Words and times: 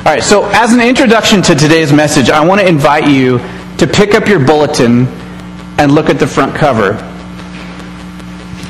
All 0.00 0.06
right, 0.06 0.24
so 0.24 0.46
as 0.46 0.72
an 0.72 0.80
introduction 0.80 1.42
to 1.42 1.54
today's 1.54 1.92
message, 1.92 2.30
I 2.30 2.42
want 2.42 2.62
to 2.62 2.66
invite 2.66 3.06
you 3.06 3.36
to 3.76 3.86
pick 3.86 4.14
up 4.14 4.28
your 4.28 4.42
bulletin 4.42 5.06
and 5.76 5.92
look 5.92 6.08
at 6.08 6.18
the 6.18 6.26
front 6.26 6.54
cover. 6.54 6.94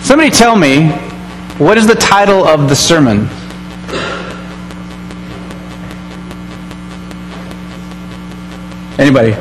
Somebody 0.03 0.31
tell 0.31 0.57
me, 0.57 0.89
what 1.57 1.79
is 1.79 1.87
the 1.87 1.95
title 1.95 2.45
of 2.45 2.69
the 2.69 2.75
sermon? 2.75 3.29
Anybody? 8.99 9.35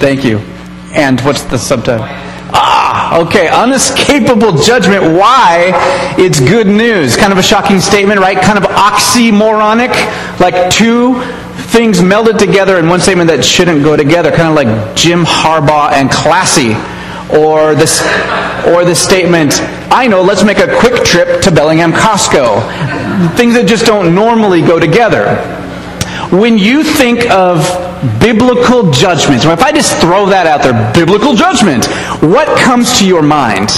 Thank 0.00 0.24
you. 0.24 0.38
And 0.94 1.20
what's 1.20 1.42
the 1.42 1.58
subtitle? 1.58 2.25
Okay. 3.12 3.48
Unescapable 3.48 4.64
judgment. 4.64 5.02
Why 5.16 5.72
it's 6.18 6.40
good 6.40 6.66
news. 6.66 7.16
Kind 7.16 7.32
of 7.32 7.38
a 7.38 7.42
shocking 7.42 7.80
statement, 7.80 8.20
right? 8.20 8.40
Kind 8.40 8.58
of 8.58 8.64
oxymoronic. 8.64 9.92
Like 10.40 10.70
two 10.70 11.22
things 11.68 11.98
melded 12.00 12.38
together 12.38 12.78
in 12.78 12.88
one 12.88 13.00
statement 13.00 13.28
that 13.30 13.44
shouldn't 13.44 13.82
go 13.82 13.96
together. 13.96 14.30
Kind 14.30 14.48
of 14.48 14.54
like 14.54 14.96
Jim 14.96 15.24
Harbaugh 15.24 15.92
and 15.92 16.10
classy. 16.10 16.74
Or 17.28 17.74
this, 17.74 18.02
or 18.68 18.84
this 18.84 19.02
statement, 19.02 19.60
I 19.90 20.06
know, 20.06 20.22
let's 20.22 20.44
make 20.44 20.58
a 20.58 20.78
quick 20.78 21.02
trip 21.02 21.42
to 21.42 21.50
Bellingham 21.50 21.92
Costco. 21.92 23.36
Things 23.36 23.54
that 23.54 23.66
just 23.66 23.84
don't 23.84 24.14
normally 24.14 24.60
go 24.62 24.78
together. 24.78 25.34
When 26.30 26.56
you 26.56 26.84
think 26.84 27.28
of 27.30 27.66
biblical 28.20 28.90
judgment, 28.90 29.44
if 29.44 29.62
I 29.62 29.72
just 29.72 29.96
throw 29.98 30.26
that 30.26 30.46
out 30.46 30.62
there, 30.62 30.92
biblical 30.92 31.34
judgment, 31.34 31.86
what 32.22 32.58
comes 32.58 32.98
to 32.98 33.06
your 33.06 33.22
mind? 33.22 33.70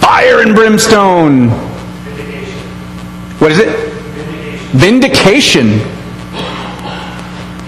Fire 0.00 0.42
and 0.42 0.54
brimstone. 0.54 1.48
What 3.38 3.52
is 3.52 3.58
it? 3.58 3.90
Vindication. 4.72 5.80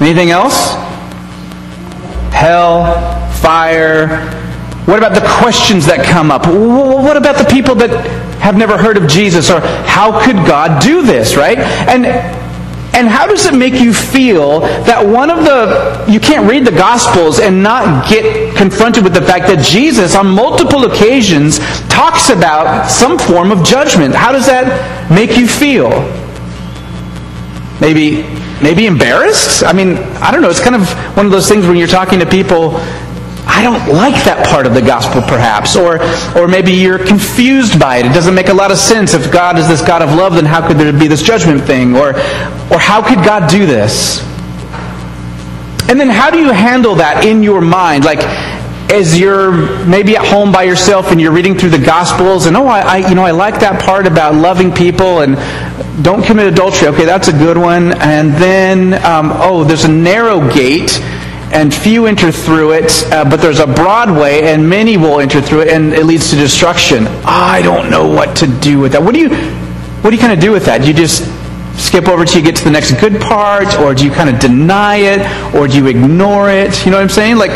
Anything 0.00 0.30
else? 0.30 0.74
Hell, 2.32 3.30
fire. 3.34 4.28
What 4.84 4.98
about 4.98 5.14
the 5.14 5.26
questions 5.40 5.86
that 5.86 6.04
come 6.04 6.30
up? 6.30 6.46
What 6.46 7.16
about 7.16 7.36
the 7.38 7.48
people 7.48 7.74
that 7.76 7.90
have 8.40 8.56
never 8.56 8.76
heard 8.76 8.96
of 8.96 9.06
Jesus? 9.06 9.48
Or 9.50 9.60
how 9.60 10.24
could 10.24 10.36
God 10.36 10.82
do 10.82 11.02
this, 11.02 11.36
right? 11.36 11.58
And 11.58 12.06
and 12.94 13.08
how 13.08 13.26
does 13.26 13.46
it 13.46 13.54
make 13.54 13.74
you 13.74 13.92
feel 13.92 14.60
that 14.60 15.04
one 15.04 15.30
of 15.30 15.44
the, 15.44 16.04
you 16.10 16.20
can't 16.20 16.48
read 16.48 16.66
the 16.66 16.72
Gospels 16.72 17.40
and 17.40 17.62
not 17.62 18.08
get 18.08 18.54
confronted 18.54 19.02
with 19.02 19.14
the 19.14 19.22
fact 19.22 19.46
that 19.46 19.64
Jesus, 19.64 20.14
on 20.14 20.26
multiple 20.26 20.84
occasions, 20.84 21.58
talks 21.88 22.28
about 22.28 22.90
some 22.90 23.18
form 23.18 23.50
of 23.50 23.64
judgment? 23.64 24.14
How 24.14 24.30
does 24.30 24.46
that 24.46 25.10
make 25.10 25.38
you 25.38 25.46
feel? 25.48 25.88
Maybe, 27.80 28.22
maybe 28.62 28.86
embarrassed? 28.86 29.64
I 29.64 29.72
mean, 29.72 29.96
I 30.20 30.30
don't 30.30 30.42
know. 30.42 30.50
It's 30.50 30.60
kind 30.60 30.76
of 30.76 30.88
one 31.16 31.24
of 31.24 31.32
those 31.32 31.48
things 31.48 31.66
when 31.66 31.76
you're 31.76 31.88
talking 31.88 32.18
to 32.18 32.26
people 32.26 32.78
I 33.54 33.62
don't 33.62 33.94
like 33.94 34.24
that 34.24 34.46
part 34.48 34.66
of 34.66 34.72
the 34.72 34.80
gospel, 34.80 35.20
perhaps. 35.20 35.76
Or, 35.76 36.02
or 36.36 36.48
maybe 36.48 36.72
you're 36.72 36.98
confused 36.98 37.78
by 37.78 37.98
it. 37.98 38.06
It 38.06 38.14
doesn't 38.14 38.34
make 38.34 38.48
a 38.48 38.54
lot 38.54 38.72
of 38.72 38.78
sense. 38.78 39.12
If 39.12 39.30
God 39.30 39.58
is 39.58 39.68
this 39.68 39.82
God 39.82 40.00
of 40.00 40.14
love, 40.14 40.34
then 40.34 40.46
how 40.46 40.66
could 40.66 40.78
there 40.78 40.92
be 40.92 41.06
this 41.06 41.22
judgment 41.22 41.62
thing? 41.62 41.94
Or, 41.94 42.16
or 42.72 42.78
how 42.78 43.06
could 43.06 43.22
God 43.24 43.50
do 43.50 43.66
this? 43.66 44.22
And 45.88 46.00
then 46.00 46.08
how 46.08 46.30
do 46.30 46.38
you 46.38 46.50
handle 46.50 46.94
that 46.96 47.26
in 47.26 47.42
your 47.42 47.60
mind? 47.60 48.04
Like, 48.04 48.20
as 48.90 49.18
you're 49.18 49.52
maybe 49.86 50.16
at 50.16 50.26
home 50.26 50.50
by 50.50 50.62
yourself 50.62 51.12
and 51.12 51.20
you're 51.20 51.32
reading 51.32 51.56
through 51.56 51.70
the 51.70 51.78
Gospels, 51.78 52.46
and 52.46 52.56
oh, 52.56 52.66
I, 52.66 52.80
I, 52.80 53.08
you 53.08 53.14
know, 53.14 53.24
I 53.24 53.32
like 53.32 53.60
that 53.60 53.82
part 53.82 54.06
about 54.06 54.34
loving 54.34 54.72
people 54.72 55.20
and 55.20 55.36
don't 56.02 56.24
commit 56.24 56.46
adultery. 56.46 56.88
Okay, 56.88 57.04
that's 57.04 57.28
a 57.28 57.32
good 57.32 57.58
one. 57.58 57.92
And 58.00 58.32
then, 58.32 58.94
um, 59.04 59.30
oh, 59.34 59.62
there's 59.64 59.84
a 59.84 59.92
narrow 59.92 60.40
gate 60.52 60.98
and 61.52 61.72
few 61.72 62.06
enter 62.06 62.32
through 62.32 62.72
it, 62.72 63.04
uh, 63.12 63.28
but 63.28 63.36
there's 63.36 63.60
a 63.60 63.66
broad 63.66 64.10
way, 64.10 64.52
and 64.52 64.68
many 64.68 64.96
will 64.96 65.20
enter 65.20 65.40
through 65.40 65.62
it, 65.62 65.68
and 65.68 65.92
it 65.92 66.04
leads 66.06 66.30
to 66.30 66.36
destruction. 66.36 67.06
I 67.24 67.60
don't 67.62 67.90
know 67.90 68.08
what 68.08 68.36
to 68.36 68.46
do 68.46 68.78
with 68.78 68.92
that. 68.92 69.02
What 69.02 69.14
do 69.14 69.20
you, 69.20 69.28
what 70.00 70.10
do 70.10 70.16
you 70.16 70.20
kind 70.20 70.32
of 70.32 70.40
do 70.40 70.50
with 70.50 70.64
that? 70.64 70.80
Do 70.80 70.88
you 70.88 70.94
just 70.94 71.24
skip 71.78 72.08
over 72.08 72.24
till 72.24 72.38
you 72.38 72.44
get 72.44 72.56
to 72.56 72.64
the 72.64 72.70
next 72.70 72.92
good 73.00 73.20
part, 73.20 73.78
or 73.80 73.94
do 73.94 74.04
you 74.04 74.10
kind 74.10 74.30
of 74.30 74.40
deny 74.40 74.96
it, 74.96 75.54
or 75.54 75.68
do 75.68 75.76
you 75.76 75.86
ignore 75.86 76.50
it? 76.50 76.84
You 76.84 76.90
know 76.90 76.96
what 76.96 77.04
I'm 77.04 77.08
saying? 77.08 77.36
Like, 77.36 77.52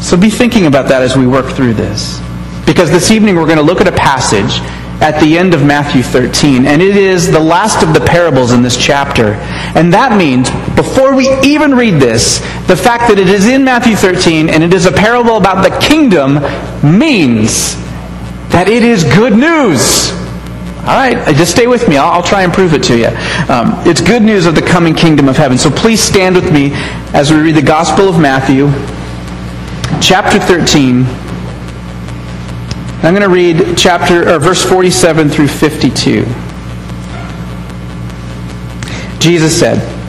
so 0.00 0.16
be 0.16 0.30
thinking 0.30 0.66
about 0.66 0.88
that 0.88 1.02
as 1.02 1.16
we 1.16 1.26
work 1.26 1.54
through 1.54 1.74
this, 1.74 2.20
because 2.66 2.90
this 2.90 3.10
evening 3.10 3.36
we're 3.36 3.46
going 3.46 3.58
to 3.58 3.62
look 3.62 3.80
at 3.80 3.88
a 3.88 3.92
passage 3.92 4.60
at 5.00 5.18
the 5.18 5.38
end 5.38 5.54
of 5.54 5.64
Matthew 5.64 6.02
13. 6.02 6.66
And 6.66 6.82
it 6.82 6.96
is 6.96 7.30
the 7.30 7.40
last 7.40 7.82
of 7.82 7.94
the 7.94 8.00
parables 8.00 8.52
in 8.52 8.62
this 8.62 8.76
chapter. 8.76 9.34
And 9.74 9.92
that 9.92 10.16
means, 10.16 10.50
before 10.90 11.14
we 11.14 11.28
even 11.42 11.74
read 11.74 12.00
this, 12.00 12.40
the 12.66 12.76
fact 12.76 13.08
that 13.08 13.18
it 13.18 13.28
is 13.28 13.46
in 13.46 13.62
Matthew 13.62 13.94
13 13.94 14.50
and 14.50 14.64
it 14.64 14.74
is 14.74 14.86
a 14.86 14.92
parable 14.92 15.36
about 15.36 15.62
the 15.62 15.70
kingdom 15.78 16.34
means 16.82 17.76
that 18.50 18.66
it 18.68 18.82
is 18.82 19.04
good 19.04 19.32
news. 19.32 20.10
All 20.80 20.98
right, 20.98 21.16
uh, 21.16 21.32
just 21.32 21.52
stay 21.52 21.68
with 21.68 21.88
me. 21.88 21.96
I'll, 21.96 22.10
I'll 22.10 22.22
try 22.22 22.42
and 22.42 22.52
prove 22.52 22.74
it 22.74 22.82
to 22.84 22.98
you. 22.98 23.06
Um, 23.48 23.74
it's 23.86 24.00
good 24.00 24.22
news 24.22 24.46
of 24.46 24.56
the 24.56 24.62
coming 24.62 24.94
kingdom 24.94 25.28
of 25.28 25.36
heaven. 25.36 25.58
So 25.58 25.70
please 25.70 26.02
stand 26.02 26.34
with 26.34 26.52
me 26.52 26.70
as 27.14 27.30
we 27.30 27.38
read 27.38 27.54
the 27.54 27.62
Gospel 27.62 28.08
of 28.08 28.18
Matthew, 28.18 28.70
chapter 30.00 30.40
13 30.40 31.04
I'm 33.02 33.14
going 33.14 33.22
to 33.22 33.30
read 33.30 33.78
chapter 33.78 34.28
or 34.28 34.38
verse 34.38 34.62
47 34.62 35.30
through 35.30 35.48
52. 35.48 36.24
Jesus 39.18 39.58
said, 39.58 39.99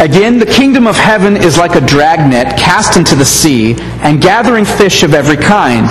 Again, 0.00 0.38
the 0.38 0.46
kingdom 0.46 0.86
of 0.86 0.96
heaven 0.96 1.36
is 1.36 1.58
like 1.58 1.74
a 1.74 1.86
dragnet 1.86 2.58
cast 2.58 2.96
into 2.96 3.14
the 3.14 3.24
sea 3.26 3.74
and 4.00 4.22
gathering 4.22 4.64
fish 4.64 5.02
of 5.02 5.12
every 5.12 5.36
kind. 5.36 5.90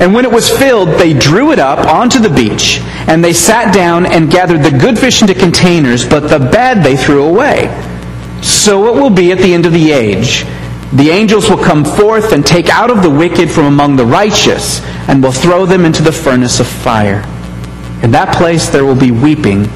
And 0.00 0.14
when 0.14 0.24
it 0.24 0.30
was 0.30 0.48
filled, 0.48 0.90
they 0.90 1.12
drew 1.12 1.50
it 1.50 1.58
up 1.58 1.80
onto 1.88 2.20
the 2.20 2.30
beach, 2.30 2.78
and 3.08 3.24
they 3.24 3.32
sat 3.32 3.74
down 3.74 4.06
and 4.06 4.30
gathered 4.30 4.62
the 4.62 4.78
good 4.78 4.96
fish 4.96 5.20
into 5.20 5.34
containers, 5.34 6.08
but 6.08 6.28
the 6.28 6.38
bad 6.38 6.84
they 6.84 6.96
threw 6.96 7.24
away. 7.24 7.66
So 8.40 8.86
it 8.86 9.00
will 9.00 9.10
be 9.10 9.32
at 9.32 9.38
the 9.38 9.52
end 9.52 9.66
of 9.66 9.72
the 9.72 9.90
age. 9.90 10.44
The 10.92 11.10
angels 11.10 11.50
will 11.50 11.62
come 11.62 11.84
forth 11.84 12.32
and 12.32 12.46
take 12.46 12.68
out 12.68 12.88
of 12.88 13.02
the 13.02 13.10
wicked 13.10 13.50
from 13.50 13.64
among 13.66 13.96
the 13.96 14.06
righteous 14.06 14.80
and 15.08 15.20
will 15.20 15.32
throw 15.32 15.66
them 15.66 15.84
into 15.84 16.04
the 16.04 16.12
furnace 16.12 16.60
of 16.60 16.68
fire. 16.68 17.24
In 18.04 18.12
that 18.12 18.32
place 18.36 18.68
there 18.68 18.84
will 18.84 18.94
be 18.94 19.10
weeping 19.10 19.66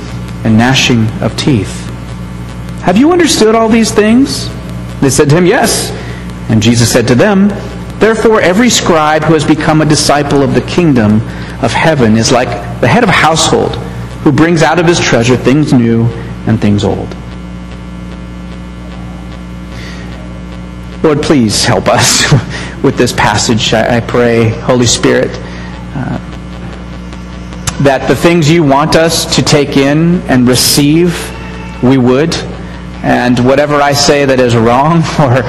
and 0.44 0.56
gnashing 0.56 1.08
of 1.20 1.36
teeth. 1.36 1.83
Have 2.84 2.98
you 2.98 3.12
understood 3.12 3.54
all 3.54 3.70
these 3.70 3.90
things? 3.90 4.50
They 5.00 5.08
said 5.08 5.30
to 5.30 5.36
him, 5.36 5.46
Yes. 5.46 5.90
And 6.50 6.62
Jesus 6.62 6.92
said 6.92 7.08
to 7.08 7.14
them, 7.14 7.48
Therefore 7.98 8.42
every 8.42 8.68
scribe 8.68 9.24
who 9.24 9.32
has 9.32 9.42
become 9.42 9.80
a 9.80 9.86
disciple 9.86 10.42
of 10.42 10.52
the 10.52 10.60
kingdom 10.60 11.22
of 11.62 11.72
heaven 11.72 12.18
is 12.18 12.30
like 12.30 12.48
the 12.82 12.86
head 12.86 13.02
of 13.02 13.08
a 13.08 13.12
household 13.12 13.76
who 14.22 14.30
brings 14.30 14.62
out 14.62 14.78
of 14.78 14.86
his 14.86 15.00
treasure 15.00 15.34
things 15.34 15.72
new 15.72 16.04
and 16.46 16.60
things 16.60 16.84
old. 16.84 17.08
Lord, 21.02 21.22
please 21.22 21.64
help 21.64 21.88
us 21.88 22.30
with 22.82 22.98
this 22.98 23.14
passage. 23.14 23.72
I, 23.72 24.00
pray, 24.00 24.48
Holy 24.48 24.86
Spirit, 24.86 25.30
uh, 25.94 26.18
that 27.82 28.06
the 28.08 28.16
things 28.16 28.50
you 28.50 28.62
want 28.62 28.94
us 28.94 29.36
to 29.36 29.42
take 29.42 29.78
in 29.78 30.20
and 30.28 30.46
receive, 30.46 31.14
we 31.82 31.96
would. 31.96 32.34
And 33.04 33.38
whatever 33.40 33.74
I 33.74 33.92
say 33.92 34.24
that 34.24 34.40
is 34.40 34.56
wrong, 34.56 34.96
or 35.20 35.42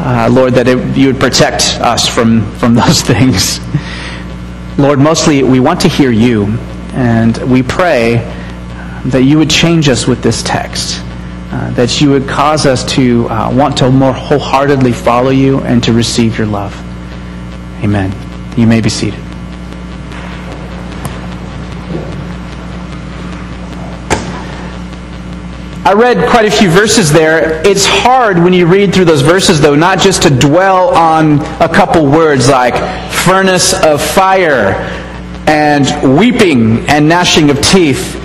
uh, 0.00 0.28
Lord, 0.30 0.54
that 0.54 0.68
it, 0.68 0.96
you 0.96 1.08
would 1.08 1.18
protect 1.18 1.76
us 1.80 2.06
from, 2.06 2.48
from 2.58 2.74
those 2.82 3.02
things. 3.02 3.58
Lord, 4.78 5.00
mostly 5.00 5.42
we 5.42 5.58
want 5.58 5.80
to 5.80 5.88
hear 5.88 6.12
you, 6.12 6.46
and 6.92 7.36
we 7.50 7.64
pray 7.64 8.18
that 9.06 9.24
you 9.24 9.38
would 9.38 9.50
change 9.50 9.88
us 9.88 10.06
with 10.06 10.22
this 10.22 10.40
text. 10.44 11.02
Uh, 11.50 11.70
that 11.72 12.00
you 12.00 12.10
would 12.10 12.28
cause 12.28 12.64
us 12.64 12.84
to 12.84 13.28
uh, 13.30 13.50
want 13.52 13.76
to 13.78 13.90
more 13.90 14.12
wholeheartedly 14.12 14.92
follow 14.92 15.30
you 15.30 15.60
and 15.62 15.82
to 15.82 15.92
receive 15.92 16.38
your 16.38 16.46
love. 16.46 16.72
Amen. 17.82 18.14
You 18.56 18.66
may 18.66 18.82
be 18.82 18.90
seated. 18.90 19.27
I 25.88 25.94
read 25.94 26.28
quite 26.28 26.44
a 26.44 26.50
few 26.50 26.68
verses 26.68 27.10
there. 27.10 27.66
It's 27.66 27.86
hard 27.86 28.38
when 28.38 28.52
you 28.52 28.66
read 28.66 28.92
through 28.92 29.06
those 29.06 29.22
verses, 29.22 29.58
though, 29.58 29.74
not 29.74 29.98
just 29.98 30.22
to 30.24 30.28
dwell 30.28 30.94
on 30.94 31.40
a 31.62 31.68
couple 31.68 32.04
words 32.04 32.46
like 32.46 32.74
furnace 33.10 33.72
of 33.72 34.02
fire 34.02 34.72
and 35.46 36.18
weeping 36.18 36.86
and 36.90 37.08
gnashing 37.08 37.48
of 37.48 37.62
teeth 37.62 38.16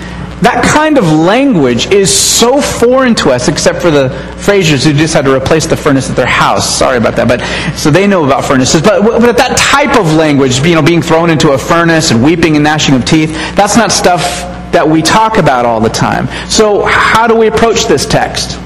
that 0.42 0.62
kind 0.62 0.98
of 0.98 1.10
language 1.10 1.86
is 1.90 2.12
so 2.12 2.60
foreign 2.60 3.14
to 3.14 3.30
us, 3.30 3.48
except 3.48 3.80
for 3.80 3.90
the 3.90 4.08
Frasers 4.36 4.84
who 4.84 4.92
just 4.92 5.14
had 5.14 5.24
to 5.24 5.34
replace 5.34 5.64
the 5.64 5.76
furnace 5.76 6.10
at 6.10 6.16
their 6.16 6.26
house. 6.26 6.68
Sorry 6.68 6.98
about 6.98 7.16
that, 7.16 7.28
but 7.28 7.40
so 7.78 7.90
they 7.90 8.06
know 8.06 8.26
about 8.26 8.44
furnaces. 8.44 8.82
But, 8.82 9.00
but 9.02 9.38
that 9.38 9.56
type 9.56 9.98
of 9.98 10.12
language, 10.12 10.58
you 10.58 10.74
know, 10.74 10.82
being 10.82 11.00
thrown 11.00 11.30
into 11.30 11.52
a 11.52 11.58
furnace 11.58 12.10
and 12.10 12.22
weeping 12.22 12.56
and 12.56 12.64
gnashing 12.64 12.94
of 12.94 13.06
teeth, 13.06 13.30
that's 13.56 13.74
not 13.74 13.90
stuff 13.90 14.53
that 14.74 14.86
we 14.86 15.00
talk 15.00 15.38
about 15.38 15.64
all 15.64 15.80
the 15.80 15.88
time. 15.88 16.26
So, 16.50 16.84
how 16.84 17.26
do 17.26 17.34
we 17.34 17.46
approach 17.46 17.86
this 17.86 18.04
text? 18.04 18.58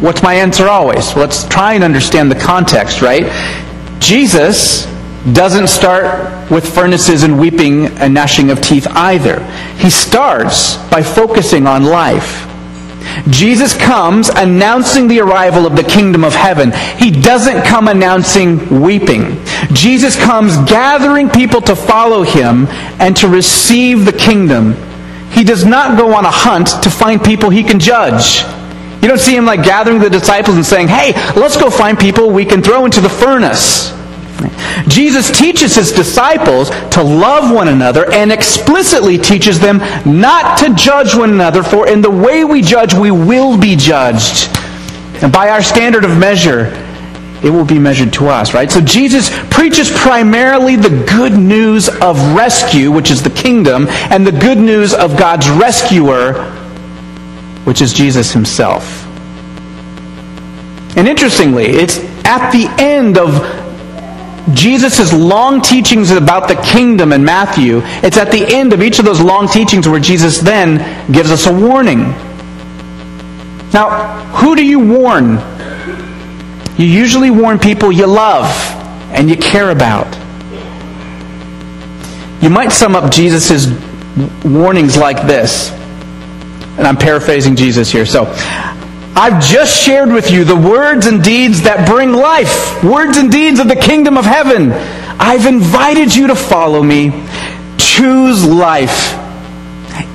What's 0.00 0.22
my 0.22 0.34
answer 0.34 0.68
always? 0.68 1.16
Let's 1.16 1.48
try 1.48 1.72
and 1.72 1.82
understand 1.82 2.30
the 2.30 2.38
context, 2.38 3.00
right? 3.00 3.24
Jesus 4.00 4.84
doesn't 5.32 5.68
start 5.68 6.50
with 6.50 6.72
furnaces 6.72 7.22
and 7.22 7.40
weeping 7.40 7.86
and 7.98 8.12
gnashing 8.12 8.50
of 8.50 8.60
teeth 8.60 8.86
either. 8.90 9.42
He 9.78 9.88
starts 9.88 10.76
by 10.90 11.02
focusing 11.02 11.66
on 11.66 11.84
life. 11.84 12.44
Jesus 13.30 13.76
comes 13.76 14.28
announcing 14.28 15.08
the 15.08 15.20
arrival 15.20 15.66
of 15.66 15.76
the 15.76 15.82
kingdom 15.82 16.24
of 16.24 16.34
heaven. 16.34 16.72
He 16.98 17.10
doesn't 17.10 17.64
come 17.64 17.88
announcing 17.88 18.80
weeping. 18.80 19.44
Jesus 19.72 20.16
comes 20.16 20.56
gathering 20.68 21.28
people 21.28 21.60
to 21.62 21.74
follow 21.74 22.22
him 22.22 22.66
and 23.00 23.16
to 23.16 23.28
receive 23.28 24.04
the 24.04 24.12
kingdom. 24.12 24.74
He 25.30 25.44
does 25.44 25.64
not 25.64 25.98
go 25.98 26.14
on 26.14 26.24
a 26.24 26.30
hunt 26.30 26.82
to 26.82 26.90
find 26.90 27.22
people 27.22 27.50
he 27.50 27.64
can 27.64 27.80
judge. 27.80 28.42
You 29.02 29.08
don't 29.08 29.20
see 29.20 29.36
him 29.36 29.44
like 29.44 29.62
gathering 29.62 29.98
the 29.98 30.10
disciples 30.10 30.56
and 30.56 30.64
saying, 30.64 30.88
hey, 30.88 31.12
let's 31.38 31.56
go 31.56 31.70
find 31.70 31.98
people 31.98 32.30
we 32.30 32.44
can 32.44 32.62
throw 32.62 32.84
into 32.84 33.00
the 33.00 33.08
furnace. 33.08 33.95
Jesus 34.88 35.30
teaches 35.36 35.74
his 35.74 35.92
disciples 35.92 36.70
to 36.90 37.02
love 37.02 37.54
one 37.54 37.68
another 37.68 38.10
and 38.12 38.30
explicitly 38.30 39.18
teaches 39.18 39.58
them 39.58 39.78
not 40.04 40.58
to 40.58 40.74
judge 40.74 41.14
one 41.14 41.30
another, 41.30 41.62
for 41.62 41.88
in 41.88 42.00
the 42.00 42.10
way 42.10 42.44
we 42.44 42.62
judge, 42.62 42.94
we 42.94 43.10
will 43.10 43.58
be 43.58 43.76
judged. 43.76 44.48
And 45.22 45.32
by 45.32 45.48
our 45.48 45.62
standard 45.62 46.04
of 46.04 46.16
measure, 46.18 46.72
it 47.42 47.50
will 47.50 47.64
be 47.64 47.78
measured 47.78 48.12
to 48.14 48.28
us, 48.28 48.54
right? 48.54 48.70
So 48.70 48.80
Jesus 48.80 49.30
preaches 49.50 49.90
primarily 49.90 50.76
the 50.76 51.04
good 51.06 51.32
news 51.32 51.88
of 51.88 52.34
rescue, 52.34 52.90
which 52.90 53.10
is 53.10 53.22
the 53.22 53.30
kingdom, 53.30 53.86
and 53.88 54.26
the 54.26 54.32
good 54.32 54.58
news 54.58 54.94
of 54.94 55.16
God's 55.16 55.48
rescuer, 55.48 56.34
which 57.64 57.80
is 57.82 57.92
Jesus 57.92 58.32
himself. 58.32 59.04
And 60.96 61.06
interestingly, 61.06 61.66
it's 61.66 61.98
at 62.24 62.50
the 62.50 62.66
end 62.78 63.18
of 63.18 63.65
Jesus' 64.52 65.12
long 65.12 65.60
teachings 65.60 66.10
about 66.10 66.48
the 66.48 66.54
kingdom 66.56 67.12
in 67.12 67.24
Matthew, 67.24 67.80
it's 68.02 68.16
at 68.16 68.30
the 68.30 68.46
end 68.54 68.72
of 68.72 68.82
each 68.82 68.98
of 68.98 69.04
those 69.04 69.20
long 69.20 69.48
teachings 69.48 69.88
where 69.88 70.00
Jesus 70.00 70.38
then 70.38 70.78
gives 71.12 71.30
us 71.30 71.46
a 71.46 71.52
warning. 71.52 72.00
Now, 73.72 74.24
who 74.36 74.54
do 74.54 74.64
you 74.64 74.78
warn? 74.78 75.38
You 76.78 76.86
usually 76.86 77.30
warn 77.30 77.58
people 77.58 77.90
you 77.90 78.06
love 78.06 78.46
and 79.10 79.28
you 79.28 79.36
care 79.36 79.70
about. 79.70 80.06
You 82.42 82.50
might 82.50 82.70
sum 82.70 82.94
up 82.94 83.10
Jesus' 83.10 83.66
warnings 84.44 84.96
like 84.96 85.26
this. 85.26 85.70
And 86.78 86.86
I'm 86.86 86.96
paraphrasing 86.96 87.56
Jesus 87.56 87.90
here. 87.90 88.04
So, 88.06 88.24
I've 89.18 89.42
just 89.42 89.74
shared 89.74 90.12
with 90.12 90.30
you 90.30 90.44
the 90.44 90.54
words 90.54 91.06
and 91.06 91.24
deeds 91.24 91.62
that 91.62 91.88
bring 91.88 92.12
life, 92.12 92.84
words 92.84 93.16
and 93.16 93.32
deeds 93.32 93.58
of 93.58 93.66
the 93.66 93.74
kingdom 93.74 94.18
of 94.18 94.26
heaven. 94.26 94.72
I've 95.18 95.46
invited 95.46 96.14
you 96.14 96.26
to 96.26 96.34
follow 96.34 96.82
me. 96.82 97.24
Choose 97.78 98.44
life. 98.44 99.14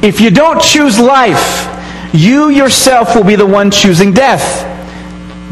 If 0.04 0.22
you 0.22 0.30
don't 0.30 0.62
choose 0.62 1.00
life, 1.00 1.68
you 2.14 2.50
yourself 2.50 3.16
will 3.16 3.24
be 3.24 3.36
the 3.36 3.46
one 3.46 3.72
choosing 3.72 4.14
death. 4.14 4.68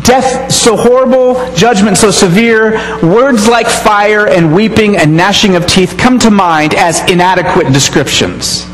Death 0.06 0.52
so 0.52 0.78
horrible, 0.78 1.52
judgment 1.56 1.98
so 1.98 2.12
severe, 2.12 2.74
words 3.02 3.48
like 3.48 3.66
fire 3.68 4.28
and 4.28 4.54
weeping 4.54 4.96
and 4.96 5.18
gnashing 5.18 5.56
of 5.56 5.66
teeth 5.66 5.98
come 5.98 6.20
to 6.20 6.30
mind 6.30 6.76
as 6.76 7.02
inadequate 7.10 7.74
descriptions. 7.74 8.69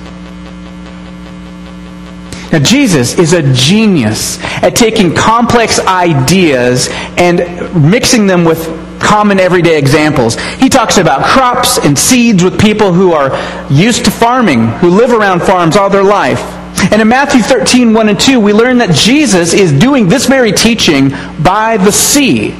Now, 2.52 2.60
Jesus 2.60 3.18
is 3.18 3.34
a 3.34 3.54
genius 3.54 4.40
at 4.64 4.76
taking 4.76 5.14
complex 5.14 5.80
ideas 5.80 6.88
and 7.18 7.40
mixing 7.90 8.28
them 8.28 8.44
with 8.44 8.66
common 9.00 9.40
everyday 9.40 9.78
examples. 9.78 10.36
He 10.60 10.70
talks 10.70 10.98
about 10.98 11.24
crops 11.24 11.78
and 11.78 11.98
seeds 11.98 12.44
with 12.44 12.60
people 12.60 12.94
who 12.94 13.14
are 13.14 13.32
used 13.72 14.06
to 14.06 14.12
farming, 14.12 14.68
who 14.80 14.90
live 14.90 15.12
around 15.12 15.42
farms 15.42 15.76
all 15.76 15.90
their 15.90 16.04
life. 16.04 16.42
And 16.92 17.02
in 17.02 17.08
Matthew 17.08 17.42
13, 17.42 17.94
1 17.94 18.10
and 18.10 18.20
2, 18.20 18.40
we 18.40 18.54
learn 18.54 18.80
that 18.80 18.94
Jesus 18.94 19.54
is 19.54 19.72
doing 19.72 20.08
this 20.08 20.26
very 20.26 20.52
teaching 20.52 21.10
by 21.42 21.78
the 21.78 21.92
sea. 21.92 22.54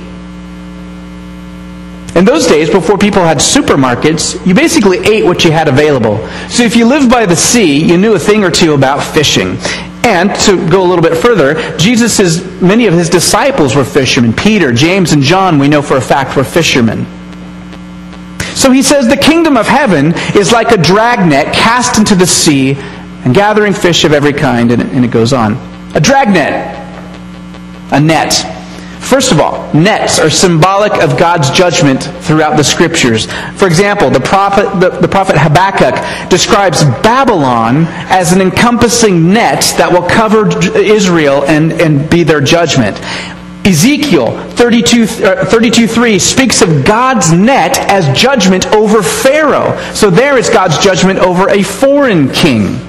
In 2.16 2.24
those 2.24 2.48
days, 2.48 2.70
before 2.70 2.98
people 2.98 3.22
had 3.24 3.40
supermarkets, 3.40 4.46
you 4.48 4.54
basically 4.54 5.00
ate 5.00 5.26
what 5.26 5.44
you 5.44 5.52
had 5.52 5.68
available. 5.68 6.26
So 6.50 6.64
if 6.64 6.78
you 6.78 6.86
lived 6.86 7.12
by 7.12 7.26
the 7.26 7.36
sea, 7.36 7.84
you 7.86 7.98
knew 7.98 8.16
a 8.16 8.20
thing 8.20 8.46
or 8.46 8.50
two 8.50 8.74
about 8.74 9.04
fishing. 9.04 9.58
And 10.06 10.34
to 10.42 10.70
go 10.70 10.82
a 10.82 10.88
little 10.88 11.04
bit 11.04 11.18
further, 11.18 11.78
Jesus' 11.78 12.62
many 12.62 12.86
of 12.88 12.94
his 12.94 13.10
disciples 13.10 13.76
were 13.76 13.84
fishermen. 13.84 14.32
Peter, 14.32 14.72
James, 14.72 15.12
and 15.12 15.22
John, 15.22 15.60
we 15.60 15.68
know 15.68 15.82
for 15.82 15.98
a 15.98 16.02
fact, 16.02 16.38
were 16.38 16.46
fishermen. 16.46 17.06
So 18.56 18.72
he 18.72 18.82
says 18.82 19.10
the 19.10 19.18
kingdom 19.18 19.58
of 19.58 19.68
heaven 19.68 20.14
is 20.38 20.54
like 20.54 20.72
a 20.72 20.78
dragnet 20.78 21.54
cast 21.54 21.98
into 21.98 22.16
the 22.16 22.26
sea 22.26 22.76
and 23.26 23.36
gathering 23.36 23.74
fish 23.74 24.06
of 24.06 24.14
every 24.14 24.32
kind, 24.32 24.72
and, 24.72 24.82
and 24.82 25.04
it 25.04 25.12
goes 25.12 25.34
on. 25.34 25.56
A 25.96 26.00
dragnet, 26.00 26.54
a 27.92 28.00
net. 28.00 28.55
First 29.06 29.32
of 29.32 29.40
all, 29.40 29.72
nets 29.72 30.18
are 30.18 30.32
symbolic 30.32 30.94
of 31.04 31.16
God's 31.16 31.52
judgment 31.52 32.04
throughout 32.24 32.58
the 32.58 32.64
scriptures. 32.64 33.28
For 33.56 33.68
example, 33.68 34.10
the 34.10 34.20
prophet, 34.20 34.80
the, 34.80 34.90
the, 34.90 35.08
prophet 35.08 35.38
Habakkuk 35.38 36.30
describes 36.30 36.84
Babylon 37.04 37.86
as 38.10 38.34
an 38.34 38.42
encompassing 38.42 39.32
net 39.32 39.62
that 39.78 39.92
will 39.92 40.10
cover 40.10 40.50
Israel 40.76 41.44
and, 41.46 41.72
and 41.74 42.10
be 42.10 42.24
their 42.24 42.42
judgment. 42.42 43.00
Ezekiel 43.64 44.38
32, 44.54 45.04
uh, 45.04 45.46
32 45.46 45.88
3 45.88 46.20
speaks 46.20 46.64
of 46.64 46.84
God's 46.84 47.32
net 47.32 47.78
as 47.92 48.08
judgment 48.18 48.66
over 48.74 49.04
Pharaoh. 49.04 49.80
So 49.94 50.10
there 50.10 50.38
is 50.40 50.50
God's 50.50 50.80
judgment 50.80 51.20
over 51.20 51.50
a 51.50 51.62
foreign 51.62 52.32
king. 52.32 52.80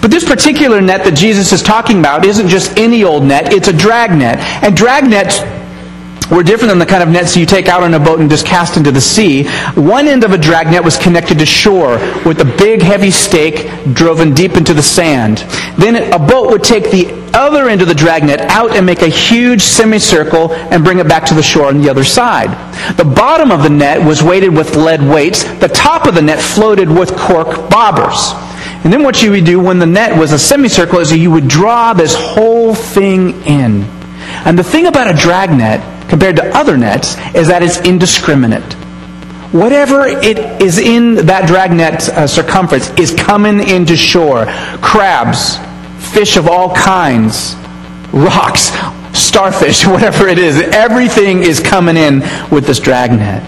But 0.00 0.10
this 0.10 0.24
particular 0.24 0.80
net 0.80 1.04
that 1.04 1.14
Jesus 1.14 1.52
is 1.52 1.62
talking 1.62 1.98
about 1.98 2.24
isn't 2.24 2.48
just 2.48 2.76
any 2.78 3.04
old 3.04 3.24
net, 3.24 3.52
it's 3.52 3.68
a 3.68 3.72
drag 3.72 4.10
net. 4.10 4.38
And 4.62 4.76
drag 4.76 5.08
nets 5.08 5.40
were 6.30 6.42
different 6.42 6.70
than 6.70 6.78
the 6.78 6.86
kind 6.86 7.02
of 7.02 7.08
nets 7.10 7.36
you 7.36 7.44
take 7.44 7.68
out 7.68 7.82
on 7.82 7.92
a 7.94 8.00
boat 8.00 8.20
and 8.20 8.30
just 8.30 8.46
cast 8.46 8.76
into 8.76 8.90
the 8.90 9.00
sea. 9.00 9.44
One 9.74 10.06
end 10.06 10.24
of 10.24 10.32
a 10.32 10.38
drag 10.38 10.68
net 10.68 10.82
was 10.82 10.96
connected 10.96 11.38
to 11.38 11.46
shore 11.46 11.98
with 12.24 12.40
a 12.40 12.54
big 12.58 12.80
heavy 12.80 13.10
stake 13.10 13.70
driven 13.92 14.32
deep 14.32 14.56
into 14.56 14.72
the 14.72 14.82
sand. 14.82 15.38
Then 15.76 16.12
a 16.12 16.18
boat 16.18 16.50
would 16.50 16.64
take 16.64 16.90
the 16.90 17.12
other 17.34 17.68
end 17.68 17.82
of 17.82 17.88
the 17.88 17.94
drag 17.94 18.24
net 18.24 18.40
out 18.50 18.74
and 18.76 18.86
make 18.86 19.02
a 19.02 19.08
huge 19.08 19.62
semicircle 19.62 20.52
and 20.54 20.84
bring 20.84 20.98
it 20.98 21.08
back 21.08 21.24
to 21.26 21.34
the 21.34 21.42
shore 21.42 21.66
on 21.66 21.80
the 21.80 21.90
other 21.90 22.04
side. 22.04 22.50
The 22.96 23.04
bottom 23.04 23.50
of 23.50 23.62
the 23.62 23.70
net 23.70 24.04
was 24.04 24.22
weighted 24.22 24.54
with 24.54 24.74
lead 24.74 25.02
weights. 25.02 25.44
The 25.44 25.68
top 25.68 26.06
of 26.06 26.14
the 26.14 26.22
net 26.22 26.40
floated 26.40 26.88
with 26.90 27.16
cork 27.16 27.48
bobbers. 27.68 28.51
And 28.84 28.92
then 28.92 29.04
what 29.04 29.22
you 29.22 29.30
would 29.30 29.44
do 29.44 29.60
when 29.60 29.78
the 29.78 29.86
net 29.86 30.18
was 30.18 30.32
a 30.32 30.38
semicircle 30.38 30.98
is 30.98 31.12
you 31.12 31.30
would 31.30 31.46
draw 31.46 31.92
this 31.92 32.14
whole 32.14 32.74
thing 32.74 33.42
in. 33.44 33.84
And 34.44 34.58
the 34.58 34.64
thing 34.64 34.86
about 34.86 35.08
a 35.08 35.16
drag 35.16 35.50
net 35.50 36.08
compared 36.08 36.36
to 36.36 36.44
other 36.56 36.76
nets 36.76 37.16
is 37.34 37.48
that 37.48 37.62
it's 37.62 37.80
indiscriminate. 37.80 38.74
Whatever 39.52 40.06
it 40.06 40.38
is 40.60 40.78
in 40.78 41.26
that 41.26 41.46
dragnet 41.46 42.08
uh, 42.08 42.26
circumference 42.26 42.90
is 42.98 43.14
coming 43.14 43.68
into 43.68 43.96
shore. 43.96 44.46
Crabs, 44.80 45.58
fish 46.12 46.36
of 46.36 46.48
all 46.48 46.74
kinds, 46.74 47.54
rocks, 48.12 48.70
starfish, 49.12 49.86
whatever 49.86 50.26
it 50.26 50.38
is. 50.38 50.60
Everything 50.60 51.42
is 51.42 51.60
coming 51.60 51.96
in 51.96 52.20
with 52.50 52.66
this 52.66 52.80
dragnet. 52.80 53.42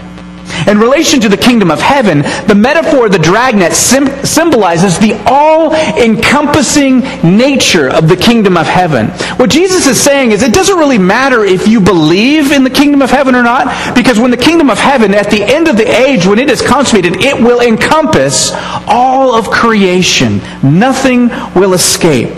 In 0.67 0.79
relation 0.79 1.19
to 1.21 1.29
the 1.29 1.37
kingdom 1.37 1.71
of 1.71 1.79
heaven, 1.79 2.21
the 2.47 2.55
metaphor 2.55 3.07
of 3.07 3.11
the 3.11 3.19
dragnet 3.19 3.73
sim- 3.73 4.25
symbolizes 4.25 4.97
the 4.99 5.13
all 5.25 5.73
encompassing 5.73 6.99
nature 7.23 7.89
of 7.89 8.07
the 8.07 8.17
kingdom 8.17 8.57
of 8.57 8.67
heaven. 8.67 9.07
What 9.37 9.49
Jesus 9.49 9.87
is 9.87 9.99
saying 9.99 10.31
is 10.31 10.43
it 10.43 10.53
doesn't 10.53 10.77
really 10.77 10.97
matter 10.97 11.43
if 11.43 11.67
you 11.67 11.79
believe 11.79 12.51
in 12.51 12.63
the 12.63 12.69
kingdom 12.69 13.01
of 13.01 13.11
heaven 13.11 13.35
or 13.35 13.43
not, 13.43 13.95
because 13.95 14.19
when 14.19 14.31
the 14.31 14.37
kingdom 14.37 14.69
of 14.69 14.79
heaven, 14.79 15.13
at 15.13 15.29
the 15.29 15.43
end 15.43 15.67
of 15.67 15.77
the 15.77 15.87
age, 15.87 16.25
when 16.25 16.39
it 16.39 16.49
is 16.49 16.61
consummated, 16.61 17.17
it 17.23 17.35
will 17.35 17.61
encompass 17.61 18.51
all 18.87 19.35
of 19.35 19.49
creation. 19.49 20.41
Nothing 20.63 21.29
will 21.53 21.73
escape. 21.73 22.35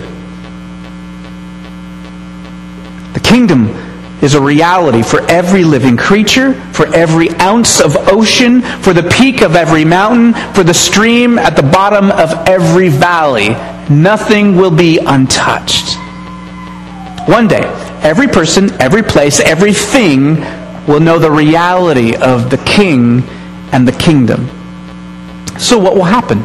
The 3.13 3.19
kingdom 3.23 3.86
is 4.21 4.33
a 4.33 4.41
reality 4.41 5.03
for 5.03 5.21
every 5.29 5.63
living 5.63 5.95
creature, 5.95 6.53
for 6.71 6.93
every 6.93 7.29
ounce 7.39 7.79
of 7.79 7.95
ocean, 8.09 8.61
for 8.61 8.93
the 8.93 9.03
peak 9.03 9.41
of 9.41 9.55
every 9.55 9.85
mountain, 9.85 10.33
for 10.53 10.63
the 10.63 10.73
stream 10.73 11.37
at 11.37 11.55
the 11.55 11.63
bottom 11.63 12.11
of 12.11 12.31
every 12.47 12.89
valley. 12.89 13.49
Nothing 13.89 14.55
will 14.55 14.75
be 14.75 14.97
untouched. 14.97 15.97
One 17.27 17.47
day, 17.47 17.63
every 18.01 18.27
person, 18.27 18.71
every 18.81 19.03
place, 19.03 19.39
everything 19.39 20.37
will 20.87 20.99
know 20.99 21.19
the 21.19 21.31
reality 21.31 22.15
of 22.15 22.49
the 22.49 22.57
king 22.59 23.21
and 23.71 23.87
the 23.87 23.91
kingdom. 23.91 24.47
So, 25.59 25.77
what 25.77 25.95
will 25.95 26.03
happen? 26.03 26.43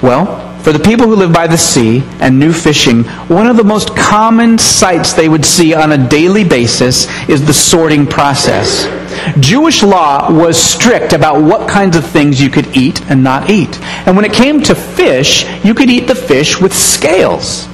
Well, 0.00 0.47
for 0.68 0.76
the 0.76 0.84
people 0.84 1.06
who 1.06 1.16
live 1.16 1.32
by 1.32 1.46
the 1.46 1.56
sea 1.56 2.02
and 2.20 2.38
knew 2.38 2.52
fishing, 2.52 3.02
one 3.28 3.46
of 3.46 3.56
the 3.56 3.64
most 3.64 3.96
common 3.96 4.58
sights 4.58 5.14
they 5.14 5.26
would 5.26 5.42
see 5.42 5.72
on 5.72 5.92
a 5.92 6.08
daily 6.10 6.44
basis 6.44 7.08
is 7.26 7.46
the 7.46 7.54
sorting 7.54 8.06
process. 8.06 8.84
Jewish 9.40 9.82
law 9.82 10.30
was 10.30 10.58
strict 10.58 11.14
about 11.14 11.40
what 11.42 11.70
kinds 11.70 11.96
of 11.96 12.06
things 12.06 12.38
you 12.38 12.50
could 12.50 12.76
eat 12.76 13.00
and 13.10 13.24
not 13.24 13.48
eat. 13.48 13.80
And 14.06 14.14
when 14.14 14.26
it 14.26 14.34
came 14.34 14.60
to 14.64 14.74
fish, 14.74 15.46
you 15.64 15.72
could 15.72 15.88
eat 15.88 16.06
the 16.06 16.14
fish 16.14 16.60
with 16.60 16.74
scales. 16.76 17.66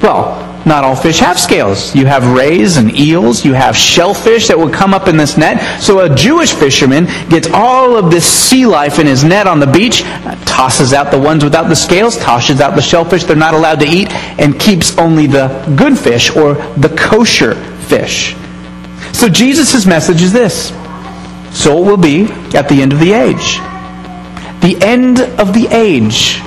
Well, 0.00 0.45
not 0.66 0.82
all 0.82 0.96
fish 0.96 1.20
have 1.20 1.38
scales. 1.38 1.94
You 1.94 2.06
have 2.06 2.26
rays 2.36 2.76
and 2.76 2.92
eels. 2.98 3.44
You 3.44 3.52
have 3.52 3.76
shellfish 3.76 4.48
that 4.48 4.58
would 4.58 4.74
come 4.74 4.92
up 4.92 5.06
in 5.06 5.16
this 5.16 5.36
net. 5.38 5.80
So 5.80 6.00
a 6.00 6.12
Jewish 6.12 6.52
fisherman 6.52 7.06
gets 7.28 7.48
all 7.52 7.96
of 7.96 8.10
this 8.10 8.26
sea 8.26 8.66
life 8.66 8.98
in 8.98 9.06
his 9.06 9.22
net 9.22 9.46
on 9.46 9.60
the 9.60 9.66
beach, 9.68 10.02
tosses 10.44 10.92
out 10.92 11.12
the 11.12 11.20
ones 11.20 11.44
without 11.44 11.68
the 11.68 11.76
scales, 11.76 12.16
tosses 12.18 12.60
out 12.60 12.74
the 12.74 12.82
shellfish 12.82 13.22
they're 13.22 13.36
not 13.36 13.54
allowed 13.54 13.78
to 13.78 13.86
eat, 13.86 14.10
and 14.40 14.58
keeps 14.58 14.98
only 14.98 15.28
the 15.28 15.46
good 15.76 15.96
fish 15.96 16.34
or 16.34 16.54
the 16.76 16.92
kosher 16.98 17.54
fish. 17.82 18.34
So 19.12 19.28
Jesus' 19.28 19.86
message 19.86 20.20
is 20.20 20.32
this. 20.32 20.70
So 21.52 21.78
it 21.78 21.86
will 21.86 21.96
be 21.96 22.24
at 22.56 22.68
the 22.68 22.82
end 22.82 22.92
of 22.92 22.98
the 22.98 23.12
age. 23.12 23.58
The 24.62 24.76
end 24.82 25.20
of 25.20 25.54
the 25.54 25.68
age 25.70 26.40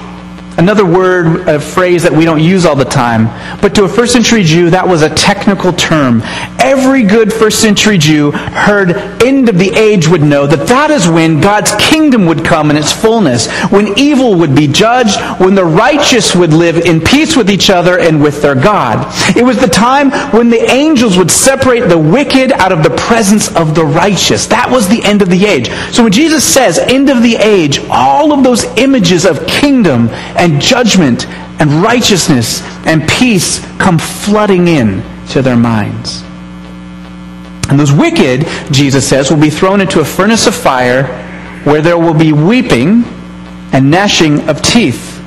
another 0.60 0.86
word, 0.86 1.48
a 1.48 1.60
phrase 1.60 2.04
that 2.04 2.12
we 2.12 2.26
don't 2.26 2.42
use 2.42 2.66
all 2.66 2.76
the 2.76 2.84
time. 2.84 3.26
But 3.62 3.74
to 3.76 3.86
a 3.86 3.88
first 3.88 4.12
century 4.12 4.44
Jew, 4.44 4.70
that 4.72 4.88
was 4.88 5.02
a 5.02 5.16
technical 5.16 5.72
term. 5.72 6.22
Every 6.60 7.04
good 7.04 7.32
first 7.32 7.62
century 7.62 7.98
Jew 7.98 8.32
heard 8.32 8.92
end 9.24 9.48
of 9.48 9.58
the 9.58 9.70
age 9.70 10.08
would 10.10 10.22
know 10.22 10.46
that 10.46 10.68
that 10.68 10.92
is 10.92 11.08
when 11.08 11.40
God's 11.40 11.74
kingdom 11.76 12.26
would 12.26 12.44
come 12.44 12.70
in 12.70 12.76
its 12.76 12.92
fullness, 12.92 13.50
when 13.72 13.98
evil 13.98 14.36
would 14.36 14.54
be 14.54 14.68
judged, 14.68 15.20
when 15.40 15.56
the 15.56 15.64
righteous 15.64 16.36
would 16.36 16.52
live 16.52 16.78
in 16.78 17.00
peace 17.00 17.38
with 17.38 17.50
each 17.50 17.70
other 17.70 17.98
and 17.98 18.22
with 18.22 18.42
their 18.42 18.56
God. 18.56 19.08
It 19.38 19.44
was 19.44 19.60
the 19.60 19.68
time 19.68 20.12
when 20.32 20.50
the 20.50 20.70
angels 20.70 21.18
would 21.18 21.32
separate 21.32 21.88
the 21.88 21.98
wicked 21.98 22.52
out 22.52 22.74
of 22.74 22.84
the 22.84 22.90
presence 22.92 23.48
of 23.56 23.76
the 23.76 23.86
righteous. 23.86 24.46
That 24.48 24.70
was 24.70 24.90
the 24.90 25.02
end 25.04 25.22
of 25.22 25.30
the 25.30 25.46
age. 25.46 25.70
So 25.94 26.04
when 26.04 26.12
Jesus 26.12 26.44
says 26.44 26.78
end 26.78 27.10
of 27.10 27.24
the 27.24 27.38
age, 27.38 27.80
all 27.90 28.34
of 28.34 28.44
those 28.44 28.66
images 28.78 29.26
of 29.26 29.48
kingdom 29.48 30.10
and 30.10 30.49
and 30.50 30.62
judgment 30.62 31.28
and 31.60 31.70
righteousness 31.84 32.62
and 32.86 33.08
peace 33.08 33.60
come 33.78 34.00
flooding 34.00 34.68
in 34.68 35.04
to 35.28 35.42
their 35.42 35.58
minds. 35.58 36.24
And 37.70 37.80
those 37.80 37.92
wicked, 37.92 38.48
Jesus 38.72 39.08
says, 39.08 39.30
will 39.30 39.40
be 39.40 39.50
thrown 39.50 39.80
into 39.80 40.00
a 40.00 40.06
furnace 40.06 40.48
of 40.48 40.56
fire 40.56 41.04
where 41.64 41.82
there 41.82 41.98
will 41.98 42.16
be 42.16 42.34
weeping 42.34 43.04
and 43.74 43.92
gnashing 43.92 44.50
of 44.50 44.62
teeth. 44.62 45.18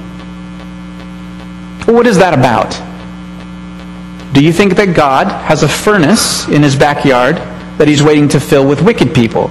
What 1.87 2.07
is 2.07 2.19
that 2.19 2.35
about? 2.35 2.71
Do 4.35 4.43
you 4.43 4.53
think 4.53 4.77
that 4.77 4.97
God 4.97 5.29
has 5.29 5.63
a 5.63 5.69
furnace 5.69 6.49
in 6.49 6.63
his 6.63 6.75
backyard 6.75 7.37
that 7.79 7.87
he's 7.87 8.03
waiting 8.03 8.29
to 8.31 8.41
fill 8.41 8.67
with 8.67 8.83
wicked 8.83 9.15
people? 9.15 9.51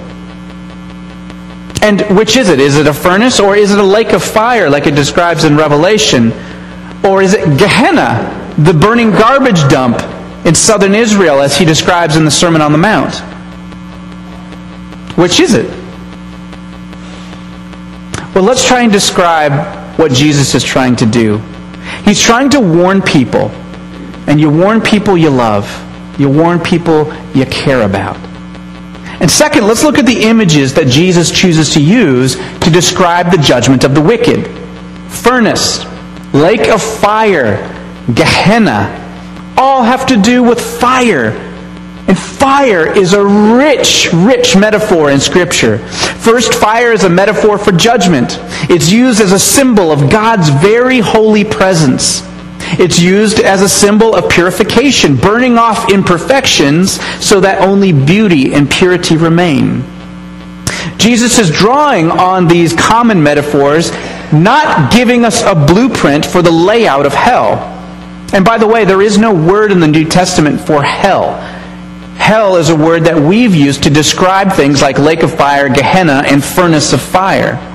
And 1.82 2.02
which 2.16 2.38
is 2.38 2.50
it? 2.50 2.60
Is 2.60 2.78
it 2.78 2.88
a 2.88 2.94
furnace 2.94 3.40
or 3.40 3.56
is 3.56 3.72
it 3.72 3.80
a 3.80 3.84
lake 3.84 4.14
of 4.14 4.24
fire 4.24 4.70
like 4.70 4.86
it 4.86 4.96
describes 4.96 5.44
in 5.44 5.58
Revelation? 5.58 6.32
Or 7.04 7.22
is 7.22 7.34
it 7.34 7.58
Gehenna, 7.58 8.54
the 8.60 8.74
burning 8.74 9.12
garbage 9.12 9.68
dump 9.68 10.00
in 10.46 10.54
southern 10.54 10.94
Israel 10.94 11.42
as 11.42 11.58
he 11.58 11.66
describes 11.66 12.16
in 12.16 12.26
the 12.26 12.32
Sermon 12.32 12.62
on 12.62 12.72
the 12.72 12.78
Mount? 12.78 13.16
Which 15.18 15.40
is 15.40 15.56
it? 15.56 15.70
Well, 18.34 18.44
let's 18.44 18.66
try 18.66 18.82
and 18.82 18.92
describe 18.92 20.00
what 20.00 20.12
Jesus 20.12 20.56
is 20.56 20.64
trying 20.64 20.96
to 20.98 21.06
do. 21.06 21.40
He's 22.06 22.22
trying 22.22 22.50
to 22.52 22.60
warn 22.60 23.02
people, 23.02 23.50
and 24.28 24.40
you 24.40 24.50
warn 24.50 24.82
people 24.82 25.18
you 25.18 25.30
love. 25.30 25.68
You 26.20 26.30
warn 26.30 26.60
people 26.60 27.14
you 27.34 27.46
care 27.48 27.82
about. 27.82 28.31
And 29.22 29.30
second, 29.30 29.68
let's 29.68 29.84
look 29.84 30.00
at 30.00 30.08
the 30.08 30.24
images 30.24 30.74
that 30.74 30.88
Jesus 30.88 31.30
chooses 31.30 31.74
to 31.76 31.82
use 31.82 32.36
to 32.36 32.72
describe 32.72 33.30
the 33.30 33.38
judgment 33.38 33.84
of 33.84 33.94
the 33.94 34.02
wicked. 34.02 34.48
Furnace, 35.12 35.86
lake 36.34 36.68
of 36.70 36.82
fire, 36.82 37.58
Gehenna, 38.16 38.98
all 39.56 39.84
have 39.84 40.08
to 40.08 40.18
do 40.18 40.42
with 40.42 40.60
fire. 40.60 41.34
And 42.08 42.18
fire 42.18 42.92
is 42.98 43.14
a 43.14 43.24
rich, 43.24 44.10
rich 44.12 44.58
metaphor 44.58 45.12
in 45.12 45.20
Scripture. 45.20 45.78
First, 45.78 46.56
fire 46.56 46.92
is 46.92 47.04
a 47.04 47.10
metaphor 47.10 47.60
for 47.60 47.72
judgment. 47.72 48.40
It's 48.72 48.92
used 48.92 49.22
as 49.22 49.34
a 49.34 49.40
symbol 49.40 49.92
of 49.92 50.10
God's 50.10 50.50
very 50.50 51.00
holy 51.00 51.44
presence. 51.44 52.22
It's 52.80 53.00
used 53.00 53.40
as 53.40 53.62
a 53.62 53.70
symbol 53.70 54.16
of 54.16 54.30
purification, 54.30 55.16
burning 55.16 55.58
off 55.58 55.92
imperfections 55.92 57.02
so 57.24 57.40
that 57.42 57.62
only 57.62 57.92
beauty 57.92 58.54
and 58.54 58.70
purity 58.70 59.18
remain. 59.18 59.84
Jesus 60.98 61.40
is 61.40 61.50
drawing 61.50 62.12
on 62.12 62.48
these 62.48 62.74
common 62.74 63.22
metaphors, 63.22 63.92
not 64.32 64.92
giving 64.92 65.26
us 65.26 65.42
a 65.44 65.56
blueprint 65.56 66.26
for 66.26 66.42
the 66.42 66.52
layout 66.52 67.06
of 67.06 67.14
hell. 67.14 67.56
And 68.34 68.46
by 68.46 68.58
the 68.58 68.68
way, 68.68 68.86
there 68.86 69.02
is 69.02 69.18
no 69.18 69.34
word 69.34 69.72
in 69.72 69.80
the 69.80 69.88
New 69.88 70.06
Testament 70.06 70.62
for 70.62 70.82
hell. 70.82 71.36
Hell 72.16 72.56
is 72.58 72.70
a 72.70 72.76
word 72.76 73.06
that 73.06 73.20
we've 73.20 73.56
used 73.56 73.84
to 73.84 73.90
describe 73.90 74.54
things 74.54 74.82
like 74.82 75.00
lake 75.00 75.24
of 75.24 75.36
fire, 75.36 75.70
Gehenna, 75.70 76.24
and 76.26 76.44
furnace 76.44 76.94
of 76.94 77.02
fire. 77.02 77.71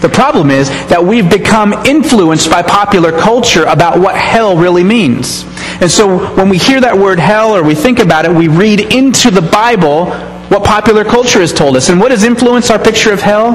The 0.00 0.08
problem 0.08 0.50
is 0.50 0.68
that 0.88 1.04
we've 1.04 1.28
become 1.28 1.72
influenced 1.86 2.50
by 2.50 2.62
popular 2.62 3.12
culture 3.12 3.64
about 3.64 4.00
what 4.00 4.16
hell 4.16 4.56
really 4.56 4.84
means. 4.84 5.44
And 5.80 5.90
so 5.90 6.34
when 6.34 6.48
we 6.48 6.58
hear 6.58 6.80
that 6.80 6.96
word 6.96 7.18
hell 7.18 7.54
or 7.54 7.62
we 7.62 7.74
think 7.74 7.98
about 7.98 8.24
it, 8.24 8.32
we 8.32 8.48
read 8.48 8.80
into 8.92 9.30
the 9.30 9.42
Bible 9.42 10.06
what 10.48 10.64
popular 10.64 11.04
culture 11.04 11.40
has 11.40 11.52
told 11.52 11.76
us. 11.76 11.90
And 11.90 12.00
what 12.00 12.10
has 12.10 12.24
influenced 12.24 12.70
our 12.70 12.78
picture 12.78 13.12
of 13.12 13.20
hell? 13.20 13.54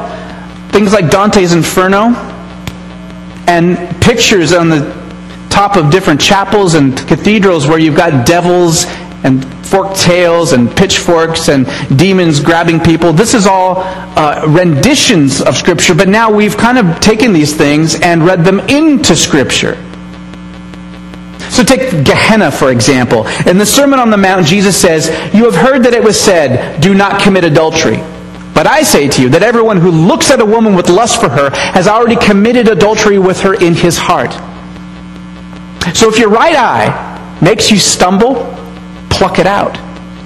Things 0.69 0.93
like 0.93 1.09
Dante's 1.09 1.53
Inferno 1.53 2.13
and 3.47 3.77
pictures 4.01 4.53
on 4.53 4.69
the 4.69 5.05
top 5.49 5.77
of 5.77 5.89
different 5.89 6.19
chapels 6.19 6.73
and 6.73 6.97
cathedrals 7.07 7.67
where 7.67 7.79
you've 7.79 7.95
got 7.95 8.25
devils 8.25 8.85
and 9.23 9.43
forked 9.65 9.97
tails 9.97 10.53
and 10.53 10.75
pitchforks 10.75 11.49
and 11.49 11.65
demons 11.97 12.39
grabbing 12.39 12.79
people. 12.79 13.11
This 13.13 13.33
is 13.33 13.47
all 13.47 13.77
uh, 13.77 14.45
renditions 14.47 15.41
of 15.41 15.55
Scripture, 15.55 15.95
but 15.95 16.07
now 16.07 16.31
we've 16.31 16.57
kind 16.57 16.77
of 16.77 16.99
taken 16.99 17.33
these 17.33 17.55
things 17.55 17.99
and 18.01 18.25
read 18.25 18.43
them 18.43 18.59
into 18.61 19.15
Scripture. 19.15 19.75
So 21.49 21.63
take 21.63 22.05
Gehenna, 22.05 22.51
for 22.51 22.71
example. 22.71 23.27
In 23.47 23.57
the 23.57 23.65
Sermon 23.65 23.99
on 23.99 24.09
the 24.09 24.17
Mount, 24.17 24.45
Jesus 24.45 24.79
says, 24.79 25.07
You 25.33 25.45
have 25.45 25.55
heard 25.55 25.83
that 25.83 25.93
it 25.93 26.03
was 26.03 26.19
said, 26.19 26.81
Do 26.81 26.93
not 26.93 27.21
commit 27.21 27.43
adultery. 27.43 27.97
But 28.53 28.67
I 28.67 28.83
say 28.83 29.09
to 29.09 29.21
you 29.21 29.29
that 29.29 29.43
everyone 29.43 29.77
who 29.77 29.91
looks 29.91 30.31
at 30.31 30.39
a 30.39 30.45
woman 30.45 30.75
with 30.75 30.89
lust 30.89 31.19
for 31.19 31.27
her 31.27 31.49
has 31.51 31.87
already 31.87 32.15
committed 32.15 32.69
adultery 32.69 33.19
with 33.19 33.41
her 33.41 33.53
in 33.53 33.73
his 33.73 33.97
heart. 33.97 34.33
So 35.93 36.09
if 36.09 36.17
your 36.17 36.29
right 36.29 36.55
eye 36.55 37.39
makes 37.41 37.69
you 37.69 37.77
stumble, 37.77 38.54
pluck 39.15 39.39
it 39.39 39.47
out 39.47 39.77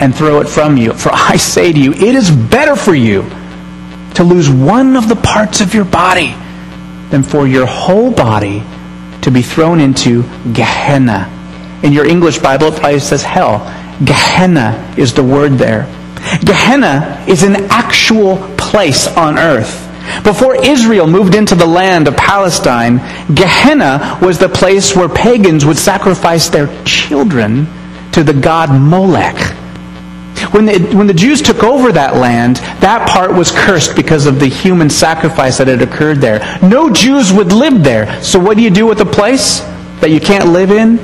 and 0.02 0.16
throw 0.16 0.42
it 0.42 0.48
from 0.48 0.78
you. 0.78 0.94
For 0.94 1.12
I 1.14 1.38
say 1.38 1.72
to 1.72 1.80
you, 1.80 1.94
it 1.94 2.16
is 2.16 2.32
better 2.32 2.76
for 2.76 2.96
you 2.96 3.24
to 4.16 4.24
lose 4.24 4.50
one 4.50 4.96
of 4.96 5.08
the 5.08 5.16
parts 5.16 5.62
of 5.62 5.74
your 5.74 5.86
body 5.86 6.34
than 7.10 7.24
for 7.24 7.48
your 7.48 7.66
whole 7.66 8.12
body 8.12 8.64
to 9.22 9.32
be 9.32 9.42
thrown 9.42 9.80
into 9.80 10.24
Gehenna. 10.54 11.30
In 11.84 11.94
your 11.94 12.06
English 12.06 12.40
Bible, 12.40 12.68
it 12.68 12.80
probably 12.80 13.00
says 13.00 13.24
hell. 13.24 13.60
Gehenna 14.04 14.96
is 14.98 15.14
the 15.14 15.24
word 15.24 15.54
there. 15.54 15.84
Gehenna 16.44 17.24
is 17.28 17.44
an 17.44 17.56
actual 17.70 18.38
place 18.58 19.08
on 19.08 19.38
earth. 19.38 19.86
Before 20.24 20.56
Israel 20.64 21.08
moved 21.08 21.36
into 21.36 21.56
the 21.56 21.66
land 21.66 22.08
of 22.08 22.18
Palestine, 22.18 22.98
Gehenna 23.34 24.18
was 24.22 24.40
the 24.40 24.50
place 24.50 24.96
where 24.96 25.10
pagans 25.10 25.66
would 25.66 25.78
sacrifice 25.78 26.50
their 26.50 26.68
children 26.84 27.68
to 28.14 28.24
the 28.24 28.34
god 28.34 28.70
Molech. 28.72 29.56
When 30.52 30.66
the, 30.66 30.80
when 30.96 31.06
the 31.06 31.14
Jews 31.14 31.42
took 31.42 31.64
over 31.64 31.92
that 31.92 32.16
land, 32.16 32.58
that 32.82 33.08
part 33.10 33.34
was 33.34 33.52
cursed 33.52 33.96
because 33.96 34.26
of 34.26 34.40
the 34.40 34.48
human 34.48 34.90
sacrifice 34.90 35.58
that 35.58 35.68
had 35.68 35.82
occurred 35.82 36.22
there. 36.22 36.60
No 36.64 36.90
Jews 36.90 37.32
would 37.32 37.52
live 37.52 37.84
there. 37.84 38.22
So 38.24 38.40
what 38.40 38.58
do 38.58 38.64
you 38.64 38.70
do 38.70 38.88
with 38.88 39.02
a 39.02 39.06
place 39.06 39.60
that 40.00 40.10
you 40.10 40.20
can't 40.20 40.50
live 40.50 40.72
in? 40.72 40.98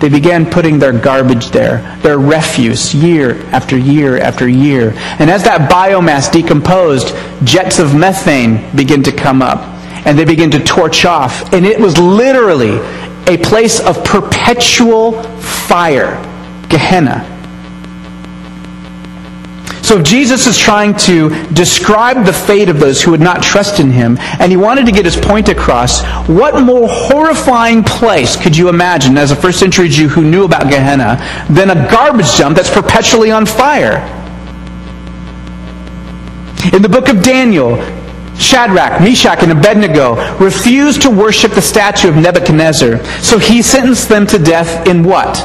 They 0.00 0.08
began 0.08 0.44
putting 0.44 0.80
their 0.80 0.92
garbage 0.92 1.50
there, 1.50 1.96
their 2.02 2.18
refuse, 2.18 2.92
year 2.92 3.40
after 3.46 3.78
year 3.78 4.18
after 4.18 4.48
year. 4.48 4.92
And 4.96 5.30
as 5.30 5.44
that 5.44 5.70
biomass 5.70 6.30
decomposed, 6.30 7.14
jets 7.46 7.78
of 7.78 7.94
methane 7.94 8.74
begin 8.76 9.04
to 9.04 9.12
come 9.12 9.42
up. 9.42 9.60
And 10.04 10.18
they 10.18 10.24
begin 10.24 10.50
to 10.50 10.58
torch 10.58 11.04
off. 11.04 11.52
And 11.52 11.64
it 11.64 11.78
was 11.78 11.98
literally 11.98 12.78
a 13.32 13.38
place 13.38 13.78
of 13.78 14.04
perpetual 14.04 15.22
fire 15.40 16.20
Gehenna. 16.72 17.28
So 19.82 20.00
Jesus 20.00 20.46
is 20.46 20.56
trying 20.56 20.96
to 20.98 21.28
describe 21.52 22.24
the 22.24 22.32
fate 22.32 22.70
of 22.70 22.80
those 22.80 23.02
who 23.02 23.10
would 23.10 23.20
not 23.20 23.42
trust 23.42 23.78
in 23.78 23.90
him, 23.90 24.16
and 24.40 24.50
he 24.50 24.56
wanted 24.56 24.86
to 24.86 24.92
get 24.92 25.04
his 25.04 25.16
point 25.16 25.50
across, 25.50 26.02
what 26.26 26.62
more 26.64 26.88
horrifying 26.88 27.84
place 27.84 28.34
could 28.34 28.56
you 28.56 28.70
imagine 28.70 29.18
as 29.18 29.32
a 29.32 29.36
first 29.36 29.58
century 29.58 29.90
Jew 29.90 30.08
who 30.08 30.22
knew 30.22 30.44
about 30.44 30.70
Gehenna 30.70 31.18
than 31.50 31.68
a 31.68 31.90
garbage 31.90 32.38
dump 32.38 32.56
that's 32.56 32.72
perpetually 32.72 33.30
on 33.30 33.44
fire? 33.44 33.98
In 36.72 36.80
the 36.80 36.88
book 36.88 37.08
of 37.08 37.22
Daniel, 37.22 37.76
Shadrach, 38.38 39.02
Meshach, 39.02 39.42
and 39.42 39.52
Abednego 39.52 40.38
refused 40.38 41.02
to 41.02 41.10
worship 41.10 41.52
the 41.52 41.60
statue 41.60 42.08
of 42.08 42.16
Nebuchadnezzar, 42.16 43.04
so 43.20 43.36
he 43.36 43.60
sentenced 43.60 44.08
them 44.08 44.26
to 44.28 44.38
death 44.38 44.86
in 44.86 45.02
what? 45.02 45.36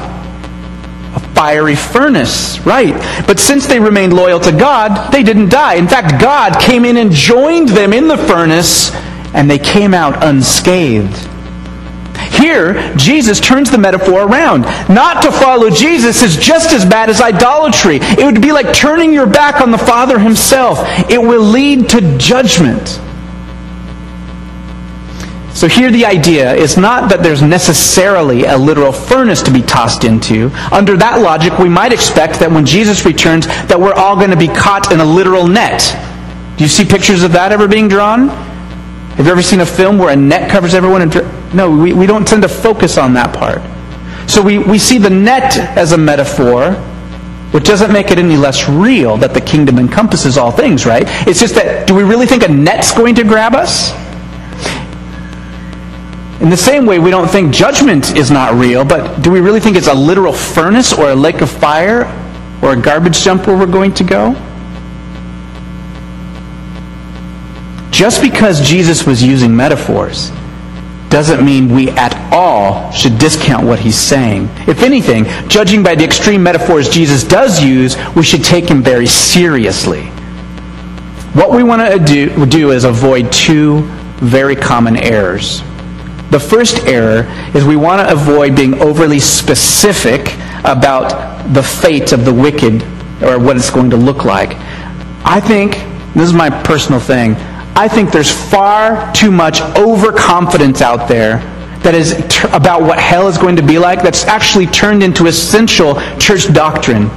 Fiery 1.37 1.75
furnace. 1.75 2.59
Right. 2.61 2.95
But 3.27 3.39
since 3.39 3.67
they 3.67 3.79
remained 3.79 4.13
loyal 4.13 4.39
to 4.39 4.51
God, 4.51 5.11
they 5.11 5.21
didn't 5.21 5.49
die. 5.49 5.75
In 5.75 5.87
fact, 5.87 6.19
God 6.19 6.59
came 6.59 6.83
in 6.83 6.97
and 6.97 7.11
joined 7.11 7.69
them 7.69 7.93
in 7.93 8.07
the 8.07 8.17
furnace, 8.17 8.91
and 9.35 9.49
they 9.49 9.59
came 9.59 9.93
out 9.93 10.23
unscathed. 10.23 11.29
Here, 12.31 12.95
Jesus 12.97 13.39
turns 13.39 13.69
the 13.69 13.77
metaphor 13.77 14.23
around. 14.23 14.63
Not 14.89 15.21
to 15.23 15.31
follow 15.31 15.69
Jesus 15.69 16.23
is 16.23 16.35
just 16.35 16.73
as 16.73 16.85
bad 16.85 17.09
as 17.09 17.21
idolatry. 17.21 17.99
It 18.01 18.25
would 18.25 18.41
be 18.41 18.51
like 18.51 18.73
turning 18.73 19.13
your 19.13 19.27
back 19.27 19.61
on 19.61 19.71
the 19.71 19.77
Father 19.77 20.17
himself. 20.17 20.79
It 21.09 21.21
will 21.21 21.43
lead 21.43 21.89
to 21.89 22.17
judgment. 22.17 22.99
So 25.57 25.67
here 25.67 25.89
the 25.89 26.05
idea 26.05 26.53
is 26.53 26.77
not 26.77 27.09
that 27.09 27.23
there's 27.23 27.41
necessarily 27.41 28.43
a 28.43 28.55
literal 28.55 28.91
furnace 28.91 29.41
to 29.41 29.51
be 29.51 29.63
tossed 29.63 30.03
into. 30.03 30.51
Under 30.71 30.95
that 30.97 31.19
logic, 31.19 31.57
we 31.57 31.67
might 31.67 31.91
expect 31.91 32.39
that 32.41 32.51
when 32.51 32.63
Jesus 32.63 33.05
returns, 33.05 33.47
that 33.47 33.79
we're 33.79 33.95
all 33.95 34.15
going 34.15 34.29
to 34.29 34.37
be 34.37 34.49
caught 34.49 34.91
in 34.93 34.99
a 34.99 35.03
literal 35.03 35.47
net. 35.47 35.81
Do 36.57 36.63
you 36.63 36.67
see 36.67 36.85
pictures 36.85 37.23
of 37.23 37.31
that 37.31 37.51
ever 37.51 37.67
being 37.67 37.87
drawn? 37.87 38.27
Have 38.27 39.25
you 39.25 39.31
ever 39.31 39.41
seen 39.41 39.61
a 39.61 39.65
film 39.65 39.97
where 39.97 40.13
a 40.13 40.15
net 40.15 40.51
covers 40.51 40.75
everyone? 40.75 41.01
And, 41.01 41.55
no, 41.55 41.75
we, 41.75 41.91
we 41.91 42.05
don't 42.05 42.27
tend 42.27 42.43
to 42.43 42.49
focus 42.49 42.99
on 42.99 43.15
that 43.15 43.35
part. 43.35 43.63
So 44.29 44.43
we, 44.43 44.59
we 44.59 44.77
see 44.77 44.99
the 44.99 45.09
net 45.09 45.57
as 45.57 45.91
a 45.91 45.97
metaphor, 45.97 46.73
which 47.49 47.63
doesn't 47.63 47.91
make 47.91 48.11
it 48.11 48.19
any 48.19 48.37
less 48.37 48.69
real 48.69 49.17
that 49.17 49.33
the 49.33 49.41
kingdom 49.41 49.79
encompasses 49.79 50.37
all 50.37 50.51
things, 50.51 50.85
right? 50.85 51.05
It's 51.27 51.39
just 51.39 51.55
that, 51.55 51.87
do 51.87 51.95
we 51.95 52.03
really 52.03 52.27
think 52.27 52.43
a 52.43 52.47
net's 52.47 52.93
going 52.93 53.15
to 53.15 53.23
grab 53.23 53.55
us? 53.55 53.91
In 56.39 56.49
the 56.51 56.57
same 56.57 56.85
way, 56.85 56.99
we 56.99 57.09
don't 57.09 57.27
think 57.27 57.53
judgment 57.53 58.15
is 58.15 58.29
not 58.29 58.53
real, 58.53 58.85
but 58.85 59.21
do 59.23 59.31
we 59.31 59.39
really 59.39 59.59
think 59.59 59.75
it's 59.75 59.87
a 59.87 59.93
literal 59.93 60.33
furnace 60.33 60.93
or 60.93 61.09
a 61.09 61.15
lake 61.15 61.41
of 61.41 61.49
fire 61.49 62.05
or 62.61 62.73
a 62.73 62.75
garbage 62.79 63.23
dump 63.23 63.47
where 63.47 63.57
we're 63.57 63.65
going 63.65 63.93
to 63.95 64.03
go? 64.03 64.33
Just 67.89 68.21
because 68.21 68.61
Jesus 68.61 69.07
was 69.07 69.23
using 69.23 69.55
metaphors 69.55 70.31
doesn't 71.09 71.43
mean 71.43 71.73
we 71.73 71.89
at 71.91 72.15
all 72.31 72.91
should 72.91 73.17
discount 73.17 73.65
what 73.65 73.79
he's 73.79 73.97
saying. 73.97 74.47
If 74.67 74.83
anything, 74.83 75.25
judging 75.49 75.81
by 75.81 75.95
the 75.95 76.03
extreme 76.03 76.43
metaphors 76.43 76.89
Jesus 76.89 77.23
does 77.23 77.63
use, 77.63 77.95
we 78.15 78.21
should 78.21 78.43
take 78.43 78.69
him 78.69 78.83
very 78.83 79.07
seriously. 79.07 80.03
What 81.33 81.51
we 81.51 81.63
want 81.63 81.91
to 81.91 81.97
do, 81.97 82.45
do 82.45 82.71
is 82.71 82.83
avoid 82.83 83.31
two 83.31 83.81
very 84.17 84.55
common 84.55 84.97
errors. 84.97 85.63
The 86.37 86.47
first 86.47 86.85
error 86.85 87.25
is 87.55 87.65
we 87.65 87.77
want 87.77 88.07
to 88.07 88.13
avoid 88.13 88.55
being 88.55 88.79
overly 88.79 89.17
specific 89.17 90.35
about 90.65 91.51
the 91.51 91.63
fate 91.63 92.11
of 92.11 92.25
the 92.25 92.31
wicked 92.31 92.83
or 93.23 93.39
what 93.39 93.57
it's 93.57 93.71
going 93.71 93.89
to 93.89 93.97
look 93.97 94.23
like. 94.23 94.51
I 95.25 95.39
think, 95.39 95.71
this 96.13 96.27
is 96.27 96.33
my 96.33 96.51
personal 96.63 96.99
thing, 96.99 97.33
I 97.75 97.87
think 97.87 98.11
there's 98.11 98.31
far 98.31 99.11
too 99.13 99.31
much 99.31 99.61
overconfidence 99.75 100.79
out 100.83 101.09
there 101.09 101.39
that 101.81 101.95
is 101.95 102.13
t- 102.29 102.47
about 102.53 102.83
what 102.83 102.99
hell 102.99 103.27
is 103.27 103.39
going 103.39 103.55
to 103.55 103.63
be 103.63 103.79
like 103.79 104.03
that's 104.03 104.25
actually 104.25 104.67
turned 104.67 105.01
into 105.01 105.25
essential 105.25 105.95
church 106.19 106.53
doctrine. 106.53 107.09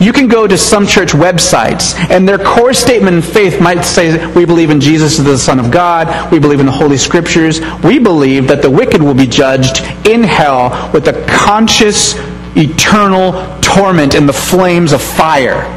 You 0.00 0.12
can 0.12 0.28
go 0.28 0.46
to 0.46 0.58
some 0.58 0.86
church 0.86 1.12
websites, 1.12 1.98
and 2.10 2.28
their 2.28 2.38
core 2.38 2.74
statement 2.74 3.16
in 3.16 3.22
faith 3.22 3.60
might 3.60 3.82
say, 3.82 4.26
We 4.34 4.44
believe 4.44 4.70
in 4.70 4.80
Jesus 4.80 5.18
as 5.18 5.24
the 5.24 5.38
Son 5.38 5.58
of 5.58 5.70
God. 5.70 6.30
We 6.30 6.38
believe 6.38 6.60
in 6.60 6.66
the 6.66 6.72
Holy 6.72 6.96
Scriptures. 6.96 7.60
We 7.82 7.98
believe 7.98 8.48
that 8.48 8.62
the 8.62 8.70
wicked 8.70 9.02
will 9.02 9.14
be 9.14 9.26
judged 9.26 9.82
in 10.06 10.22
hell 10.22 10.90
with 10.92 11.08
a 11.08 11.24
conscious, 11.26 12.14
eternal 12.56 13.32
torment 13.60 14.14
in 14.14 14.26
the 14.26 14.32
flames 14.32 14.92
of 14.92 15.02
fire. 15.02 15.72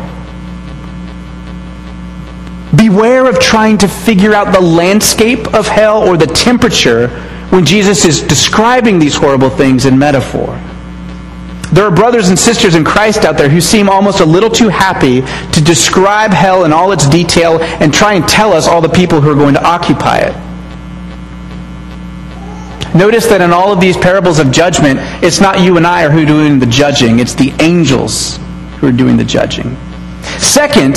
Beware 2.76 3.28
of 3.28 3.40
trying 3.40 3.78
to 3.80 3.88
figure 3.88 4.34
out 4.34 4.54
the 4.54 4.62
landscape 4.62 5.54
of 5.54 5.68
hell 5.68 6.08
or 6.08 6.18
the 6.18 6.28
temperature 6.28 7.08
when 7.50 7.66
Jesus 7.66 8.06
is 8.06 8.22
describing 8.22 9.00
these 9.00 9.16
horrible 9.16 9.50
things 9.50 9.86
in 9.86 9.98
metaphor. 9.98 10.60
There 11.72 11.86
are 11.86 11.92
brothers 11.92 12.30
and 12.30 12.40
sisters 12.40 12.74
in 12.74 12.84
Christ 12.84 13.26
out 13.26 13.38
there 13.38 13.50
who 13.50 13.62
seem 13.62 13.90
almost 13.90 14.22
a 14.22 14.26
little 14.26 14.50
too 14.50 14.70
happy 14.70 15.22
to 15.22 15.62
describe 15.64 16.32
hell 16.32 16.66
in 16.66 16.74
all 16.74 16.92
its 16.92 17.08
detail 17.08 17.62
and 17.62 17.94
try 17.94 18.16
and 18.16 18.28
tell 18.28 18.54
us 18.54 18.68
all 18.68 18.82
the 18.82 18.90
people 18.90 19.22
who 19.22 19.30
are 19.30 19.36
going 19.36 19.54
to 19.54 19.64
occupy 19.64 20.20
it. 20.20 20.36
Notice 22.96 23.28
that 23.28 23.40
in 23.42 23.52
all 23.52 23.72
of 23.72 23.80
these 23.80 23.96
parables 23.96 24.40
of 24.40 24.52
judgment, 24.52 25.00
it's 25.24 25.40
not 25.40 25.62
you 25.62 25.78
and 25.78 25.86
I 25.86 26.10
who 26.10 26.24
are 26.24 26.26
doing 26.26 26.58
the 26.58 26.66
judging, 26.66 27.20
it's 27.20 27.36
the 27.36 27.54
angels 27.60 28.38
who 28.78 28.88
are 28.88 28.92
doing 28.92 29.16
the 29.16 29.24
judging. 29.24 29.78
Second, 30.40 30.96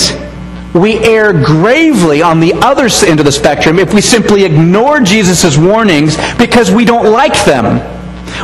we 0.74 0.98
err 1.00 1.34
gravely 1.34 2.22
on 2.22 2.40
the 2.40 2.54
other 2.54 2.88
end 3.06 3.20
of 3.20 3.26
the 3.26 3.32
spectrum 3.32 3.78
if 3.78 3.92
we 3.92 4.00
simply 4.00 4.44
ignore 4.44 5.00
Jesus' 5.00 5.58
warnings 5.58 6.16
because 6.38 6.70
we 6.70 6.86
don't 6.86 7.12
like 7.12 7.44
them. 7.44 7.91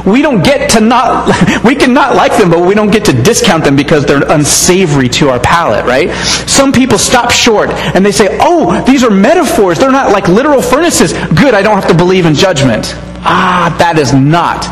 We 0.06 0.22
don't 0.22 0.42
get 0.42 0.70
to 0.70 0.80
not, 0.80 1.28
we 1.64 1.74
can 1.74 1.92
not 1.92 2.14
like 2.14 2.36
them, 2.36 2.50
but 2.50 2.60
we 2.60 2.74
don't 2.74 2.90
get 2.90 3.04
to 3.06 3.12
discount 3.12 3.64
them 3.64 3.76
because 3.76 4.04
they're 4.04 4.22
unsavory 4.30 5.08
to 5.10 5.30
our 5.30 5.40
palate, 5.40 5.84
right? 5.84 6.10
Some 6.48 6.72
people 6.72 6.98
stop 6.98 7.30
short 7.30 7.70
and 7.70 8.04
they 8.04 8.12
say, 8.12 8.38
oh, 8.40 8.82
these 8.84 9.04
are 9.04 9.10
metaphors. 9.10 9.78
They're 9.78 9.92
not 9.92 10.12
like 10.12 10.28
literal 10.28 10.62
furnaces. 10.62 11.12
Good, 11.12 11.54
I 11.54 11.62
don't 11.62 11.80
have 11.80 11.88
to 11.88 11.96
believe 11.96 12.26
in 12.26 12.34
judgment. 12.34 12.94
Ah, 13.24 13.74
that 13.78 13.98
is 13.98 14.12
not 14.12 14.62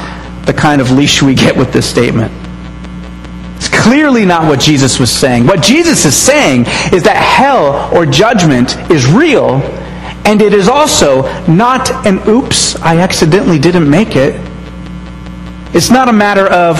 the 0.46 0.54
kind 0.54 0.80
of 0.80 0.90
leash 0.92 1.22
we 1.22 1.34
get 1.34 1.56
with 1.56 1.72
this 1.72 1.88
statement. 1.88 2.32
It's 3.56 3.68
clearly 3.68 4.24
not 4.24 4.44
what 4.44 4.60
Jesus 4.60 5.00
was 5.00 5.10
saying. 5.10 5.46
What 5.46 5.62
Jesus 5.62 6.04
is 6.04 6.14
saying 6.14 6.66
is 6.92 7.02
that 7.02 7.16
hell 7.16 7.92
or 7.94 8.06
judgment 8.06 8.76
is 8.90 9.06
real, 9.06 9.56
and 10.24 10.42
it 10.42 10.52
is 10.52 10.68
also 10.68 11.22
not 11.46 11.90
an 12.06 12.20
oops, 12.28 12.76
I 12.76 12.98
accidentally 12.98 13.58
didn't 13.58 13.88
make 13.88 14.14
it. 14.14 14.34
It's 15.76 15.90
not 15.90 16.08
a 16.08 16.12
matter 16.12 16.46
of, 16.46 16.78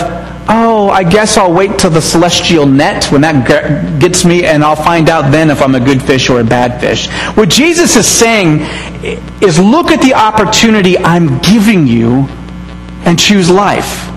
oh, 0.48 0.88
I 0.88 1.04
guess 1.04 1.36
I'll 1.36 1.52
wait 1.52 1.78
till 1.78 1.90
the 1.90 2.00
celestial 2.00 2.64
net 2.64 3.12
when 3.12 3.20
that 3.20 4.00
gets 4.00 4.24
me 4.24 4.46
and 4.46 4.64
I'll 4.64 4.74
find 4.74 5.10
out 5.10 5.30
then 5.30 5.50
if 5.50 5.60
I'm 5.60 5.74
a 5.74 5.80
good 5.80 6.02
fish 6.02 6.30
or 6.30 6.40
a 6.40 6.44
bad 6.44 6.80
fish. 6.80 7.10
What 7.36 7.50
Jesus 7.50 7.94
is 7.94 8.08
saying 8.08 8.60
is 9.42 9.58
look 9.58 9.90
at 9.90 10.00
the 10.00 10.14
opportunity 10.14 10.96
I'm 10.96 11.38
giving 11.40 11.86
you 11.86 12.26
and 13.04 13.18
choose 13.18 13.50
life. 13.50 14.08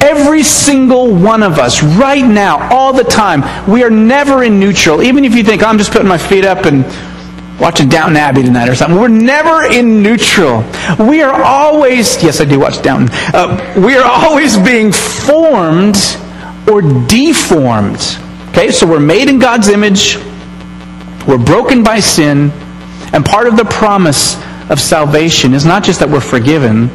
Every 0.00 0.42
single 0.42 1.14
one 1.14 1.42
of 1.42 1.58
us, 1.58 1.82
right 1.82 2.24
now, 2.24 2.70
all 2.72 2.94
the 2.94 3.04
time, 3.04 3.42
we 3.70 3.82
are 3.82 3.90
never 3.90 4.44
in 4.44 4.58
neutral. 4.58 5.02
Even 5.02 5.26
if 5.26 5.34
you 5.34 5.44
think, 5.44 5.62
oh, 5.62 5.66
I'm 5.66 5.76
just 5.76 5.92
putting 5.92 6.08
my 6.08 6.16
feet 6.16 6.46
up 6.46 6.64
and 6.64 6.86
watching 7.60 7.88
Downton 7.88 8.16
Abbey 8.16 8.42
tonight 8.42 8.68
or 8.68 8.74
something. 8.74 8.98
We're 8.98 9.08
never 9.08 9.64
in 9.64 10.02
neutral. 10.02 10.64
We 10.98 11.22
are 11.22 11.42
always, 11.42 12.22
yes, 12.22 12.40
I 12.40 12.44
do 12.44 12.58
watch 12.58 12.82
Downton. 12.82 13.08
Uh, 13.32 13.74
we 13.84 13.96
are 13.96 14.04
always 14.04 14.56
being 14.58 14.92
formed 14.92 15.96
or 16.70 16.82
deformed. 17.06 18.00
Okay, 18.50 18.70
so 18.70 18.86
we're 18.86 19.00
made 19.00 19.28
in 19.28 19.38
God's 19.38 19.68
image. 19.68 20.16
We're 21.26 21.42
broken 21.44 21.82
by 21.82 22.00
sin. 22.00 22.50
And 23.12 23.24
part 23.24 23.46
of 23.46 23.56
the 23.56 23.64
promise 23.64 24.36
of 24.70 24.80
salvation 24.80 25.54
is 25.54 25.64
not 25.64 25.84
just 25.84 26.00
that 26.00 26.08
we're 26.08 26.20
forgiven, 26.20 26.90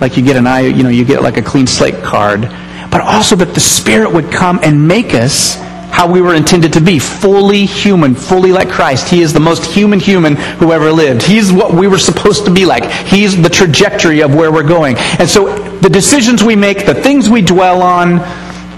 like 0.00 0.16
you 0.16 0.22
get 0.22 0.36
an 0.36 0.46
eye, 0.46 0.60
you 0.60 0.82
know, 0.82 0.88
you 0.88 1.04
get 1.04 1.22
like 1.22 1.36
a 1.36 1.42
clean 1.42 1.66
slate 1.66 2.02
card, 2.02 2.42
but 2.90 3.00
also 3.00 3.36
that 3.36 3.54
the 3.54 3.60
Spirit 3.60 4.12
would 4.12 4.30
come 4.30 4.58
and 4.62 4.86
make 4.86 5.14
us 5.14 5.56
how 5.90 6.10
we 6.10 6.20
were 6.20 6.34
intended 6.34 6.72
to 6.74 6.80
be 6.80 6.98
fully 6.98 7.66
human, 7.66 8.14
fully 8.14 8.52
like 8.52 8.68
Christ. 8.68 9.08
He 9.08 9.22
is 9.22 9.32
the 9.32 9.40
most 9.40 9.64
human 9.64 10.00
human 10.00 10.36
who 10.36 10.72
ever 10.72 10.92
lived. 10.92 11.22
He's 11.22 11.52
what 11.52 11.74
we 11.74 11.88
were 11.88 11.98
supposed 11.98 12.44
to 12.46 12.50
be 12.50 12.64
like. 12.64 12.84
He's 13.06 13.40
the 13.40 13.50
trajectory 13.50 14.20
of 14.20 14.34
where 14.34 14.52
we're 14.52 14.66
going. 14.66 14.96
And 15.18 15.28
so 15.28 15.56
the 15.80 15.90
decisions 15.90 16.42
we 16.42 16.56
make, 16.56 16.86
the 16.86 16.94
things 16.94 17.28
we 17.28 17.42
dwell 17.42 17.82
on, 17.82 18.18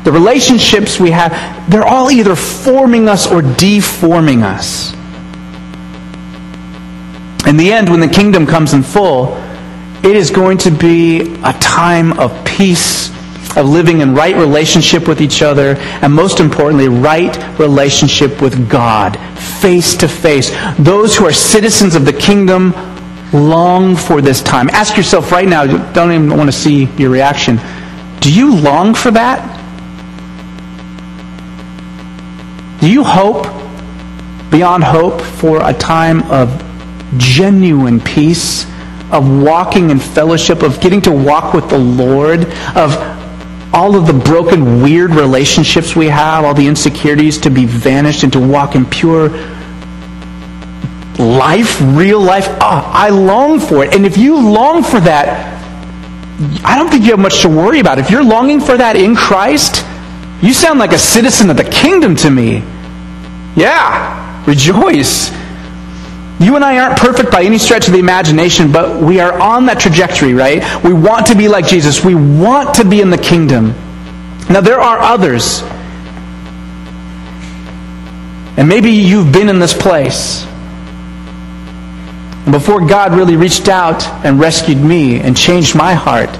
the 0.04 0.10
relationships 0.12 0.98
we 0.98 1.10
have, 1.10 1.32
they're 1.70 1.86
all 1.86 2.10
either 2.10 2.34
forming 2.34 3.08
us 3.08 3.30
or 3.30 3.42
deforming 3.42 4.42
us. 4.42 4.92
In 7.46 7.56
the 7.56 7.72
end, 7.72 7.88
when 7.88 8.00
the 8.00 8.08
kingdom 8.08 8.46
comes 8.46 8.72
in 8.72 8.82
full, 8.82 9.36
it 10.02 10.16
is 10.16 10.30
going 10.30 10.58
to 10.58 10.70
be 10.70 11.20
a 11.44 11.52
time 11.60 12.18
of 12.18 12.44
peace 12.44 13.12
of 13.56 13.68
living 13.68 14.00
in 14.00 14.14
right 14.14 14.34
relationship 14.36 15.06
with 15.08 15.20
each 15.20 15.42
other, 15.42 15.76
and 15.76 16.12
most 16.12 16.40
importantly, 16.40 16.88
right 16.88 17.36
relationship 17.58 18.40
with 18.40 18.68
God, 18.68 19.18
face 19.60 19.96
to 19.96 20.08
face. 20.08 20.50
Those 20.78 21.16
who 21.16 21.26
are 21.26 21.32
citizens 21.32 21.94
of 21.94 22.04
the 22.04 22.12
kingdom 22.12 22.74
long 23.32 23.96
for 23.96 24.20
this 24.20 24.42
time. 24.42 24.68
Ask 24.70 24.96
yourself 24.96 25.32
right 25.32 25.48
now, 25.48 25.66
don't 25.92 26.12
even 26.12 26.36
want 26.36 26.48
to 26.48 26.56
see 26.56 26.84
your 26.96 27.10
reaction. 27.10 27.58
Do 28.20 28.32
you 28.32 28.54
long 28.54 28.94
for 28.94 29.10
that? 29.10 29.48
Do 32.80 32.90
you 32.90 33.04
hope, 33.04 33.44
beyond 34.50 34.84
hope, 34.84 35.20
for 35.20 35.60
a 35.62 35.72
time 35.72 36.22
of 36.30 36.62
genuine 37.16 38.00
peace, 38.00 38.66
of 39.10 39.42
walking 39.42 39.90
in 39.90 39.98
fellowship, 39.98 40.62
of 40.62 40.80
getting 40.80 41.00
to 41.02 41.12
walk 41.12 41.54
with 41.54 41.68
the 41.68 41.78
Lord, 41.78 42.44
of 42.74 43.21
all 43.72 43.96
of 43.96 44.06
the 44.06 44.12
broken, 44.12 44.82
weird 44.82 45.14
relationships 45.14 45.96
we 45.96 46.06
have, 46.06 46.44
all 46.44 46.54
the 46.54 46.66
insecurities 46.66 47.38
to 47.38 47.50
be 47.50 47.64
vanished 47.64 48.22
and 48.22 48.32
to 48.32 48.40
walk 48.40 48.74
in 48.74 48.84
pure 48.84 49.28
life, 51.18 51.80
real 51.80 52.20
life. 52.20 52.46
Oh, 52.48 52.82
I 52.92 53.08
long 53.10 53.60
for 53.60 53.84
it. 53.84 53.94
And 53.94 54.04
if 54.04 54.16
you 54.18 54.38
long 54.50 54.82
for 54.82 55.00
that, 55.00 55.52
I 56.64 56.76
don't 56.76 56.90
think 56.90 57.04
you 57.04 57.10
have 57.10 57.20
much 57.20 57.42
to 57.42 57.48
worry 57.48 57.80
about. 57.80 57.98
If 57.98 58.10
you're 58.10 58.24
longing 58.24 58.60
for 58.60 58.76
that 58.76 58.96
in 58.96 59.14
Christ, 59.14 59.84
you 60.42 60.52
sound 60.52 60.78
like 60.78 60.92
a 60.92 60.98
citizen 60.98 61.50
of 61.50 61.56
the 61.56 61.64
kingdom 61.64 62.16
to 62.16 62.30
me. 62.30 62.64
Yeah, 63.54 64.44
rejoice. 64.46 65.30
You 66.42 66.56
and 66.56 66.64
I 66.64 66.78
aren't 66.78 66.98
perfect 66.98 67.30
by 67.30 67.42
any 67.44 67.58
stretch 67.58 67.86
of 67.86 67.92
the 67.92 68.00
imagination, 68.00 68.72
but 68.72 69.00
we 69.00 69.20
are 69.20 69.38
on 69.40 69.66
that 69.66 69.78
trajectory, 69.78 70.34
right? 70.34 70.62
We 70.82 70.92
want 70.92 71.26
to 71.26 71.36
be 71.36 71.46
like 71.46 71.66
Jesus. 71.66 72.04
We 72.04 72.14
want 72.14 72.74
to 72.76 72.84
be 72.84 73.00
in 73.00 73.10
the 73.10 73.18
kingdom. 73.18 73.68
Now, 74.50 74.60
there 74.60 74.80
are 74.80 74.98
others. 74.98 75.62
And 78.58 78.68
maybe 78.68 78.90
you've 78.90 79.32
been 79.32 79.48
in 79.48 79.60
this 79.60 79.72
place. 79.72 80.44
And 82.44 82.50
before 82.52 82.84
God 82.84 83.14
really 83.14 83.36
reached 83.36 83.68
out 83.68 84.04
and 84.24 84.40
rescued 84.40 84.78
me 84.78 85.20
and 85.20 85.36
changed 85.36 85.76
my 85.76 85.94
heart, 85.94 86.30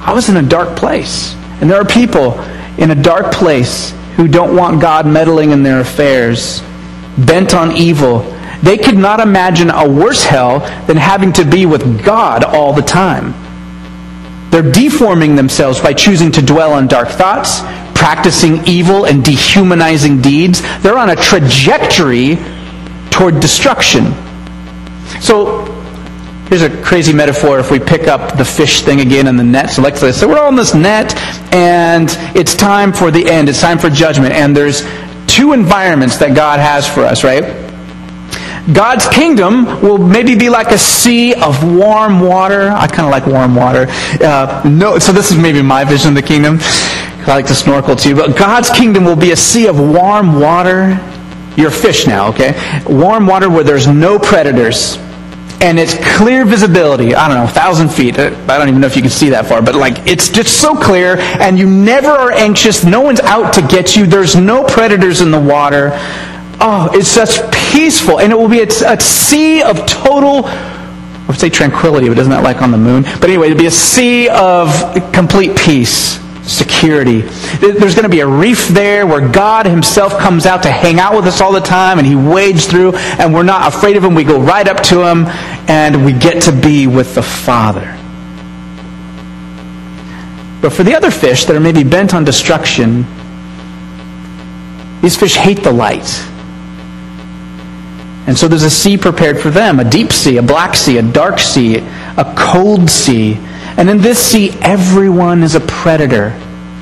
I 0.00 0.12
was 0.14 0.28
in 0.28 0.36
a 0.38 0.42
dark 0.42 0.76
place. 0.78 1.34
And 1.60 1.70
there 1.70 1.80
are 1.80 1.84
people 1.84 2.40
in 2.78 2.90
a 2.90 2.94
dark 2.94 3.32
place 3.32 3.92
who 4.16 4.28
don't 4.28 4.56
want 4.56 4.80
God 4.80 5.06
meddling 5.06 5.50
in 5.50 5.62
their 5.62 5.80
affairs, 5.80 6.62
bent 7.18 7.54
on 7.54 7.76
evil. 7.76 8.20
They 8.62 8.78
could 8.78 8.96
not 8.96 9.20
imagine 9.20 9.70
a 9.70 9.88
worse 9.88 10.24
hell 10.24 10.60
than 10.86 10.96
having 10.96 11.32
to 11.34 11.44
be 11.44 11.66
with 11.66 12.04
God 12.04 12.44
all 12.44 12.72
the 12.72 12.82
time. 12.82 13.34
They're 14.50 14.72
deforming 14.72 15.36
themselves 15.36 15.80
by 15.80 15.92
choosing 15.92 16.32
to 16.32 16.42
dwell 16.42 16.72
on 16.72 16.86
dark 16.86 17.08
thoughts, 17.08 17.60
practicing 17.94 18.66
evil 18.66 19.04
and 19.04 19.24
dehumanizing 19.24 20.22
deeds. 20.22 20.62
They're 20.80 20.98
on 20.98 21.10
a 21.10 21.16
trajectory 21.16 22.36
toward 23.10 23.40
destruction. 23.40 24.14
So 25.20 25.64
here's 26.48 26.62
a 26.62 26.82
crazy 26.82 27.12
metaphor 27.12 27.58
if 27.58 27.70
we 27.70 27.78
pick 27.78 28.08
up 28.08 28.36
the 28.38 28.44
fish 28.44 28.82
thing 28.82 29.00
again 29.00 29.26
in 29.26 29.36
the 29.36 29.44
net. 29.44 29.70
So 29.70 29.82
let's 29.82 30.00
say 30.00 30.26
we're 30.26 30.38
all 30.38 30.48
in 30.48 30.54
this 30.54 30.74
net 30.74 31.14
and 31.52 32.08
it's 32.36 32.54
time 32.54 32.92
for 32.92 33.10
the 33.10 33.28
end. 33.28 33.48
It's 33.48 33.60
time 33.60 33.78
for 33.78 33.90
judgment. 33.90 34.32
And 34.32 34.56
there's 34.56 34.82
two 35.26 35.52
environments 35.52 36.18
that 36.18 36.34
God 36.34 36.60
has 36.60 36.88
for 36.88 37.02
us, 37.02 37.24
right? 37.24 37.65
God's 38.72 39.06
kingdom 39.08 39.80
will 39.80 39.98
maybe 39.98 40.34
be 40.34 40.48
like 40.48 40.72
a 40.72 40.78
sea 40.78 41.34
of 41.34 41.62
warm 41.64 42.20
water. 42.20 42.70
I 42.70 42.86
kind 42.86 43.02
of 43.02 43.10
like 43.10 43.26
warm 43.26 43.54
water. 43.54 43.86
Uh, 44.20 44.62
no, 44.68 44.98
so 44.98 45.12
this 45.12 45.30
is 45.30 45.38
maybe 45.38 45.62
my 45.62 45.84
vision 45.84 46.08
of 46.08 46.14
the 46.14 46.22
kingdom. 46.22 46.58
I 46.60 47.26
like 47.28 47.46
to 47.46 47.54
snorkel 47.54 47.96
too. 47.96 48.16
But 48.16 48.36
God's 48.36 48.70
kingdom 48.70 49.04
will 49.04 49.16
be 49.16 49.30
a 49.30 49.36
sea 49.36 49.68
of 49.68 49.78
warm 49.78 50.40
water. 50.40 51.00
You're 51.56 51.68
a 51.68 51.72
fish 51.72 52.06
now, 52.06 52.28
okay? 52.28 52.54
Warm 52.86 53.26
water 53.26 53.48
where 53.48 53.64
there's 53.64 53.86
no 53.86 54.18
predators 54.18 54.98
and 55.60 55.78
it's 55.78 55.94
clear 56.16 56.44
visibility. 56.44 57.14
I 57.14 57.28
don't 57.28 57.38
know, 57.38 57.46
thousand 57.50 57.88
feet. 57.88 58.18
Uh, 58.18 58.26
I 58.48 58.58
don't 58.58 58.68
even 58.68 58.80
know 58.80 58.86
if 58.86 58.96
you 58.96 59.02
can 59.02 59.10
see 59.10 59.30
that 59.30 59.46
far, 59.46 59.62
but 59.62 59.74
like 59.74 60.06
it's 60.06 60.28
just 60.28 60.60
so 60.60 60.74
clear, 60.74 61.16
and 61.18 61.58
you 61.58 61.68
never 61.68 62.08
are 62.08 62.32
anxious. 62.32 62.84
No 62.84 63.00
one's 63.00 63.20
out 63.20 63.54
to 63.54 63.62
get 63.62 63.96
you. 63.96 64.06
There's 64.06 64.36
no 64.36 64.64
predators 64.64 65.20
in 65.22 65.30
the 65.30 65.40
water. 65.40 65.92
Oh, 66.58 66.90
it's 66.92 67.08
such 67.08 67.38
peaceful, 67.72 68.20
and 68.20 68.32
it 68.32 68.36
will 68.36 68.48
be 68.48 68.60
a, 68.60 68.66
a 68.66 69.00
sea 69.00 69.62
of 69.62 69.86
total. 69.86 70.46
I 70.46 71.24
would 71.28 71.38
say 71.38 71.50
tranquility, 71.50 72.08
but 72.08 72.18
isn't 72.18 72.30
that 72.30 72.42
like 72.42 72.62
on 72.62 72.70
the 72.70 72.78
moon? 72.78 73.02
But 73.02 73.24
anyway, 73.24 73.48
it'll 73.48 73.58
be 73.58 73.66
a 73.66 73.70
sea 73.70 74.28
of 74.28 74.70
complete 75.12 75.56
peace 75.56 76.18
security. 76.46 77.22
There's 77.60 77.94
going 77.94 78.04
to 78.04 78.08
be 78.08 78.20
a 78.20 78.26
reef 78.26 78.68
there 78.68 79.06
where 79.06 79.26
God 79.28 79.66
Himself 79.66 80.16
comes 80.18 80.46
out 80.46 80.62
to 80.62 80.70
hang 80.70 81.00
out 81.00 81.14
with 81.14 81.26
us 81.26 81.40
all 81.40 81.52
the 81.52 81.60
time 81.60 81.98
and 81.98 82.06
He 82.06 82.14
wades 82.14 82.66
through 82.66 82.94
and 82.94 83.34
we're 83.34 83.42
not 83.42 83.74
afraid 83.74 83.96
of 83.96 84.04
Him. 84.04 84.14
We 84.14 84.24
go 84.24 84.40
right 84.40 84.66
up 84.66 84.82
to 84.84 85.04
Him 85.04 85.26
and 85.68 86.04
we 86.04 86.12
get 86.12 86.44
to 86.44 86.52
be 86.52 86.86
with 86.86 87.14
the 87.14 87.22
Father. 87.22 87.92
But 90.62 90.72
for 90.72 90.84
the 90.84 90.94
other 90.94 91.10
fish 91.10 91.44
that 91.46 91.56
are 91.56 91.60
maybe 91.60 91.84
bent 91.84 92.14
on 92.14 92.24
destruction, 92.24 93.04
these 95.02 95.16
fish 95.16 95.34
hate 95.34 95.62
the 95.62 95.72
light. 95.72 96.08
And 98.26 98.36
so 98.36 98.48
there's 98.48 98.64
a 98.64 98.70
sea 98.70 98.96
prepared 98.96 99.38
for 99.38 99.50
them 99.50 99.78
a 99.78 99.84
deep 99.84 100.12
sea, 100.12 100.36
a 100.36 100.42
black 100.42 100.74
sea, 100.74 100.98
a 100.98 101.02
dark 101.02 101.38
sea, 101.38 101.76
a 101.78 102.34
cold 102.36 102.90
sea. 102.90 103.34
And 103.78 103.88
in 103.88 103.98
this 103.98 104.18
sea, 104.18 104.50
everyone 104.60 105.42
is 105.42 105.54
a 105.54 105.60
predator. 105.60 106.30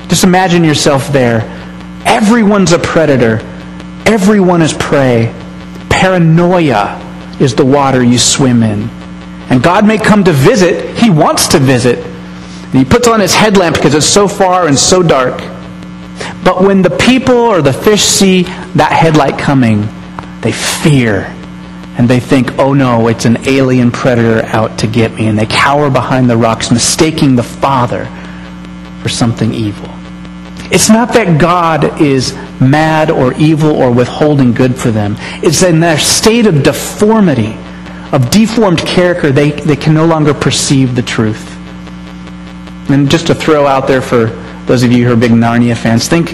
Just 0.07 0.23
imagine 0.23 0.63
yourself 0.63 1.07
there. 1.09 1.41
Everyone's 2.05 2.71
a 2.71 2.79
predator. 2.79 3.39
Everyone 4.05 4.61
is 4.61 4.73
prey. 4.73 5.33
Paranoia 5.89 7.01
is 7.39 7.53
the 7.55 7.65
water 7.65 8.03
you 8.03 8.17
swim 8.17 8.63
in. 8.63 8.89
And 9.49 9.61
God 9.61 9.85
may 9.85 9.97
come 9.97 10.23
to 10.23 10.31
visit. 10.31 10.97
He 10.97 11.09
wants 11.09 11.47
to 11.49 11.59
visit. 11.59 11.99
And 11.99 12.73
he 12.73 12.85
puts 12.85 13.07
on 13.07 13.19
his 13.19 13.35
headlamp 13.35 13.75
because 13.75 13.93
it's 13.93 14.05
so 14.05 14.27
far 14.27 14.67
and 14.67 14.77
so 14.77 15.03
dark. 15.03 15.37
But 16.43 16.61
when 16.61 16.81
the 16.81 16.89
people 16.89 17.35
or 17.35 17.61
the 17.61 17.73
fish 17.73 18.01
see 18.01 18.43
that 18.43 18.91
headlight 18.91 19.37
coming, 19.37 19.87
they 20.41 20.51
fear 20.51 21.34
and 21.97 22.09
they 22.09 22.19
think, 22.19 22.59
oh 22.59 22.73
no, 22.73 23.07
it's 23.07 23.25
an 23.25 23.47
alien 23.47 23.89
predator 23.89 24.45
out 24.47 24.79
to 24.79 24.87
get 24.87 25.13
me. 25.13 25.27
And 25.27 25.39
they 25.39 25.45
cower 25.45 25.89
behind 25.89 26.29
the 26.29 26.35
rocks, 26.35 26.69
mistaking 26.69 27.35
the 27.35 27.43
Father 27.43 28.05
for 29.01 29.07
something 29.07 29.53
evil. 29.53 29.89
It's 30.71 30.89
not 30.89 31.13
that 31.13 31.39
God 31.39 32.01
is 32.01 32.33
mad 32.59 33.09
or 33.09 33.33
evil 33.35 33.71
or 33.71 33.91
withholding 33.91 34.51
good 34.51 34.75
for 34.75 34.91
them. 34.91 35.15
It's 35.41 35.63
in 35.63 35.79
their 35.79 35.97
state 35.97 36.47
of 36.47 36.63
deformity, 36.63 37.55
of 38.11 38.29
deformed 38.29 38.79
character, 38.79 39.31
they, 39.31 39.51
they 39.51 39.75
can 39.77 39.93
no 39.93 40.05
longer 40.05 40.33
perceive 40.33 40.95
the 40.95 41.01
truth. 41.01 41.51
And 42.89 43.09
just 43.09 43.27
to 43.27 43.35
throw 43.35 43.65
out 43.65 43.87
there 43.87 44.01
for 44.01 44.25
those 44.65 44.83
of 44.83 44.91
you 44.91 45.05
who 45.05 45.13
are 45.13 45.15
big 45.15 45.31
Narnia 45.31 45.77
fans, 45.77 46.09
think, 46.09 46.29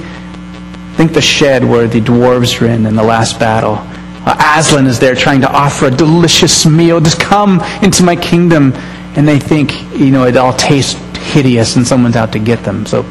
think 0.96 1.14
the 1.14 1.22
shed 1.22 1.64
where 1.64 1.88
the 1.88 2.02
dwarves 2.02 2.60
are 2.62 2.66
in 2.66 2.88
in 2.88 2.96
the 2.96 3.04
last 3.04 3.40
battle 3.40 3.86
Aslan 4.26 4.86
is 4.86 5.00
there 5.00 5.16
trying 5.16 5.42
to 5.42 5.52
offer 5.52 5.88
a 5.88 5.92
delicious 5.92 6.66
meal. 6.66 7.00
Just 7.00 7.20
come 7.20 7.62
into 7.82 8.04
my 8.04 8.16
kingdom. 8.16 8.74
And 9.16 9.28
they 9.28 9.40
think, 9.40 9.74
you 9.92 10.12
know, 10.12 10.26
it 10.26 10.38
all 10.38 10.54
tastes 10.54 10.94
hideous 11.18 11.76
and 11.76 11.86
someone's 11.86 12.16
out 12.16 12.32
to 12.34 12.40
get 12.40 12.64
them. 12.64 12.86
So 12.86 13.04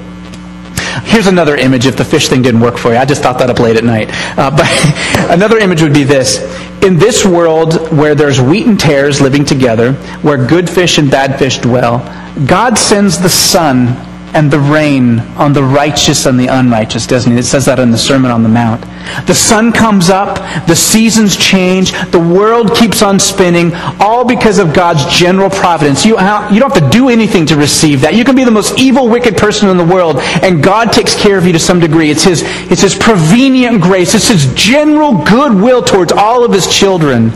here's 1.05 1.27
another 1.27 1.57
image 1.57 1.87
if 1.87 1.97
the 1.97 2.05
fish 2.05 2.29
thing 2.29 2.43
didn't 2.43 2.61
work 2.61 2.79
for 2.79 2.93
you. 2.93 2.97
I 2.97 3.05
just 3.05 3.23
thought 3.23 3.39
that 3.39 3.51
up 3.51 3.59
late 3.59 3.77
at 3.77 3.85
night. 3.85 4.09
Uh, 4.39 4.51
but 4.57 5.31
another 5.31 5.59
image 5.59 5.83
would 5.83 5.95
be 5.95 6.05
this. 6.05 6.39
In 6.83 6.97
this 6.97 7.27
world 7.27 7.91
where 7.93 8.15
there's 8.15 8.41
wheat 8.41 8.67
and 8.67 8.79
tares 8.79 9.21
living 9.21 9.45
together, 9.45 9.93
where 10.23 10.47
good 10.47 10.71
fish 10.71 10.97
and 10.99 11.11
bad 11.11 11.39
fish 11.39 11.59
dwell, 11.59 11.99
God 12.47 12.79
sends 12.79 13.19
the 13.19 13.29
sun 13.29 14.10
and 14.33 14.51
the 14.51 14.59
rain 14.59 15.19
on 15.37 15.53
the 15.53 15.63
righteous 15.63 16.27
and 16.27 16.39
the 16.39 16.47
unrighteous, 16.47 17.07
doesn't 17.07 17.33
it? 17.33 17.39
It 17.39 17.45
says 17.45 17.67
that 17.67 17.79
in 17.79 17.91
the 17.91 17.99
Sermon 17.99 18.31
on 18.31 18.43
the 18.43 18.49
Mount. 18.49 18.83
The 19.27 19.35
sun 19.35 19.73
comes 19.73 20.09
up, 20.09 20.37
the 20.67 20.77
seasons 20.77 21.37
change, 21.37 21.93
the 22.11 22.21
world 22.21 22.75
keeps 22.77 23.03
on 23.03 23.19
spinning, 23.19 23.75
all 23.99 24.25
because 24.25 24.59
of 24.59 24.73
God's 24.73 25.05
general 25.07 25.51
providence. 25.51 26.05
You, 26.05 26.13
you 26.13 26.61
don't 26.61 26.73
have 26.73 26.83
to 26.83 26.91
do 26.91 27.09
anything 27.09 27.47
to 27.47 27.57
receive 27.57 28.03
that. 28.03 28.15
You 28.15 28.25
can 28.25 28.37
be 28.37 28.45
the 28.45 28.51
most 28.51 28.79
evil, 28.79 29.09
wicked 29.09 29.37
person 29.37 29.69
in 29.69 29.77
the 29.77 29.85
world, 29.85 30.19
and 30.19 30.63
God 30.63 30.93
takes 30.93 31.15
care 31.15 31.37
of 31.37 31.47
you 31.47 31.53
to 31.53 31.59
some 31.59 31.81
degree. 31.81 32.11
It's 32.11 32.25
His, 32.25 32.43
it's 32.71 32.83
His 32.83 32.95
prevenient 32.95 33.83
grace, 33.83 34.15
it's 34.15 34.29
His 34.29 34.53
general 34.55 35.25
goodwill 35.25 35.83
towards 35.83 36.13
all 36.13 36.45
of 36.45 36.53
His 36.53 36.73
children. 36.73 37.31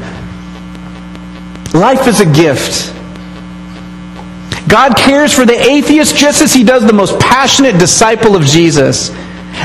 Life 1.73 2.07
is 2.07 2.21
a 2.21 2.27
gift. 2.27 2.94
God 4.69 4.97
cares 4.97 5.33
for 5.33 5.45
the 5.45 5.61
atheist 5.61 6.17
just 6.17 6.41
as 6.41 6.53
he 6.53 6.65
does 6.65 6.87
the 6.87 6.93
most 6.93 7.19
passionate 7.21 7.79
disciple 7.79 8.35
of 8.35 8.45
Jesus. 8.45 9.11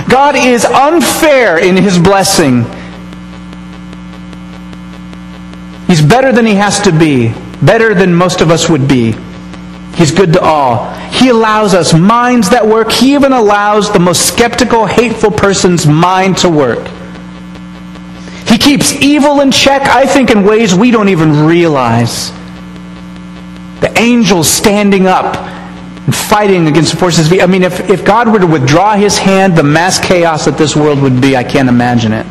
God 0.10 0.36
is 0.36 0.66
unfair 0.66 1.58
in 1.58 1.78
his 1.78 1.98
blessing. 1.98 2.66
He's 5.88 6.02
better 6.02 6.32
than 6.32 6.46
he 6.46 6.56
has 6.56 6.82
to 6.82 6.92
be, 6.92 7.34
better 7.62 7.94
than 7.96 8.14
most 8.14 8.42
of 8.42 8.52
us 8.52 8.70
would 8.70 8.88
be. 8.88 9.16
He's 9.96 10.12
good 10.12 10.34
to 10.34 10.42
all. 10.42 10.94
He 11.10 11.30
allows 11.30 11.74
us 11.74 11.94
minds 11.94 12.52
that 12.52 12.66
work. 12.66 12.92
He 12.92 13.16
even 13.16 13.34
allows 13.34 13.92
the 13.92 14.00
most 14.00 14.28
skeptical, 14.28 14.86
hateful 14.86 15.32
person's 15.32 15.88
mind 15.88 16.38
to 16.38 16.50
work. 16.50 16.88
He 18.48 18.58
keeps 18.58 18.94
evil 18.94 19.42
in 19.42 19.52
check, 19.52 19.82
I 19.84 20.06
think, 20.06 20.30
in 20.30 20.44
ways 20.44 20.76
we 20.76 20.92
don't 20.92 21.10
even 21.10 21.46
realize. 21.46 22.32
The 23.82 23.92
angels 23.98 24.50
standing 24.50 25.08
up 25.08 25.38
and 25.38 26.16
fighting 26.16 26.68
against 26.68 26.92
the 26.92 26.98
forces 26.98 27.28
of 27.28 27.34
evil. 27.34 27.44
I 27.44 27.48
mean, 27.48 27.64
if, 27.64 27.90
if 27.90 28.04
God 28.04 28.28
were 28.28 28.40
to 28.40 28.48
withdraw 28.48 28.96
his 28.96 29.18
hand, 29.18 29.56
the 29.56 29.64
mass 29.64 30.00
chaos 30.00 30.46
that 30.46 30.58
this 30.58 30.76
world 30.76 31.02
would 31.02 31.22
be, 31.22 31.36
I 31.36 31.44
can't 31.44 31.70
imagine 31.70 32.14
it. 32.14 32.26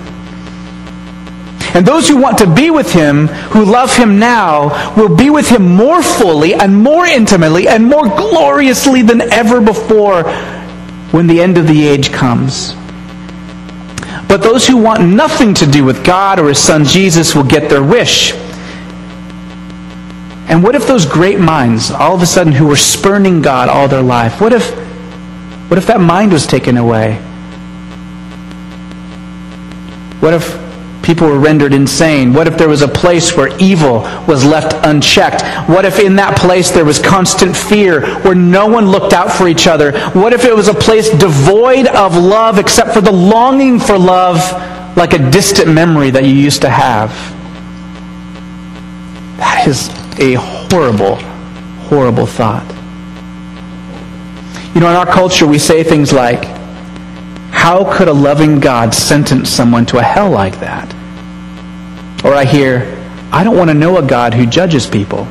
And 1.74 1.86
those 1.86 2.08
who 2.08 2.16
want 2.16 2.38
to 2.38 2.46
be 2.46 2.70
with 2.70 2.92
him, 2.92 3.28
who 3.28 3.64
love 3.64 3.94
him 3.94 4.18
now, 4.18 4.94
will 4.96 5.14
be 5.14 5.30
with 5.30 5.48
him 5.48 5.76
more 5.76 6.02
fully 6.02 6.54
and 6.54 6.74
more 6.74 7.06
intimately 7.06 7.68
and 7.68 7.84
more 7.84 8.08
gloriously 8.08 9.02
than 9.02 9.20
ever 9.32 9.60
before 9.60 10.24
when 11.12 11.26
the 11.26 11.40
end 11.40 11.58
of 11.58 11.66
the 11.66 11.86
age 11.86 12.10
comes. 12.10 12.74
But 14.28 14.38
those 14.38 14.66
who 14.66 14.76
want 14.76 15.02
nothing 15.02 15.54
to 15.54 15.66
do 15.66 15.84
with 15.84 16.04
God 16.04 16.38
or 16.38 16.48
his 16.48 16.58
son 16.58 16.84
Jesus 16.84 17.34
will 17.34 17.44
get 17.44 17.70
their 17.70 17.82
wish. 17.82 18.32
And 20.48 20.62
what 20.62 20.74
if 20.74 20.86
those 20.86 21.04
great 21.04 21.38
minds, 21.38 21.90
all 21.90 22.14
of 22.14 22.22
a 22.22 22.26
sudden, 22.26 22.54
who 22.54 22.66
were 22.66 22.76
spurning 22.76 23.42
God 23.42 23.68
all 23.68 23.86
their 23.86 24.02
life, 24.02 24.40
what 24.40 24.54
if, 24.54 24.70
what 25.68 25.76
if 25.76 25.86
that 25.86 26.00
mind 26.00 26.32
was 26.32 26.46
taken 26.46 26.78
away? 26.78 27.16
What 30.20 30.32
if 30.32 30.58
people 31.02 31.28
were 31.28 31.38
rendered 31.38 31.74
insane? 31.74 32.32
What 32.32 32.46
if 32.46 32.56
there 32.56 32.68
was 32.68 32.82
a 32.82 32.88
place 32.88 33.36
where 33.36 33.54
evil 33.58 34.00
was 34.26 34.44
left 34.44 34.74
unchecked? 34.86 35.42
What 35.68 35.84
if 35.84 35.98
in 35.98 36.16
that 36.16 36.36
place 36.38 36.70
there 36.70 36.84
was 36.84 36.98
constant 36.98 37.54
fear 37.54 38.06
where 38.20 38.34
no 38.34 38.66
one 38.66 38.90
looked 38.90 39.12
out 39.12 39.30
for 39.30 39.48
each 39.48 39.66
other? 39.66 39.98
What 40.10 40.32
if 40.32 40.44
it 40.44 40.56
was 40.56 40.68
a 40.68 40.74
place 40.74 41.10
devoid 41.10 41.86
of 41.88 42.16
love 42.16 42.58
except 42.58 42.94
for 42.94 43.00
the 43.02 43.12
longing 43.12 43.78
for 43.78 43.98
love 43.98 44.38
like 44.96 45.12
a 45.12 45.30
distant 45.30 45.68
memory 45.72 46.10
that 46.10 46.24
you 46.24 46.32
used 46.32 46.62
to 46.62 46.70
have? 46.70 47.10
That 49.38 49.68
is 49.68 49.88
a 50.18 50.34
horrible, 50.34 51.16
horrible 51.88 52.26
thought. 52.26 52.66
You 54.74 54.80
know, 54.80 54.90
in 54.90 54.96
our 54.96 55.06
culture, 55.06 55.46
we 55.46 55.58
say 55.58 55.82
things 55.82 56.12
like, 56.12 56.44
How 57.50 57.90
could 57.92 58.08
a 58.08 58.12
loving 58.12 58.60
God 58.60 58.94
sentence 58.94 59.48
someone 59.48 59.86
to 59.86 59.98
a 59.98 60.02
hell 60.02 60.30
like 60.30 60.60
that? 60.60 60.94
Or 62.24 62.34
I 62.34 62.44
hear, 62.44 62.94
I 63.32 63.44
don't 63.44 63.56
want 63.56 63.70
to 63.70 63.74
know 63.74 63.96
a 63.98 64.06
God 64.06 64.34
who 64.34 64.46
judges 64.46 64.86
people. 64.86 65.26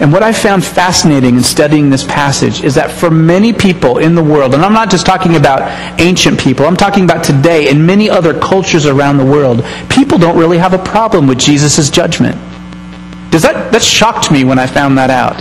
And 0.00 0.12
what 0.14 0.22
I 0.22 0.32
found 0.32 0.64
fascinating 0.64 1.36
in 1.36 1.42
studying 1.42 1.90
this 1.90 2.04
passage 2.04 2.64
is 2.64 2.74
that 2.76 2.90
for 2.90 3.10
many 3.10 3.52
people 3.52 3.98
in 3.98 4.14
the 4.14 4.24
world, 4.24 4.54
and 4.54 4.64
I'm 4.64 4.72
not 4.72 4.90
just 4.90 5.04
talking 5.04 5.36
about 5.36 5.60
ancient 6.00 6.40
people, 6.40 6.64
I'm 6.64 6.76
talking 6.76 7.04
about 7.04 7.22
today 7.22 7.68
in 7.68 7.84
many 7.84 8.08
other 8.08 8.38
cultures 8.38 8.86
around 8.86 9.18
the 9.18 9.26
world, 9.26 9.62
people 9.90 10.16
don't 10.16 10.38
really 10.38 10.56
have 10.56 10.72
a 10.72 10.78
problem 10.78 11.26
with 11.26 11.38
Jesus' 11.38 11.90
judgment. 11.90 12.36
Does 13.30 13.42
that, 13.42 13.72
that 13.72 13.82
shocked 13.82 14.30
me 14.30 14.44
when 14.44 14.58
I 14.58 14.66
found 14.66 14.98
that 14.98 15.10
out. 15.10 15.38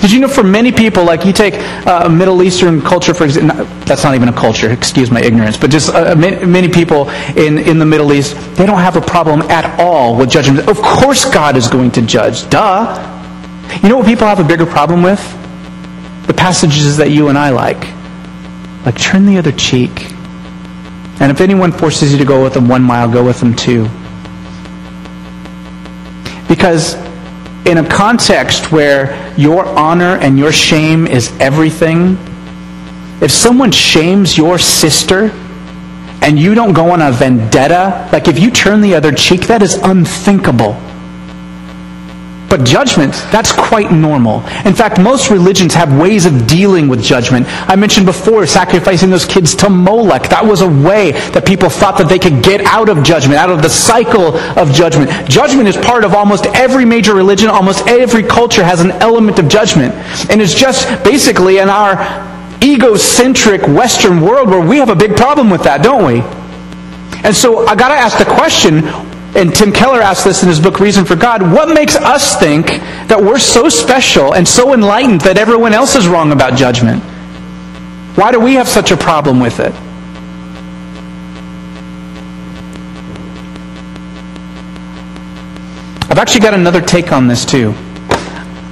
Did 0.00 0.12
you 0.12 0.20
know 0.20 0.28
for 0.28 0.44
many 0.44 0.70
people, 0.70 1.04
like 1.04 1.24
you 1.24 1.32
take 1.32 1.54
uh, 1.54 2.02
a 2.04 2.08
Middle 2.08 2.42
Eastern 2.44 2.80
culture, 2.80 3.12
for 3.12 3.24
example, 3.24 3.64
that's 3.84 4.04
not 4.04 4.14
even 4.14 4.28
a 4.28 4.32
culture, 4.32 4.70
excuse 4.70 5.10
my 5.10 5.20
ignorance, 5.20 5.56
but 5.56 5.70
just 5.70 5.92
uh, 5.92 6.14
many, 6.14 6.46
many 6.46 6.68
people 6.68 7.10
in, 7.36 7.58
in 7.58 7.80
the 7.80 7.84
Middle 7.84 8.12
East, 8.12 8.36
they 8.54 8.64
don't 8.64 8.78
have 8.78 8.94
a 8.94 9.00
problem 9.00 9.42
at 9.42 9.80
all 9.80 10.16
with 10.16 10.30
judgment. 10.30 10.68
Of 10.68 10.80
course 10.80 11.24
God 11.24 11.56
is 11.56 11.66
going 11.66 11.90
to 11.92 12.02
judge. 12.02 12.48
Duh. 12.48 13.16
You 13.82 13.88
know 13.88 13.98
what 13.98 14.06
people 14.06 14.28
have 14.28 14.38
a 14.38 14.44
bigger 14.44 14.66
problem 14.66 15.02
with? 15.02 15.20
The 16.28 16.34
passages 16.34 16.96
that 16.98 17.10
you 17.10 17.28
and 17.28 17.36
I 17.36 17.50
like. 17.50 17.80
Like, 18.86 18.96
turn 18.96 19.26
the 19.26 19.36
other 19.38 19.52
cheek. 19.52 20.12
And 21.20 21.32
if 21.32 21.40
anyone 21.40 21.72
forces 21.72 22.12
you 22.12 22.18
to 22.18 22.24
go 22.24 22.44
with 22.44 22.54
them 22.54 22.68
one 22.68 22.82
mile, 22.82 23.10
go 23.10 23.24
with 23.24 23.40
them 23.40 23.54
two. 23.54 23.88
Because 26.48 26.94
in 27.66 27.78
a 27.78 27.88
context 27.88 28.72
where 28.72 29.14
your 29.36 29.66
honor 29.66 30.16
and 30.16 30.38
your 30.38 30.52
shame 30.52 31.06
is 31.06 31.30
everything, 31.38 32.16
if 33.20 33.30
someone 33.30 33.70
shames 33.70 34.38
your 34.38 34.58
sister 34.58 35.30
and 36.22 36.38
you 36.38 36.54
don't 36.54 36.72
go 36.72 36.90
on 36.90 37.02
a 37.02 37.12
vendetta, 37.12 38.08
like 38.12 38.26
if 38.26 38.38
you 38.38 38.50
turn 38.50 38.80
the 38.80 38.94
other 38.94 39.12
cheek, 39.12 39.42
that 39.42 39.62
is 39.62 39.74
unthinkable. 39.74 40.72
But 42.48 42.64
judgment, 42.64 43.12
that's 43.30 43.52
quite 43.52 43.92
normal. 43.92 44.40
In 44.64 44.74
fact, 44.74 44.98
most 44.98 45.30
religions 45.30 45.74
have 45.74 45.98
ways 45.98 46.24
of 46.24 46.46
dealing 46.46 46.88
with 46.88 47.02
judgment. 47.02 47.46
I 47.68 47.76
mentioned 47.76 48.06
before 48.06 48.46
sacrificing 48.46 49.10
those 49.10 49.26
kids 49.26 49.54
to 49.56 49.68
Molech. 49.68 50.30
That 50.30 50.44
was 50.44 50.62
a 50.62 50.68
way 50.68 51.12
that 51.32 51.44
people 51.46 51.68
thought 51.68 51.98
that 51.98 52.08
they 52.08 52.18
could 52.18 52.42
get 52.42 52.62
out 52.62 52.88
of 52.88 53.02
judgment, 53.02 53.38
out 53.38 53.50
of 53.50 53.60
the 53.60 53.68
cycle 53.68 54.38
of 54.58 54.72
judgment. 54.72 55.10
Judgment 55.28 55.68
is 55.68 55.76
part 55.76 56.04
of 56.04 56.14
almost 56.14 56.46
every 56.46 56.86
major 56.86 57.14
religion. 57.14 57.50
Almost 57.50 57.86
every 57.86 58.22
culture 58.22 58.64
has 58.64 58.80
an 58.80 58.92
element 58.92 59.38
of 59.38 59.48
judgment. 59.48 59.94
And 60.30 60.40
it's 60.40 60.54
just 60.54 60.88
basically 61.04 61.58
in 61.58 61.68
our 61.68 61.96
egocentric 62.62 63.62
Western 63.68 64.22
world 64.22 64.48
where 64.48 64.66
we 64.66 64.78
have 64.78 64.88
a 64.88 64.96
big 64.96 65.16
problem 65.16 65.50
with 65.50 65.64
that, 65.64 65.82
don't 65.82 66.06
we? 66.06 66.20
And 67.24 67.36
so 67.36 67.66
I 67.66 67.74
got 67.74 67.88
to 67.88 67.94
ask 67.94 68.16
the 68.16 68.24
question 68.24 68.84
and 69.38 69.54
Tim 69.54 69.70
Keller 69.70 70.00
asked 70.00 70.24
this 70.24 70.42
in 70.42 70.48
his 70.48 70.58
book 70.58 70.80
Reason 70.80 71.04
for 71.04 71.14
God, 71.14 71.42
what 71.42 71.72
makes 71.72 71.94
us 71.94 72.36
think 72.40 72.66
that 73.06 73.20
we're 73.22 73.38
so 73.38 73.68
special 73.68 74.34
and 74.34 74.46
so 74.46 74.74
enlightened 74.74 75.20
that 75.20 75.38
everyone 75.38 75.72
else 75.72 75.94
is 75.94 76.08
wrong 76.08 76.32
about 76.32 76.58
judgment? 76.58 77.00
Why 78.16 78.32
do 78.32 78.40
we 78.40 78.54
have 78.54 78.66
such 78.66 78.90
a 78.90 78.96
problem 78.96 79.38
with 79.38 79.60
it? 79.60 79.72
I've 86.10 86.18
actually 86.18 86.40
got 86.40 86.54
another 86.54 86.80
take 86.80 87.12
on 87.12 87.28
this 87.28 87.44
too. 87.44 87.74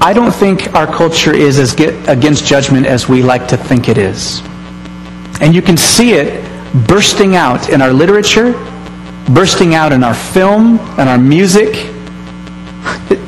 I 0.01 0.13
don't 0.13 0.35
think 0.35 0.75
our 0.75 0.87
culture 0.89 1.33
is 1.33 1.61
as 1.61 1.75
against 2.09 2.45
judgment 2.45 2.87
as 2.87 3.09
we 3.09 3.23
like 3.23 3.47
to 3.49 3.57
think 3.57 3.89
it 3.89 3.99
is. 3.99 4.41
And 5.41 5.55
you 5.55 5.63
can 5.63 5.77
see 5.77 6.15
it 6.15 6.45
bursting 6.89 7.37
out 7.37 7.69
in 7.69 7.81
our 7.81 7.93
literature 7.93 8.53
bursting 9.33 9.75
out 9.75 9.93
in 9.93 10.03
our 10.03 10.15
film 10.15 10.79
and 10.99 11.09
our 11.09 11.19
music. 11.19 11.71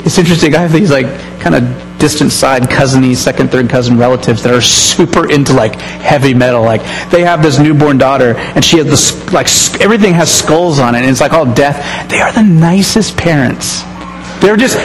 It's 0.05 0.19
interesting. 0.19 0.55
I 0.55 0.61
have 0.61 0.73
these 0.73 0.91
like 0.91 1.07
kind 1.41 1.55
of 1.55 1.99
distant 1.99 2.33
side 2.33 2.63
cousiny, 2.63 3.15
second, 3.15 3.51
third 3.51 3.69
cousin 3.69 3.99
relatives 3.99 4.43
that 4.43 4.55
are 4.55 4.61
super 4.61 5.31
into 5.31 5.53
like 5.53 5.75
heavy 5.75 6.33
metal. 6.33 6.63
Like 6.63 6.83
they 7.11 7.23
have 7.23 7.43
this 7.43 7.59
newborn 7.59 7.99
daughter, 7.99 8.37
and 8.37 8.65
she 8.65 8.79
has 8.79 8.87
this 8.87 9.33
like 9.33 9.49
everything 9.81 10.15
has 10.15 10.33
skulls 10.33 10.79
on 10.79 10.95
it, 10.95 10.99
and 10.99 11.11
it's 11.11 11.21
like 11.21 11.33
all 11.33 11.53
death. 11.53 12.09
They 12.09 12.21
are 12.21 12.33
the 12.33 12.43
nicest 12.43 13.17
parents. 13.17 13.83
They're 14.41 14.57
just 14.57 14.79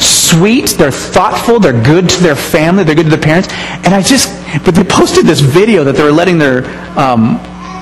sweet. 0.00 0.70
They're 0.70 0.90
thoughtful. 0.90 1.58
They're 1.58 1.82
good 1.82 2.08
to 2.08 2.22
their 2.22 2.36
family. 2.36 2.84
They're 2.84 2.94
good 2.94 3.04
to 3.04 3.10
their 3.10 3.20
parents. 3.20 3.48
And 3.84 3.94
I 3.94 4.02
just, 4.02 4.28
but 4.64 4.74
they 4.74 4.84
posted 4.84 5.26
this 5.26 5.40
video 5.40 5.84
that 5.84 5.96
they 5.96 6.02
were 6.02 6.12
letting 6.12 6.38
their 6.38 6.64
um, 6.98 7.38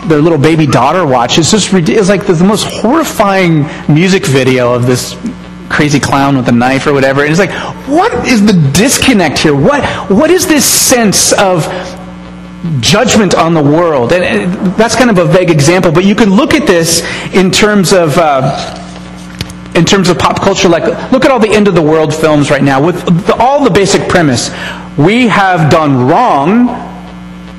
their 0.09 0.21
little 0.21 0.39
baby 0.39 0.67
daughter 0.67 1.07
watch. 1.07 1.39
It's 1.39 1.51
just 1.51 1.73
it's 1.73 2.09
like 2.09 2.27
the, 2.27 2.45
most 2.45 2.65
horrifying 2.65 3.67
music 3.93 4.27
video 4.27 4.73
of 4.73 4.87
this 4.87 5.17
crazy 5.69 6.01
clown 6.01 6.37
with 6.37 6.49
a 6.49 6.53
knife 6.53 6.87
or 6.87 6.93
whatever. 6.93 7.23
And 7.23 7.31
it's 7.31 7.39
like, 7.39 7.53
what 7.87 8.27
is 8.27 8.45
the 8.45 8.55
disconnect 8.73 9.39
here? 9.39 9.55
What 9.55 9.85
what 10.11 10.31
is 10.31 10.47
this 10.47 10.65
sense 10.65 11.33
of 11.33 11.65
judgment 12.81 13.35
on 13.35 13.55
the 13.55 13.63
world? 13.63 14.13
And, 14.13 14.25
and 14.25 14.75
that's 14.75 14.97
kind 14.97 15.11
of 15.11 15.19
a 15.19 15.25
vague 15.25 15.51
example, 15.51 15.93
but 15.93 16.05
you 16.05 16.15
can 16.15 16.31
look 16.31 16.55
at 16.55 16.67
this 16.67 17.03
in 17.35 17.51
terms 17.51 17.93
of. 17.93 18.17
Uh, 18.19 18.85
in 19.75 19.85
terms 19.85 20.09
of 20.09 20.19
pop 20.19 20.41
culture, 20.41 20.69
like 20.69 20.83
look 21.13 21.25
at 21.25 21.31
all 21.31 21.39
the 21.39 21.51
end 21.51 21.69
of 21.69 21.75
the 21.77 21.83
world 21.83 22.13
films 22.13 22.51
right 22.51 22.65
now 22.65 22.85
with 22.85 23.01
the, 23.27 23.35
all 23.37 23.63
the 23.63 23.71
basic 23.71 24.09
premise. 24.09 24.51
We 24.99 25.29
have 25.29 25.71
done 25.71 26.09
wrong, 26.09 26.67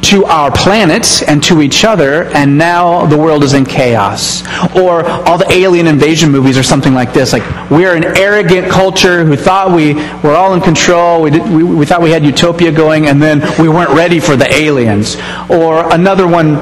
to 0.09 0.25
our 0.25 0.51
planet 0.51 1.21
and 1.27 1.43
to 1.43 1.61
each 1.61 1.85
other, 1.85 2.23
and 2.35 2.57
now 2.57 3.05
the 3.05 3.17
world 3.17 3.43
is 3.43 3.53
in 3.53 3.63
chaos. 3.63 4.41
Or 4.75 5.05
all 5.05 5.37
the 5.37 5.51
alien 5.51 5.85
invasion 5.85 6.31
movies 6.31 6.57
or 6.57 6.63
something 6.63 6.95
like 6.95 7.13
this. 7.13 7.31
Like, 7.31 7.69
we're 7.69 7.95
an 7.95 8.17
arrogant 8.17 8.69
culture 8.69 9.23
who 9.23 9.35
thought 9.35 9.71
we 9.71 9.93
were 10.23 10.35
all 10.35 10.55
in 10.55 10.61
control, 10.61 11.21
we, 11.21 11.29
did, 11.29 11.43
we, 11.43 11.63
we 11.63 11.85
thought 11.85 12.01
we 12.01 12.09
had 12.09 12.25
utopia 12.25 12.71
going, 12.71 13.05
and 13.05 13.21
then 13.21 13.39
we 13.61 13.69
weren't 13.69 13.91
ready 13.91 14.19
for 14.19 14.35
the 14.35 14.51
aliens. 14.51 15.15
Or 15.47 15.93
another 15.93 16.27
one 16.27 16.55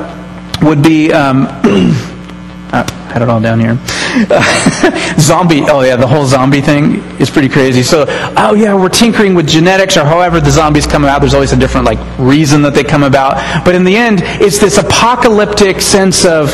would 0.62 0.84
be. 0.84 1.14
Um, 1.14 1.48
I 2.70 2.84
had 3.18 3.24
it 3.24 3.30
all 3.30 3.42
down 3.42 3.60
here. 3.60 3.76
zombie. 5.20 5.62
Oh 5.64 5.82
yeah, 5.82 5.96
the 5.96 6.06
whole 6.06 6.26
zombie 6.26 6.62
thing 6.62 6.98
is 7.20 7.30
pretty 7.32 7.50
crazy. 7.50 7.82
So, 7.82 8.06
oh 8.38 8.54
yeah, 8.54 8.76
we're 8.76 8.90
tinkering 8.90 9.34
with 9.34 9.48
genetics, 9.48 9.98
or 9.98 10.06
however 10.06 10.40
the 10.40 10.52
zombies 10.52 10.86
come 10.86 11.04
about. 11.04 11.20
There's 11.20 11.34
always 11.34 11.52
a 11.52 11.58
different 11.58 11.88
like 11.88 12.00
reason 12.20 12.62
that 12.62 12.76
they 12.76 12.84
come 12.84 13.04
about. 13.04 13.66
But 13.66 13.74
in 13.74 13.84
the 13.84 13.96
end, 13.96 14.22
it's 14.24 14.60
this 14.60 14.78
apocalyptic 14.78 15.82
sense 15.82 16.26
of 16.26 16.54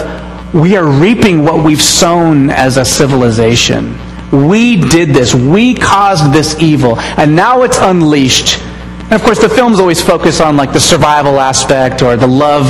we 0.54 0.78
are 0.78 0.86
reaping 0.86 1.44
what 1.44 1.64
we've 1.66 1.82
sown 1.82 2.50
as 2.50 2.78
a 2.78 2.86
civilization. 2.86 3.98
We 4.32 4.78
did 4.78 5.10
this. 5.10 5.36
We 5.36 5.76
caused 5.76 6.32
this 6.32 6.58
evil, 6.60 6.98
and 6.98 7.36
now 7.36 7.64
it's 7.64 7.78
unleashed. 7.78 8.58
And 9.04 9.14
of 9.14 9.24
course, 9.24 9.40
the 9.40 9.50
films 9.50 9.80
always 9.80 10.02
focus 10.02 10.40
on 10.42 10.58
like 10.58 10.74
the 10.74 10.80
survival 10.80 11.40
aspect 11.40 12.02
or 12.02 12.16
the 12.16 12.28
love 12.28 12.68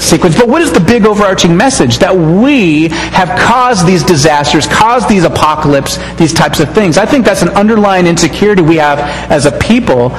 sequence. 0.00 0.36
But 0.36 0.48
what 0.48 0.62
is 0.62 0.72
the 0.72 0.80
big 0.80 1.04
overarching 1.04 1.56
message? 1.56 1.98
That 1.98 2.14
we 2.14 2.88
have 2.88 3.28
caused 3.40 3.86
these 3.86 4.04
disasters, 4.04 4.66
caused 4.66 5.08
these 5.08 5.24
apocalypse, 5.24 5.98
these 6.16 6.32
types 6.32 6.60
of 6.60 6.72
things. 6.74 6.96
I 6.96 7.06
think 7.06 7.24
that's 7.24 7.42
an 7.42 7.48
underlying 7.50 8.06
insecurity 8.06 8.62
we 8.62 8.76
have 8.76 8.98
as 9.30 9.46
a 9.46 9.52
people 9.58 10.10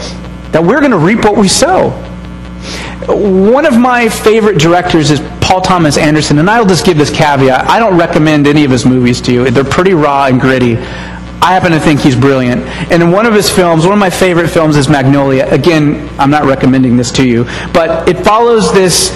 that 0.52 0.64
we're 0.64 0.80
going 0.80 0.92
to 0.92 0.98
reap 0.98 1.24
what 1.24 1.38
we 1.38 1.48
sow. 1.48 1.90
One 3.08 3.66
of 3.66 3.78
my 3.78 4.10
favorite 4.10 4.58
directors 4.58 5.12
is 5.12 5.20
Paul 5.40 5.62
Thomas 5.62 5.98
Anderson, 5.98 6.40
and 6.40 6.50
I'll 6.50 6.66
just 6.66 6.86
give 6.86 6.98
this 6.98 7.12
caveat. 7.12 7.70
I 7.70 7.80
don't 7.80 7.98
recommend 7.98 8.48
any 8.48 8.66
of 8.66 8.72
his 8.72 8.86
movies 8.86 9.22
to 9.22 9.34
you. 9.34 9.52
They're 9.52 9.64
pretty 9.64 9.94
raw 9.94 10.26
and 10.26 10.42
gritty. 10.42 10.76
I 11.42 11.54
happen 11.54 11.72
to 11.72 11.80
think 11.80 12.00
he's 12.00 12.16
brilliant. 12.16 12.64
And 12.92 13.04
in 13.04 13.12
one 13.12 13.26
of 13.26 13.34
his 13.34 13.50
films, 13.50 13.86
one 13.86 13.94
of 13.94 14.00
my 14.00 14.10
favorite 14.10 14.50
films 14.50 14.78
is 14.78 14.90
Magnolia. 14.90 15.48
Again, 15.52 16.10
I'm 16.18 16.32
not 16.32 16.46
recommending 16.46 16.98
this 16.98 17.12
to 17.14 17.28
you, 17.28 17.44
but 17.74 18.10
it 18.10 18.24
follows 18.24 18.74
this 18.74 19.12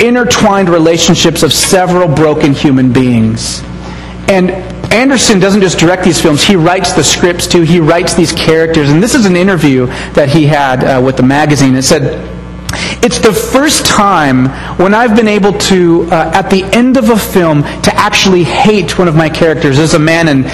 intertwined 0.00 0.70
relationships 0.70 1.42
of 1.42 1.52
several 1.52 2.08
broken 2.08 2.52
human 2.54 2.92
beings. 2.92 3.62
And 4.28 4.50
Anderson 4.92 5.38
doesn't 5.38 5.60
just 5.60 5.78
direct 5.78 6.04
these 6.04 6.20
films, 6.20 6.42
he 6.42 6.56
writes 6.56 6.92
the 6.92 7.04
scripts 7.04 7.46
too. 7.46 7.62
He 7.62 7.80
writes 7.80 8.14
these 8.14 8.32
characters. 8.32 8.90
And 8.90 9.02
this 9.02 9.14
is 9.14 9.26
an 9.26 9.36
interview 9.36 9.86
that 10.14 10.28
he 10.28 10.46
had 10.46 10.84
uh, 10.84 11.00
with 11.00 11.16
the 11.16 11.22
magazine. 11.22 11.74
It 11.74 11.82
said, 11.82 12.39
it's 13.02 13.18
the 13.18 13.32
first 13.32 13.86
time 13.86 14.46
when 14.78 14.94
I've 14.94 15.16
been 15.16 15.28
able 15.28 15.52
to, 15.52 16.04
uh, 16.10 16.30
at 16.34 16.50
the 16.50 16.64
end 16.64 16.96
of 16.96 17.10
a 17.10 17.18
film, 17.18 17.62
to 17.62 17.94
actually 17.94 18.44
hate 18.44 18.98
one 18.98 19.08
of 19.08 19.16
my 19.16 19.28
characters. 19.28 19.76
There's 19.76 19.94
a 19.94 19.98
man 19.98 20.28
in, 20.28 20.44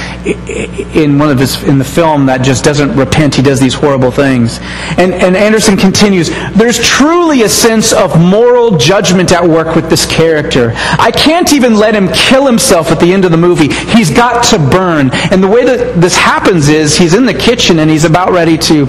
in 0.96 1.18
one 1.18 1.30
of 1.30 1.38
his, 1.38 1.62
in 1.64 1.78
the 1.78 1.84
film 1.84 2.26
that 2.26 2.42
just 2.42 2.64
doesn't 2.64 2.96
repent. 2.96 3.34
He 3.34 3.42
does 3.42 3.60
these 3.60 3.74
horrible 3.74 4.10
things. 4.10 4.58
And, 4.96 5.12
and 5.14 5.36
Anderson 5.36 5.76
continues, 5.76 6.30
there's 6.54 6.78
truly 6.78 7.42
a 7.42 7.48
sense 7.48 7.92
of 7.92 8.20
moral 8.20 8.76
judgment 8.76 9.32
at 9.32 9.46
work 9.46 9.74
with 9.74 9.90
this 9.90 10.06
character. 10.06 10.72
I 10.76 11.10
can't 11.10 11.52
even 11.52 11.74
let 11.74 11.94
him 11.94 12.08
kill 12.12 12.46
himself 12.46 12.90
at 12.90 13.00
the 13.00 13.12
end 13.12 13.24
of 13.24 13.30
the 13.30 13.36
movie. 13.36 13.72
He's 13.72 14.10
got 14.10 14.44
to 14.50 14.58
burn. 14.58 15.10
And 15.32 15.42
the 15.42 15.48
way 15.48 15.64
that 15.64 16.00
this 16.00 16.16
happens 16.16 16.68
is 16.68 16.96
he's 16.96 17.14
in 17.14 17.26
the 17.26 17.34
kitchen 17.34 17.78
and 17.78 17.90
he's 17.90 18.04
about 18.04 18.32
ready 18.32 18.56
to, 18.58 18.86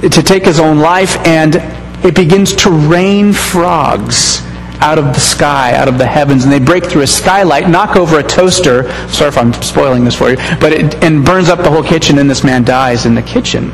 to 0.00 0.22
take 0.22 0.44
his 0.44 0.60
own 0.60 0.78
life 0.78 1.16
and 1.26 1.83
it 2.04 2.14
begins 2.14 2.54
to 2.54 2.70
rain 2.70 3.32
frogs 3.32 4.42
out 4.80 4.98
of 4.98 5.06
the 5.06 5.20
sky, 5.20 5.74
out 5.74 5.88
of 5.88 5.96
the 5.96 6.06
heavens, 6.06 6.44
and 6.44 6.52
they 6.52 6.58
break 6.58 6.84
through 6.84 7.02
a 7.02 7.06
skylight, 7.06 7.68
knock 7.68 7.96
over 7.96 8.18
a 8.18 8.22
toaster. 8.22 8.90
Sorry 9.08 9.28
if 9.28 9.38
I'm 9.38 9.52
spoiling 9.54 10.04
this 10.04 10.14
for 10.14 10.28
you, 10.28 10.36
but 10.60 10.72
it 10.72 11.02
and 11.02 11.24
burns 11.24 11.48
up 11.48 11.60
the 11.60 11.70
whole 11.70 11.82
kitchen, 11.82 12.18
and 12.18 12.28
this 12.28 12.44
man 12.44 12.62
dies 12.62 13.06
in 13.06 13.14
the 13.14 13.22
kitchen. 13.22 13.70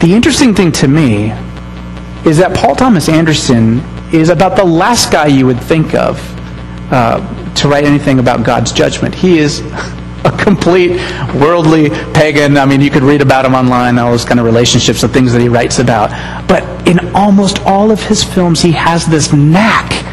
The 0.00 0.12
interesting 0.12 0.54
thing 0.54 0.70
to 0.72 0.88
me 0.88 1.30
is 2.28 2.36
that 2.36 2.54
Paul 2.54 2.76
Thomas 2.76 3.08
Anderson 3.08 3.80
is 4.12 4.28
about 4.28 4.54
the 4.54 4.64
last 4.64 5.10
guy 5.10 5.26
you 5.26 5.46
would 5.46 5.60
think 5.60 5.94
of 5.94 6.20
uh, 6.92 7.54
to 7.54 7.68
write 7.68 7.84
anything 7.84 8.18
about 8.18 8.44
God's 8.44 8.72
judgment. 8.72 9.14
He 9.14 9.38
is 9.38 9.62
a 10.24 10.30
complete 10.42 10.92
worldly 11.34 11.90
pagan. 12.12 12.56
I 12.56 12.64
mean, 12.64 12.80
you 12.80 12.90
could 12.90 13.02
read 13.02 13.20
about 13.20 13.44
him 13.44 13.54
online, 13.54 13.98
all 13.98 14.10
those 14.10 14.24
kind 14.24 14.40
of 14.40 14.46
relationships 14.46 15.02
the 15.02 15.08
things 15.08 15.32
that 15.32 15.40
he 15.40 15.48
writes 15.48 15.78
about. 15.78 16.10
But 16.48 16.88
in 16.88 17.14
almost 17.14 17.60
all 17.60 17.90
of 17.90 18.02
his 18.02 18.24
films, 18.24 18.60
he 18.60 18.72
has 18.72 19.06
this 19.06 19.32
knack 19.32 20.04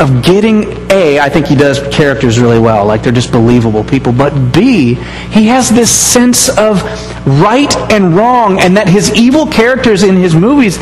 of 0.00 0.22
getting 0.22 0.64
A, 0.90 1.20
I 1.20 1.28
think 1.28 1.46
he 1.46 1.54
does 1.54 1.86
characters 1.94 2.38
really 2.38 2.58
well, 2.58 2.86
like 2.86 3.02
they're 3.02 3.12
just 3.12 3.30
believable 3.30 3.84
people, 3.84 4.12
but 4.12 4.32
B, 4.50 4.94
he 4.94 5.46
has 5.48 5.68
this 5.68 5.90
sense 5.90 6.48
of 6.48 6.82
right 7.26 7.76
and 7.92 8.16
wrong, 8.16 8.58
and 8.60 8.76
that 8.78 8.88
his 8.88 9.14
evil 9.14 9.46
characters 9.46 10.02
in 10.02 10.16
his 10.16 10.34
movies, 10.34 10.78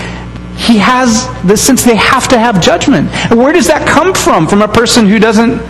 he 0.56 0.78
has 0.78 1.28
this 1.42 1.60
sense 1.60 1.84
they 1.84 1.96
have 1.96 2.28
to 2.28 2.38
have 2.38 2.60
judgment. 2.60 3.10
And 3.30 3.38
where 3.38 3.52
does 3.52 3.66
that 3.66 3.88
come 3.88 4.14
from? 4.14 4.46
From 4.46 4.62
a 4.62 4.68
person 4.68 5.06
who 5.06 5.18
doesn't 5.18 5.60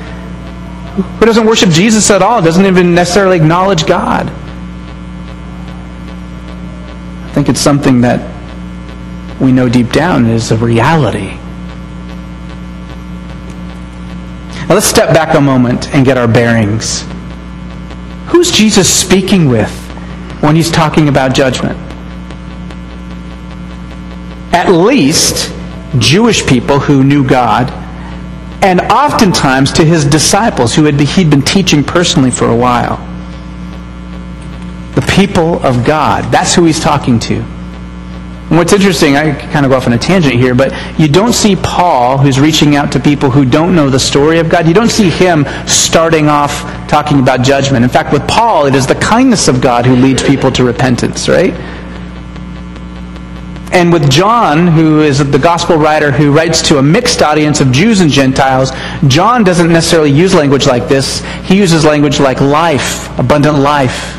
who 0.97 1.27
doesn't 1.27 1.47
worship 1.47 1.71
Jesus 1.71 2.11
at 2.11 2.23
all, 2.23 2.43
doesn't 2.43 2.67
even 2.67 2.95
necessarily 2.95 3.37
acknowledge 3.37 3.87
God. 3.87 4.29
I 7.25 7.31
think 7.33 7.49
it's 7.49 7.61
something 7.61 8.01
that 8.01 8.21
we 9.41 9.53
know 9.53 9.69
deep 9.69 9.93
down 9.93 10.27
is 10.27 10.51
a 10.51 10.57
reality. 10.57 11.37
Now 14.67 14.75
let's 14.75 14.87
step 14.87 15.15
back 15.15 15.35
a 15.35 15.41
moment 15.41 15.95
and 15.95 16.05
get 16.05 16.19
our 16.19 16.29
bearings. 16.29 17.05
Who's 18.27 18.51
Jesus 18.51 18.93
speaking 18.93 19.49
with 19.49 19.71
when 20.43 20.57
he's 20.57 20.71
talking 20.71 21.09
about 21.09 21.35
judgment? 21.35 21.79
At 24.53 24.71
least 24.71 25.55
Jewish 25.99 26.47
people 26.47 26.79
who 26.79 27.03
knew 27.03 27.27
God 27.27 27.71
and 28.63 28.81
oftentimes 28.81 29.73
to 29.73 29.85
his 29.85 30.05
disciples 30.05 30.75
who 30.75 30.85
had, 30.85 30.99
he'd 30.99 31.31
been 31.31 31.43
teaching 31.43 31.85
personally 31.85 32.31
for 32.31 32.49
a 32.49 32.57
while. 32.57 32.97
The 34.95 35.03
people 35.13 35.65
of 35.65 35.85
God. 35.87 36.33
That's 36.33 36.55
who 36.55 36.65
he's 36.65 36.81
talking 36.81 37.21
to. 37.21 37.35
And 37.37 38.57
what's 38.57 38.73
interesting, 38.73 39.15
I 39.15 39.33
kind 39.53 39.67
of 39.67 39.71
go 39.71 39.77
off 39.77 39.87
on 39.87 39.93
a 39.93 39.99
tangent 39.99 40.35
here, 40.35 40.55
but 40.55 40.73
you 40.99 41.07
don't 41.07 41.35
see 41.35 41.55
Paul, 41.55 42.17
who's 42.17 42.41
reaching 42.41 42.77
out 42.77 42.91
to 42.93 43.01
people 43.01 43.31
who 43.31 43.45
don't 43.45 43.77
know 43.77 43.91
the 43.91 44.01
story 44.01 44.39
of 44.39 44.49
God, 44.49 44.67
you 44.67 44.73
don't 44.73 44.91
see 44.91 45.11
him 45.11 45.45
starting 45.67 46.29
off 46.29 46.63
talking 46.89 47.21
about 47.21 47.43
judgment. 47.43 47.85
In 47.85 47.91
fact, 47.91 48.11
with 48.11 48.27
Paul, 48.27 48.65
it 48.65 48.75
is 48.75 48.87
the 48.87 48.95
kindness 48.95 49.49
of 49.49 49.61
God 49.61 49.85
who 49.85 49.95
leads 49.95 50.23
people 50.23 50.51
to 50.53 50.65
repentance, 50.65 51.29
right? 51.29 51.53
And 53.71 53.93
with 53.93 54.11
John, 54.11 54.67
who 54.67 55.03
is 55.03 55.19
the 55.19 55.39
gospel 55.39 55.77
writer 55.77 56.11
who 56.11 56.33
writes 56.33 56.63
to 56.69 56.79
a 56.79 56.83
mixed 56.83 57.23
audience 57.23 57.61
of 57.61 57.71
Jews 57.71 58.01
and 58.01 58.11
Gentiles, 58.11 58.73
John 59.07 59.45
doesn't 59.45 59.71
necessarily 59.71 60.11
use 60.11 60.35
language 60.35 60.67
like 60.67 60.89
this. 60.89 61.21
He 61.45 61.57
uses 61.57 61.85
language 61.85 62.19
like 62.19 62.41
life, 62.41 63.17
abundant 63.19 63.59
life. 63.59 64.15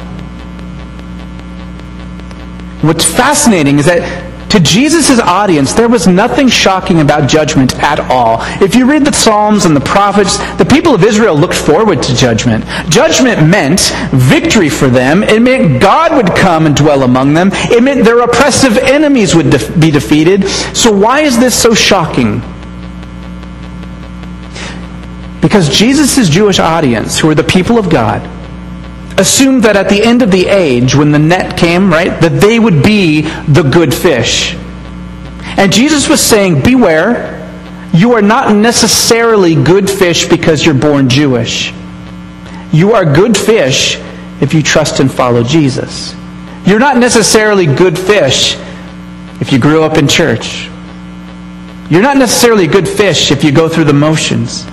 What's 2.81 3.05
fascinating 3.05 3.79
is 3.79 3.85
that 3.87 4.28
to 4.49 4.59
Jesus' 4.59 5.19
audience, 5.19 5.73
there 5.73 5.87
was 5.87 6.07
nothing 6.07 6.47
shocking 6.47 7.01
about 7.01 7.29
judgment 7.29 7.75
at 7.83 7.99
all. 7.99 8.37
If 8.63 8.75
you 8.75 8.89
read 8.89 9.05
the 9.05 9.13
Psalms 9.13 9.65
and 9.65 9.75
the 9.75 9.81
prophets, 9.81 10.37
the 10.55 10.65
people 10.65 10.95
of 10.95 11.03
Israel 11.03 11.35
looked 11.35 11.53
forward 11.53 12.01
to 12.03 12.15
judgment. 12.15 12.65
Judgment 12.89 13.47
meant 13.47 13.79
victory 14.11 14.69
for 14.69 14.87
them. 14.87 15.21
It 15.21 15.41
meant 15.41 15.81
God 15.81 16.15
would 16.15 16.35
come 16.35 16.65
and 16.65 16.75
dwell 16.75 17.03
among 17.03 17.33
them. 17.35 17.49
It 17.53 17.83
meant 17.83 18.03
their 18.03 18.21
oppressive 18.21 18.77
enemies 18.77 19.35
would 19.35 19.51
de- 19.51 19.79
be 19.79 19.91
defeated. 19.91 20.47
So 20.75 20.91
why 20.91 21.21
is 21.21 21.37
this 21.39 21.59
so 21.59 21.75
shocking? 21.75 22.41
Because 25.41 25.69
Jesus' 25.69 26.27
Jewish 26.27 26.59
audience, 26.59 27.19
who 27.19 27.29
are 27.29 27.35
the 27.35 27.43
people 27.43 27.77
of 27.77 27.89
God, 27.89 28.21
assumed 29.19 29.63
that 29.63 29.75
at 29.75 29.89
the 29.89 30.01
end 30.01 30.21
of 30.21 30.31
the 30.31 30.47
age, 30.47 30.95
when 30.95 31.11
the 31.11 31.19
net 31.19 31.57
came, 31.57 31.91
right, 31.91 32.19
that 32.21 32.39
they 32.41 32.57
would 32.57 32.81
be 32.81 33.21
the 33.21 33.63
good 33.63 33.93
fish. 33.93 34.55
And 35.57 35.71
Jesus 35.71 36.07
was 36.07 36.21
saying, 36.21 36.61
Beware, 36.63 37.35
you 37.93 38.13
are 38.13 38.21
not 38.21 38.55
necessarily 38.55 39.55
good 39.55 39.89
fish 39.89 40.27
because 40.27 40.65
you're 40.65 40.73
born 40.73 41.09
Jewish. 41.09 41.73
You 42.71 42.93
are 42.93 43.03
good 43.03 43.35
fish 43.37 43.97
if 44.41 44.53
you 44.53 44.63
trust 44.63 44.99
and 44.99 45.11
follow 45.11 45.43
Jesus. 45.43 46.15
You're 46.65 46.79
not 46.79 46.97
necessarily 46.97 47.65
good 47.65 47.99
fish 47.99 48.55
if 49.41 49.51
you 49.51 49.59
grew 49.59 49.83
up 49.83 49.97
in 49.97 50.07
church. 50.07 50.69
You're 51.89 52.03
not 52.03 52.17
necessarily 52.17 52.65
a 52.65 52.71
good 52.71 52.87
fish 52.87 53.31
if 53.31 53.43
you 53.43 53.51
go 53.51 53.67
through 53.67 53.85
the 53.85 53.93
motions. 53.93 54.65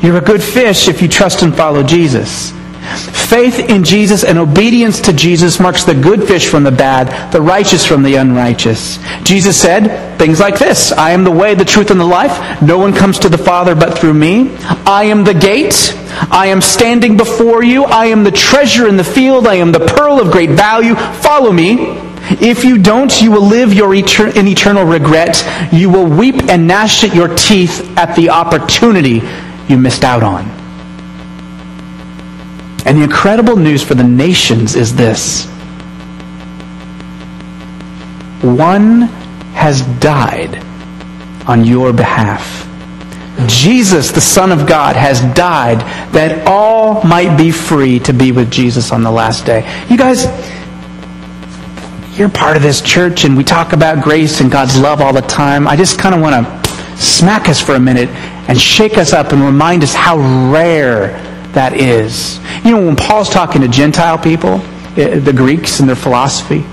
You're 0.00 0.18
a 0.18 0.22
good 0.22 0.42
fish 0.42 0.88
if 0.88 1.02
you 1.02 1.08
trust 1.08 1.42
and 1.42 1.54
follow 1.54 1.82
Jesus. 1.82 2.52
Faith 2.84 3.58
in 3.70 3.82
Jesus 3.82 4.24
and 4.24 4.38
obedience 4.38 5.00
to 5.00 5.12
Jesus 5.12 5.58
marks 5.58 5.84
the 5.84 5.94
good 5.94 6.22
fish 6.24 6.46
from 6.46 6.62
the 6.62 6.70
bad, 6.70 7.32
the 7.32 7.40
righteous 7.40 7.84
from 7.84 8.02
the 8.02 8.16
unrighteous. 8.16 8.98
Jesus 9.22 9.60
said 9.60 10.18
things 10.18 10.38
like 10.38 10.58
this 10.58 10.92
I 10.92 11.12
am 11.12 11.24
the 11.24 11.30
way, 11.30 11.54
the 11.54 11.64
truth, 11.64 11.90
and 11.90 11.98
the 11.98 12.04
life. 12.04 12.62
No 12.62 12.78
one 12.78 12.92
comes 12.92 13.18
to 13.20 13.28
the 13.28 13.38
Father 13.38 13.74
but 13.74 13.98
through 13.98 14.14
me. 14.14 14.54
I 14.86 15.04
am 15.04 15.24
the 15.24 15.34
gate. 15.34 15.94
I 16.30 16.46
am 16.48 16.60
standing 16.60 17.16
before 17.16 17.64
you. 17.64 17.84
I 17.84 18.06
am 18.06 18.22
the 18.22 18.30
treasure 18.30 18.86
in 18.86 18.96
the 18.96 19.04
field. 19.04 19.46
I 19.46 19.56
am 19.56 19.72
the 19.72 19.80
pearl 19.80 20.20
of 20.20 20.30
great 20.30 20.50
value. 20.50 20.94
Follow 20.94 21.52
me. 21.52 21.98
If 22.40 22.64
you 22.64 22.78
don't, 22.78 23.20
you 23.20 23.30
will 23.30 23.46
live 23.46 23.72
your 23.72 23.90
etern- 23.90 24.36
in 24.36 24.46
eternal 24.46 24.84
regret. 24.84 25.44
You 25.72 25.90
will 25.90 26.06
weep 26.06 26.48
and 26.48 26.66
gnash 26.66 27.04
at 27.04 27.14
your 27.14 27.28
teeth 27.28 27.98
at 27.98 28.14
the 28.16 28.30
opportunity 28.30 29.22
you 29.68 29.78
missed 29.78 30.04
out 30.04 30.22
on. 30.22 30.63
And 32.84 32.98
the 32.98 33.04
incredible 33.04 33.56
news 33.56 33.82
for 33.82 33.94
the 33.94 34.04
nations 34.04 34.76
is 34.76 34.94
this 34.94 35.46
one 38.42 39.02
has 39.54 39.82
died 40.00 40.62
on 41.48 41.64
your 41.64 41.92
behalf. 41.92 42.68
Jesus, 43.46 44.12
the 44.12 44.20
Son 44.20 44.52
of 44.52 44.66
God, 44.66 44.96
has 44.96 45.20
died 45.34 45.80
that 46.12 46.46
all 46.46 47.02
might 47.04 47.36
be 47.36 47.50
free 47.50 47.98
to 48.00 48.12
be 48.12 48.32
with 48.32 48.50
Jesus 48.50 48.92
on 48.92 49.02
the 49.02 49.10
last 49.10 49.44
day. 49.44 49.60
You 49.88 49.96
guys, 49.96 50.26
you're 52.18 52.28
part 52.28 52.56
of 52.56 52.62
this 52.62 52.80
church 52.80 53.24
and 53.24 53.36
we 53.36 53.42
talk 53.42 53.72
about 53.72 54.04
grace 54.04 54.40
and 54.40 54.52
God's 54.52 54.78
love 54.78 55.00
all 55.00 55.12
the 55.12 55.22
time. 55.22 55.66
I 55.66 55.74
just 55.74 55.98
kind 55.98 56.14
of 56.14 56.20
want 56.20 56.46
to 56.46 56.96
smack 56.96 57.48
us 57.48 57.60
for 57.60 57.74
a 57.74 57.80
minute 57.80 58.08
and 58.48 58.60
shake 58.60 58.98
us 58.98 59.12
up 59.12 59.32
and 59.32 59.42
remind 59.42 59.82
us 59.82 59.94
how 59.94 60.18
rare 60.52 61.33
that 61.54 61.74
is. 61.74 62.38
You 62.64 62.72
know, 62.72 62.86
when 62.86 62.96
Paul's 62.96 63.30
talking 63.30 63.62
to 63.62 63.68
Gentile 63.68 64.18
people, 64.18 64.60
eh, 64.96 65.18
the 65.18 65.32
Greeks 65.32 65.80
and 65.80 65.88
their 65.88 65.96
philosophy, 65.96 66.64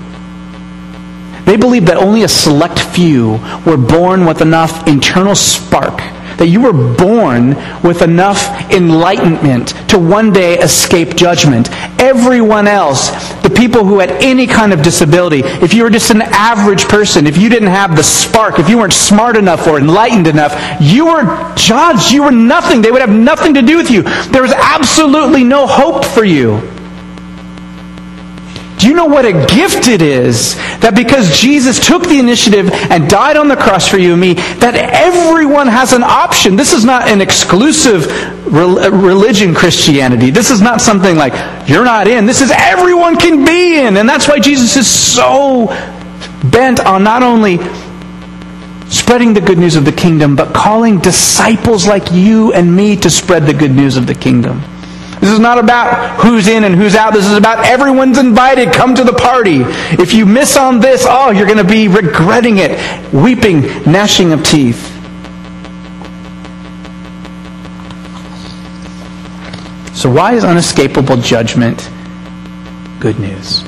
they 1.44 1.56
believed 1.56 1.86
that 1.88 1.96
only 1.96 2.22
a 2.22 2.28
select 2.28 2.78
few 2.78 3.32
were 3.66 3.76
born 3.76 4.24
with 4.26 4.40
enough 4.40 4.86
internal 4.86 5.34
spark 5.34 6.00
that 6.42 6.48
you 6.48 6.60
were 6.60 6.72
born 6.72 7.50
with 7.84 8.02
enough 8.02 8.42
enlightenment 8.72 9.68
to 9.88 9.96
one 9.96 10.32
day 10.32 10.58
escape 10.58 11.14
judgment. 11.14 11.70
Everyone 12.00 12.66
else, 12.66 13.10
the 13.42 13.48
people 13.56 13.84
who 13.84 14.00
had 14.00 14.10
any 14.10 14.48
kind 14.48 14.72
of 14.72 14.82
disability, 14.82 15.42
if 15.44 15.72
you 15.72 15.84
were 15.84 15.90
just 15.90 16.10
an 16.10 16.20
average 16.20 16.88
person, 16.88 17.28
if 17.28 17.38
you 17.38 17.48
didn't 17.48 17.68
have 17.68 17.94
the 17.94 18.02
spark, 18.02 18.58
if 18.58 18.68
you 18.68 18.78
weren't 18.78 18.92
smart 18.92 19.36
enough 19.36 19.68
or 19.68 19.78
enlightened 19.78 20.26
enough, 20.26 20.52
you 20.80 21.06
were 21.06 21.54
judged. 21.54 22.10
You 22.10 22.24
were 22.24 22.32
nothing. 22.32 22.82
They 22.82 22.90
would 22.90 23.02
have 23.02 23.10
nothing 23.10 23.54
to 23.54 23.62
do 23.62 23.76
with 23.76 23.88
you. 23.88 24.02
There 24.02 24.42
was 24.42 24.52
absolutely 24.52 25.44
no 25.44 25.68
hope 25.68 26.04
for 26.04 26.24
you. 26.24 26.60
Do 28.82 28.88
you 28.88 28.94
know 28.94 29.06
what 29.06 29.24
a 29.24 29.32
gift 29.32 29.86
it 29.86 30.02
is 30.02 30.56
that 30.80 30.96
because 30.96 31.38
Jesus 31.38 31.78
took 31.78 32.02
the 32.02 32.18
initiative 32.18 32.68
and 32.90 33.08
died 33.08 33.36
on 33.36 33.46
the 33.46 33.54
cross 33.54 33.86
for 33.86 33.96
you 33.96 34.14
and 34.14 34.20
me, 34.20 34.34
that 34.58 34.74
everyone 34.74 35.68
has 35.68 35.92
an 35.92 36.02
option? 36.02 36.56
This 36.56 36.72
is 36.72 36.84
not 36.84 37.06
an 37.06 37.20
exclusive 37.20 38.10
religion, 38.44 39.54
Christianity. 39.54 40.30
This 40.30 40.50
is 40.50 40.60
not 40.60 40.80
something 40.80 41.14
like, 41.14 41.32
you're 41.68 41.84
not 41.84 42.08
in. 42.08 42.26
This 42.26 42.40
is 42.40 42.50
everyone 42.50 43.16
can 43.16 43.44
be 43.44 43.78
in. 43.78 43.96
And 43.96 44.08
that's 44.08 44.26
why 44.26 44.40
Jesus 44.40 44.76
is 44.76 44.90
so 44.90 45.68
bent 46.50 46.80
on 46.80 47.04
not 47.04 47.22
only 47.22 47.58
spreading 48.90 49.32
the 49.32 49.40
good 49.40 49.58
news 49.58 49.76
of 49.76 49.84
the 49.84 49.92
kingdom, 49.92 50.34
but 50.34 50.52
calling 50.52 50.98
disciples 50.98 51.86
like 51.86 52.10
you 52.10 52.52
and 52.52 52.74
me 52.74 52.96
to 52.96 53.10
spread 53.10 53.46
the 53.46 53.54
good 53.54 53.70
news 53.70 53.96
of 53.96 54.08
the 54.08 54.14
kingdom. 54.16 54.60
This 55.22 55.30
is 55.30 55.38
not 55.38 55.56
about 55.56 56.20
who's 56.20 56.48
in 56.48 56.64
and 56.64 56.74
who's 56.74 56.96
out. 56.96 57.12
This 57.12 57.26
is 57.26 57.38
about 57.38 57.64
everyone's 57.64 58.18
invited. 58.18 58.72
Come 58.72 58.92
to 58.96 59.04
the 59.04 59.12
party. 59.12 59.58
If 60.02 60.14
you 60.14 60.26
miss 60.26 60.56
on 60.56 60.80
this, 60.80 61.06
oh, 61.08 61.30
you're 61.30 61.46
going 61.46 61.64
to 61.64 61.64
be 61.64 61.86
regretting 61.86 62.58
it, 62.58 62.72
weeping, 63.14 63.60
gnashing 63.88 64.32
of 64.32 64.44
teeth. 64.44 64.84
So, 69.96 70.10
why 70.10 70.34
is 70.34 70.42
unescapable 70.42 71.18
judgment 71.18 71.88
good 72.98 73.20
news? 73.20 73.62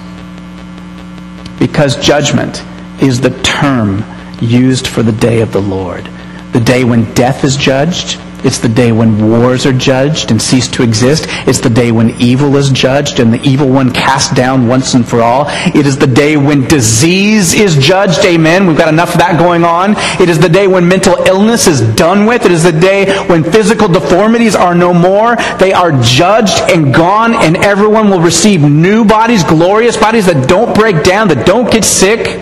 Because 1.61 1.95
judgment 2.05 2.65
is 3.01 3.21
the 3.21 3.31
term 3.45 4.03
used 4.41 4.89
for 4.89 5.05
the 5.05 5.13
day 5.13 5.41
of 5.41 5.53
the 5.53 5.63
Lord. 5.63 6.05
The 6.53 6.59
day 6.59 6.83
when 6.83 7.15
death 7.15 7.45
is 7.45 7.57
judged, 7.57 8.19
it's 8.45 8.59
the 8.59 8.69
day 8.69 8.93
when 8.93 9.31
wars 9.31 9.65
are 9.65 9.73
judged 9.73 10.31
and 10.31 10.41
cease 10.41 10.69
to 10.69 10.83
exist. 10.83 11.25
It's 11.49 11.61
the 11.61 11.71
day 11.71 11.93
when 11.93 12.11
evil 12.21 12.55
is 12.57 12.69
judged 12.69 13.19
and 13.19 13.33
the 13.33 13.41
evil 13.41 13.71
one 13.71 13.91
cast 13.91 14.35
down 14.35 14.69
once 14.69 14.93
and 14.93 15.09
for 15.09 15.23
all. 15.23 15.47
It 15.49 15.87
is 15.87 15.97
the 15.97 16.07
day 16.07 16.37
when 16.37 16.69
disease 16.69 17.55
is 17.55 17.75
judged. 17.79 18.23
Amen. 18.27 18.67
We've 18.67 18.77
got 18.77 18.93
enough 18.93 19.15
of 19.15 19.21
that 19.21 19.39
going 19.39 19.65
on. 19.65 19.95
It 20.21 20.29
is 20.29 20.39
the 20.39 20.51
day 20.51 20.67
when 20.67 20.87
mental 20.87 21.15
illness 21.27 21.67
is 21.67 21.81
done 21.95 22.27
with. 22.27 22.45
It 22.45 22.53
is 22.53 22.63
the 22.63 22.73
day 22.73 23.17
when 23.29 23.43
physical 23.43 23.89
deformities 23.89 24.55
are 24.55 24.75
no 24.75 24.93
more. 24.93 25.37
They 25.59 25.73
are 25.73 25.93
judged 26.03 26.71
and 26.71 26.93
gone 26.93 27.33
and 27.33 27.57
everyone 27.57 28.11
will 28.11 28.21
receive 28.21 28.61
new 28.61 29.07
bodies, 29.07 29.43
glorious 29.43 29.97
bodies 29.97 30.27
that 30.27 30.47
don't 30.47 30.75
break 30.75 31.03
down, 31.03 31.29
that 31.29 31.47
don't 31.47 31.71
get 31.73 31.83
sick. 31.83 32.41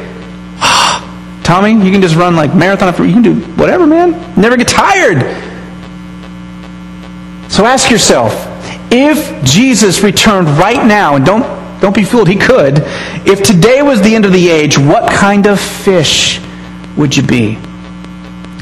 Tommy, 1.44 1.72
you 1.72 1.92
can 1.92 2.02
just 2.02 2.16
run 2.16 2.34
like 2.34 2.56
marathon. 2.56 2.92
You 3.06 3.12
can 3.12 3.22
do 3.22 3.34
whatever, 3.54 3.86
man. 3.86 4.12
Never 4.36 4.56
get 4.56 4.66
tired. 4.66 5.51
So 7.52 7.66
ask 7.66 7.90
yourself, 7.90 8.32
if 8.90 9.44
Jesus 9.44 10.02
returned 10.02 10.48
right 10.48 10.86
now, 10.86 11.16
and 11.16 11.26
don't, 11.26 11.42
don't 11.82 11.94
be 11.94 12.02
fooled, 12.02 12.26
he 12.26 12.36
could, 12.36 12.78
if 13.28 13.42
today 13.42 13.82
was 13.82 14.00
the 14.00 14.14
end 14.14 14.24
of 14.24 14.32
the 14.32 14.48
age, 14.48 14.78
what 14.78 15.12
kind 15.12 15.46
of 15.46 15.60
fish 15.60 16.40
would 16.96 17.14
you 17.14 17.22
be? 17.22 17.58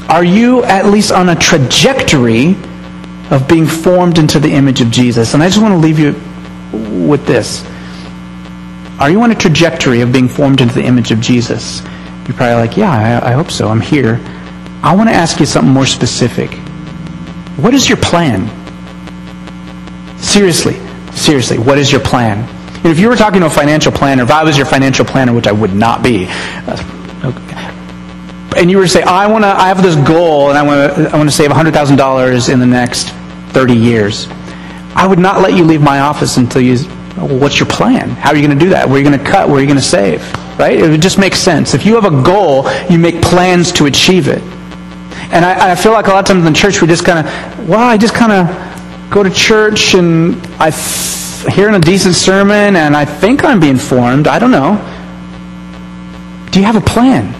Are 0.09 0.25
you 0.25 0.65
at 0.65 0.87
least 0.87 1.13
on 1.13 1.29
a 1.29 1.35
trajectory 1.35 2.57
of 3.29 3.47
being 3.47 3.65
formed 3.65 4.17
into 4.17 4.41
the 4.41 4.51
image 4.51 4.81
of 4.81 4.91
Jesus? 4.91 5.35
And 5.35 5.41
I 5.41 5.47
just 5.47 5.61
want 5.61 5.71
to 5.71 5.77
leave 5.77 5.97
you 5.97 6.11
with 7.07 7.25
this. 7.25 7.65
Are 8.99 9.09
you 9.09 9.21
on 9.21 9.31
a 9.31 9.35
trajectory 9.35 10.01
of 10.01 10.11
being 10.11 10.27
formed 10.27 10.59
into 10.59 10.75
the 10.75 10.83
image 10.83 11.11
of 11.11 11.21
Jesus? 11.21 11.81
You're 12.27 12.35
probably 12.35 12.55
like, 12.55 12.75
yeah, 12.75 13.21
I, 13.23 13.29
I 13.29 13.31
hope 13.31 13.51
so. 13.51 13.69
I'm 13.69 13.79
here. 13.79 14.19
I 14.83 14.93
want 14.93 15.07
to 15.07 15.15
ask 15.15 15.39
you 15.39 15.45
something 15.45 15.71
more 15.71 15.85
specific. 15.85 16.51
What 17.55 17.73
is 17.73 17.87
your 17.87 17.97
plan? 17.97 18.60
Seriously, 20.21 20.79
seriously, 21.13 21.57
what 21.57 21.77
is 21.77 21.91
your 21.91 22.01
plan? 22.01 22.47
If 22.85 22.99
you 22.99 23.09
were 23.09 23.15
talking 23.15 23.41
to 23.41 23.47
a 23.47 23.49
financial 23.49 23.91
planner, 23.91 24.23
if 24.23 24.31
I 24.31 24.43
was 24.43 24.55
your 24.55 24.65
financial 24.65 25.03
planner, 25.03 25.33
which 25.33 25.47
I 25.47 25.51
would 25.51 25.73
not 25.73 26.03
be, 26.03 26.27
uh, 26.29 26.77
and 28.55 28.69
you 28.69 28.77
were 28.77 28.83
to 28.83 28.89
say, 28.89 29.01
I 29.01 29.27
want 29.27 29.43
to, 29.43 29.47
I 29.47 29.67
have 29.67 29.81
this 29.81 29.95
goal, 30.07 30.49
and 30.49 30.57
I 30.57 30.63
want 30.63 30.95
to, 30.95 31.09
I 31.09 31.17
want 31.17 31.29
to 31.29 31.35
save 31.35 31.49
$100,000 31.49 32.53
in 32.53 32.59
the 32.59 32.65
next 32.65 33.09
30 33.53 33.73
years, 33.75 34.27
I 34.95 35.07
would 35.07 35.19
not 35.19 35.41
let 35.41 35.53
you 35.53 35.63
leave 35.63 35.81
my 35.81 35.99
office 35.99 36.37
until 36.37 36.61
you, 36.61 36.77
well, 37.17 37.39
what's 37.39 37.59
your 37.59 37.67
plan? 37.67 38.09
How 38.09 38.29
are 38.31 38.35
you 38.35 38.45
going 38.45 38.57
to 38.57 38.63
do 38.63 38.71
that? 38.71 38.87
Where 38.87 38.95
are 38.95 38.99
you 38.99 39.07
going 39.07 39.17
to 39.17 39.25
cut? 39.25 39.47
Where 39.47 39.57
are 39.57 39.61
you 39.61 39.67
going 39.67 39.79
to 39.79 39.83
save? 39.83 40.21
Right? 40.59 40.79
It 40.79 40.89
would 40.89 41.01
just 41.01 41.17
make 41.17 41.33
sense. 41.33 41.73
If 41.73 41.85
you 41.85 41.99
have 41.99 42.05
a 42.05 42.21
goal, 42.23 42.69
you 42.89 42.99
make 42.99 43.21
plans 43.21 43.71
to 43.73 43.85
achieve 43.85 44.27
it. 44.27 44.41
And 45.31 45.45
I, 45.45 45.71
I 45.71 45.75
feel 45.75 45.93
like 45.93 46.07
a 46.07 46.09
lot 46.09 46.19
of 46.19 46.25
times 46.25 46.45
in 46.45 46.53
the 46.53 46.57
church 46.57 46.81
we 46.81 46.87
just 46.87 47.05
kind 47.05 47.25
of, 47.25 47.69
well, 47.69 47.79
I 47.79 47.97
just 47.97 48.13
kind 48.13 48.31
of 48.31 48.70
go 49.11 49.21
to 49.21 49.29
church 49.29 49.93
and 49.93 50.35
I 50.57 50.71
th- 50.71 51.53
hear 51.53 51.69
a 51.69 51.79
decent 51.79 52.15
sermon 52.15 52.75
and 52.75 52.95
I 52.95 53.05
think 53.05 53.43
I'm 53.43 53.59
being 53.59 53.77
formed. 53.77 54.27
I 54.27 54.39
don't 54.39 54.51
know. 54.51 54.77
Do 56.51 56.59
you 56.59 56.65
have 56.65 56.75
a 56.77 56.81
plan? 56.81 57.31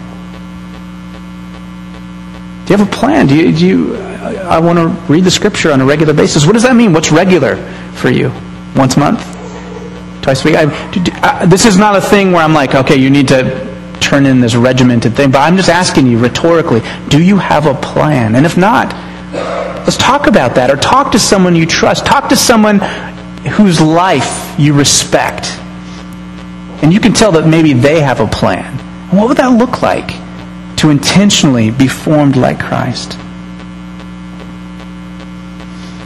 Do 2.66 2.74
you 2.74 2.78
have 2.78 2.88
a 2.88 2.92
plan? 2.92 3.28
Do 3.28 3.36
you, 3.36 3.52
do 3.58 3.68
you 3.68 4.12
I 4.22 4.60
want 4.60 4.78
to 4.78 4.88
read 5.12 5.24
the 5.24 5.32
scripture 5.32 5.72
on 5.72 5.82
a 5.82 5.86
regular 5.86 6.14
basis. 6.14 6.46
What 6.46 6.54
does 6.54 6.64
that 6.64 6.76
mean? 6.76 6.94
What's 6.94 7.12
regular 7.12 7.56
for 7.94 8.10
you? 8.10 8.32
Once 8.76 8.98
a 8.98 9.00
month? 9.00 9.22
Twice 10.22 10.46
a 10.46 10.48
week? 10.48 10.56
I, 10.58 10.64
I, 10.64 11.44
uh, 11.44 11.46
this 11.48 11.66
is 11.66 11.78
not 11.78 11.96
a 11.96 12.02
thing 12.02 12.32
where 12.32 12.44
I'm 12.44 12.54
like, 12.54 12.76
okay, 12.76 12.96
you 12.96 13.10
need 13.10 13.28
to 13.30 13.98
turn 14.00 14.26
in 14.26 14.40
this 14.40 14.56
regimented 14.56 15.16
thing, 15.16 15.32
but 15.32 15.40
I'm 15.40 15.58
just 15.58 15.70
asking 15.70 16.08
you 16.08 16.20
rhetorically, 16.20 16.82
do 17.10 17.22
you 17.22 17.38
have 17.38 17.66
a 17.66 17.74
plan? 17.74 18.36
And 18.36 18.46
if 18.46 18.58
not, 18.58 18.94
Let's 19.82 19.98
talk 19.98 20.28
about 20.28 20.56
that. 20.56 20.70
Or 20.70 20.76
talk 20.76 21.12
to 21.14 21.20
someone 21.20 21.56
you 21.56 21.66
trust. 21.66 22.06
Talk 22.06 22.30
to 22.30 22.36
someone 22.36 22.80
whose 23.46 23.82
life 23.82 24.56
you 24.60 24.74
respect. 24.74 25.46
And 26.84 26.94
you 26.94 27.00
can 27.00 27.14
tell 27.14 27.32
that 27.34 27.48
maybe 27.48 27.74
they 27.74 28.02
have 28.02 28.20
a 28.20 28.28
plan. 28.28 28.78
What 29.10 29.28
would 29.28 29.38
that 29.38 29.48
look 29.48 29.82
like 29.82 30.10
to 30.78 30.90
intentionally 30.90 31.72
be 31.72 31.88
formed 31.88 32.36
like 32.36 32.60
Christ? 32.60 33.18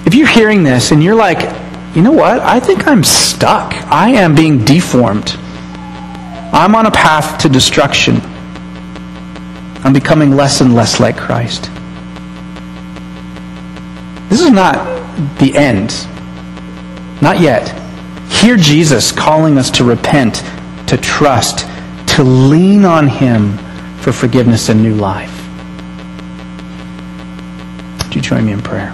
If 0.05 0.13
you're 0.13 0.27
hearing 0.27 0.63
this 0.63 0.91
and 0.91 1.03
you're 1.03 1.15
like, 1.15 1.41
you 1.95 2.01
know 2.01 2.11
what? 2.11 2.41
I 2.41 2.59
think 2.59 2.87
I'm 2.87 3.03
stuck. 3.03 3.73
I 3.91 4.09
am 4.09 4.35
being 4.35 4.65
deformed. 4.65 5.35
I'm 6.53 6.75
on 6.75 6.85
a 6.85 6.91
path 6.91 7.41
to 7.41 7.49
destruction. 7.49 8.19
I'm 9.83 9.93
becoming 9.93 10.31
less 10.31 10.61
and 10.61 10.75
less 10.75 10.99
like 10.99 11.17
Christ. 11.17 11.69
This 14.35 14.47
is 14.47 14.51
not 14.51 14.75
the 15.39 15.55
end. 15.55 15.93
Not 17.21 17.39
yet. 17.39 17.69
Hear 18.29 18.57
Jesus 18.57 19.09
calling 19.09 19.57
us 19.57 19.71
to 19.71 19.85
repent, 19.85 20.43
to 20.87 20.97
trust, 20.97 21.59
to 22.15 22.23
lean 22.25 22.83
on 22.83 23.07
Him 23.07 23.57
for 23.99 24.11
forgiveness 24.11 24.67
and 24.67 24.83
new 24.83 24.93
life. 24.93 25.31
Do 28.09 28.15
you 28.15 28.21
join 28.21 28.45
me 28.45 28.51
in 28.51 28.61
prayer? 28.61 28.91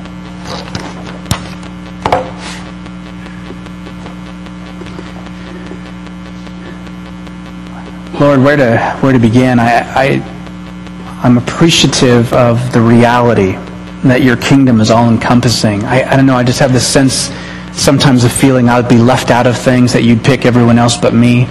Lord, 8.19 8.43
where 8.43 8.57
to 8.57 8.77
where 8.99 9.11
to 9.11 9.17
begin? 9.17 9.57
I, 9.57 9.79
I 9.95 11.19
I'm 11.23 11.39
appreciative 11.39 12.31
of 12.31 12.73
the 12.73 12.81
reality 12.81 13.57
that 14.03 14.23
your 14.23 14.37
kingdom 14.37 14.81
is 14.81 14.89
all 14.89 15.09
encompassing. 15.09 15.83
I, 15.83 16.03
I 16.03 16.15
don't 16.15 16.25
know, 16.25 16.35
I 16.35 16.43
just 16.43 16.59
have 16.59 16.73
this 16.73 16.87
sense, 16.87 17.29
sometimes 17.73 18.23
a 18.23 18.29
feeling 18.29 18.67
I 18.67 18.79
would 18.79 18.89
be 18.89 18.97
left 18.97 19.29
out 19.29 19.45
of 19.45 19.57
things, 19.57 19.93
that 19.93 20.03
you'd 20.03 20.23
pick 20.23 20.45
everyone 20.45 20.79
else 20.79 20.97
but 20.97 21.13
me. 21.13 21.45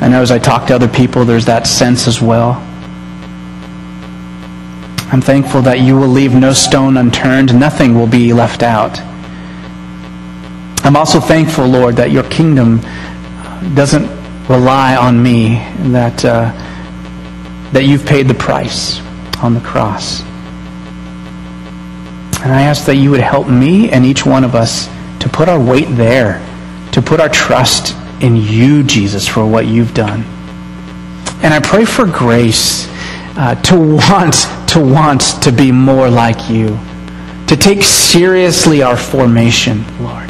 I 0.00 0.08
know 0.08 0.22
as 0.22 0.30
I 0.30 0.38
talk 0.38 0.66
to 0.68 0.74
other 0.74 0.88
people, 0.88 1.24
there's 1.24 1.46
that 1.46 1.66
sense 1.66 2.06
as 2.06 2.20
well. 2.20 2.52
I'm 5.12 5.20
thankful 5.20 5.62
that 5.62 5.80
you 5.80 5.96
will 5.96 6.08
leave 6.08 6.34
no 6.34 6.52
stone 6.52 6.96
unturned, 6.96 7.58
nothing 7.58 7.94
will 7.94 8.06
be 8.06 8.32
left 8.32 8.62
out. 8.62 9.00
I'm 10.84 10.96
also 10.96 11.18
thankful, 11.18 11.66
Lord, 11.66 11.96
that 11.96 12.10
your 12.10 12.24
kingdom 12.24 12.80
doesn't 13.74 14.06
rely 14.48 14.96
on 14.96 15.22
me 15.22 15.54
that, 15.92 16.24
uh, 16.24 16.52
that 17.72 17.84
you've 17.84 18.04
paid 18.04 18.28
the 18.28 18.34
price 18.34 19.00
on 19.38 19.54
the 19.54 19.60
cross. 19.60 20.22
And 22.44 22.52
I 22.52 22.62
ask 22.62 22.84
that 22.84 22.96
you 22.96 23.10
would 23.10 23.20
help 23.20 23.48
me 23.48 23.90
and 23.90 24.04
each 24.04 24.26
one 24.26 24.44
of 24.44 24.54
us 24.54 24.86
to 25.20 25.30
put 25.30 25.48
our 25.48 25.58
weight 25.58 25.88
there, 25.96 26.44
to 26.92 27.00
put 27.00 27.18
our 27.18 27.30
trust 27.30 27.96
in 28.22 28.36
you, 28.36 28.82
Jesus, 28.82 29.26
for 29.26 29.46
what 29.46 29.66
you've 29.66 29.94
done. 29.94 30.24
And 31.42 31.54
I 31.54 31.60
pray 31.60 31.86
for 31.86 32.04
grace 32.04 32.86
uh, 33.38 33.54
to 33.62 33.78
want, 33.78 34.34
to 34.68 34.78
want 34.78 35.42
to 35.42 35.52
be 35.52 35.72
more 35.72 36.10
like 36.10 36.50
you, 36.50 36.78
to 37.46 37.56
take 37.56 37.82
seriously 37.82 38.82
our 38.82 38.98
formation, 38.98 39.82
Lord. 40.04 40.28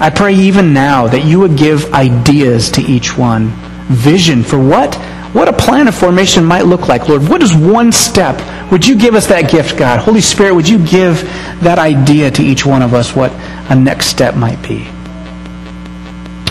I 0.00 0.12
pray 0.14 0.32
even 0.32 0.72
now 0.72 1.08
that 1.08 1.24
you 1.24 1.40
would 1.40 1.56
give 1.56 1.92
ideas 1.92 2.70
to 2.72 2.82
each 2.82 3.18
one, 3.18 3.48
vision 3.88 4.44
for 4.44 4.60
what, 4.60 4.96
what 5.32 5.48
a 5.48 5.52
plan 5.52 5.88
of 5.88 5.94
formation 5.94 6.44
might 6.44 6.64
look 6.64 6.88
like, 6.88 7.08
Lord. 7.08 7.28
What 7.28 7.42
is 7.42 7.54
one 7.54 7.92
step? 7.92 8.40
Would 8.72 8.86
you 8.86 8.96
give 8.96 9.14
us 9.14 9.26
that 9.26 9.50
gift, 9.50 9.76
God? 9.76 10.00
Holy 10.00 10.20
Spirit, 10.20 10.54
would 10.54 10.68
you 10.68 10.78
give 10.78 11.22
that 11.62 11.78
idea 11.78 12.30
to 12.30 12.42
each 12.42 12.64
one 12.64 12.82
of 12.82 12.94
us, 12.94 13.14
what 13.14 13.30
a 13.70 13.74
next 13.74 14.06
step 14.06 14.34
might 14.34 14.62
be? 14.62 14.78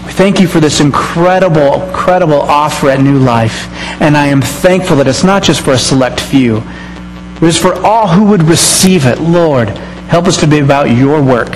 We 0.06 0.14
thank 0.14 0.40
you 0.40 0.48
for 0.48 0.60
this 0.60 0.80
incredible, 0.80 1.84
incredible 1.84 2.42
offer 2.42 2.90
at 2.90 3.02
New 3.02 3.18
Life. 3.18 3.68
And 4.00 4.16
I 4.16 4.28
am 4.28 4.42
thankful 4.42 4.98
that 4.98 5.08
it's 5.08 5.24
not 5.24 5.44
just 5.44 5.62
for 5.62 5.74
a 5.74 5.78
select 5.78 6.20
few, 6.20 6.62
it's 7.42 7.58
for 7.58 7.74
all 7.86 8.08
who 8.08 8.26
would 8.26 8.44
receive 8.44 9.06
it. 9.06 9.20
Lord, 9.20 9.70
help 10.10 10.26
us 10.26 10.38
to 10.38 10.48
be 10.48 10.60
about 10.60 10.90
your 10.92 11.22
work 11.22 11.56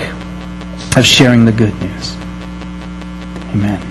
of 0.98 1.06
sharing 1.06 1.46
the 1.46 1.52
good 1.52 1.74
news. 1.82 2.16
Amen. 3.54 3.91